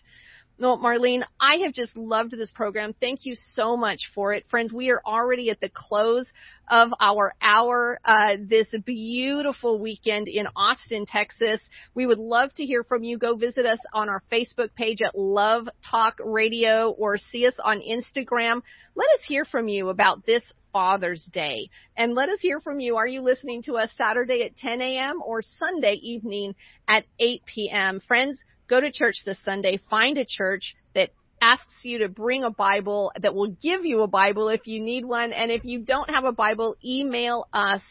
No, 0.59 0.77
Marlene, 0.77 1.25
I 1.41 1.57
have 1.65 1.73
just 1.73 1.97
loved 1.97 2.33
this 2.33 2.51
program. 2.53 2.95
Thank 3.01 3.21
you 3.25 3.35
so 3.55 3.77
much 3.77 3.99
for 4.15 4.33
it. 4.33 4.45
Friends, 4.49 4.73
we 4.73 4.91
are 4.91 5.01
already 5.05 5.51
at 5.51 5.61
the 5.61 5.71
close 5.73 6.31
of 6.69 6.91
our 7.01 7.35
hour 7.43 7.99
uh, 8.05 8.37
this 8.39 8.69
beautiful 8.85 9.81
weekend 9.81 10.29
in 10.29 10.47
Austin, 10.55 11.07
Texas. 11.07 11.61
We 11.95 12.07
would 12.07 12.19
love 12.19 12.55
to 12.55 12.65
hear 12.65 12.85
from 12.85 13.03
you. 13.03 13.19
Go 13.19 13.37
visit 13.37 13.67
us 13.67 13.81
on 13.93 14.09
our 14.09 14.23
Facebook 14.31 14.75
page 14.75 14.99
at 15.05 15.19
Love 15.19 15.69
Talk 15.91 16.19
Radio 16.25 16.91
or 16.91 17.19
see 17.19 17.47
us 17.47 17.57
on 17.63 17.81
Instagram. 17.81 18.61
Let 18.95 19.09
us 19.19 19.25
hear 19.27 19.45
from 19.45 19.69
you 19.69 19.89
about 19.89 20.25
this 20.27 20.53
Father's 20.73 21.25
Day. 21.33 21.71
And 21.97 22.15
let 22.15 22.29
us 22.29 22.39
hear 22.41 22.61
from 22.61 22.81
you. 22.81 22.97
Are 22.97 23.07
you 23.07 23.21
listening 23.23 23.63
to 23.65 23.77
us 23.77 23.91
Saturday 23.97 24.43
at 24.45 24.57
10 24.57 24.81
a.m. 24.81 25.21
or 25.25 25.43
Sunday 25.59 25.95
evening 25.95 26.55
at 26.89 27.05
8 27.19 27.43
p.m.? 27.47 28.01
Friends, 28.07 28.39
go 28.73 28.81
to 28.81 28.91
church 28.91 29.17
this 29.27 29.39
Sunday. 29.45 29.79
Find 29.91 30.17
a 30.17 30.25
church 30.27 30.75
that 30.95 31.11
asks 31.43 31.85
you 31.85 31.99
to 31.99 32.09
bring 32.09 32.43
a 32.43 32.51
Bible, 32.51 33.13
that 33.21 33.35
will 33.35 33.51
give 33.51 33.85
you 33.85 34.01
a 34.01 34.09
Bible 34.09 34.49
if 34.49 34.67
you 34.67 34.81
need 34.81 35.05
one. 35.05 35.33
And 35.33 35.51
if 35.51 35.65
you 35.65 35.81
don't 35.81 36.09
have 36.09 36.25
a 36.25 36.33
Bible, 36.33 36.77
email 36.83 37.49
us 37.53 37.83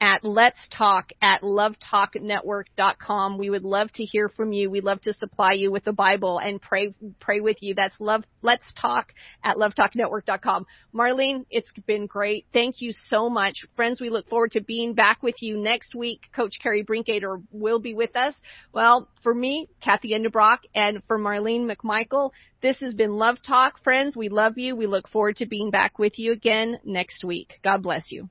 at 0.00 0.24
let's 0.24 0.58
talk 0.70 1.10
at 1.22 1.42
lovetalknetwork.com. 1.42 3.38
We 3.38 3.50
would 3.50 3.64
love 3.64 3.90
to 3.92 4.04
hear 4.04 4.28
from 4.28 4.52
you. 4.52 4.70
We'd 4.70 4.84
love 4.84 5.00
to 5.02 5.14
supply 5.14 5.52
you 5.52 5.72
with 5.72 5.84
the 5.84 5.92
Bible 5.92 6.38
and 6.38 6.60
pray, 6.60 6.94
pray 7.18 7.40
with 7.40 7.56
you. 7.60 7.74
That's 7.74 7.94
love, 7.98 8.24
let's 8.42 8.64
talk 8.80 9.12
at 9.42 9.56
lovetalknetwork.com. 9.56 10.66
Marlene, 10.94 11.46
it's 11.50 11.72
been 11.86 12.06
great. 12.06 12.46
Thank 12.52 12.80
you 12.80 12.92
so 13.08 13.30
much. 13.30 13.54
Friends, 13.74 14.00
we 14.00 14.10
look 14.10 14.28
forward 14.28 14.52
to 14.52 14.60
being 14.60 14.94
back 14.94 15.22
with 15.22 15.36
you 15.40 15.56
next 15.58 15.94
week. 15.94 16.22
Coach 16.34 16.56
Carrie 16.62 16.84
Brinkater 16.84 17.42
will 17.50 17.78
be 17.78 17.94
with 17.94 18.14
us. 18.16 18.34
Well, 18.72 19.08
for 19.22 19.34
me, 19.34 19.68
Cathy 19.80 20.10
Endebrock, 20.10 20.58
and 20.74 21.02
for 21.06 21.18
Marlene 21.18 21.70
McMichael, 21.70 22.30
this 22.60 22.78
has 22.80 22.94
been 22.94 23.12
Love 23.12 23.38
Talk. 23.46 23.82
Friends, 23.82 24.16
we 24.16 24.28
love 24.28 24.58
you. 24.58 24.76
We 24.76 24.86
look 24.86 25.08
forward 25.08 25.36
to 25.36 25.46
being 25.46 25.70
back 25.70 25.98
with 25.98 26.18
you 26.18 26.32
again 26.32 26.78
next 26.84 27.24
week. 27.24 27.60
God 27.62 27.82
bless 27.82 28.10
you. 28.10 28.28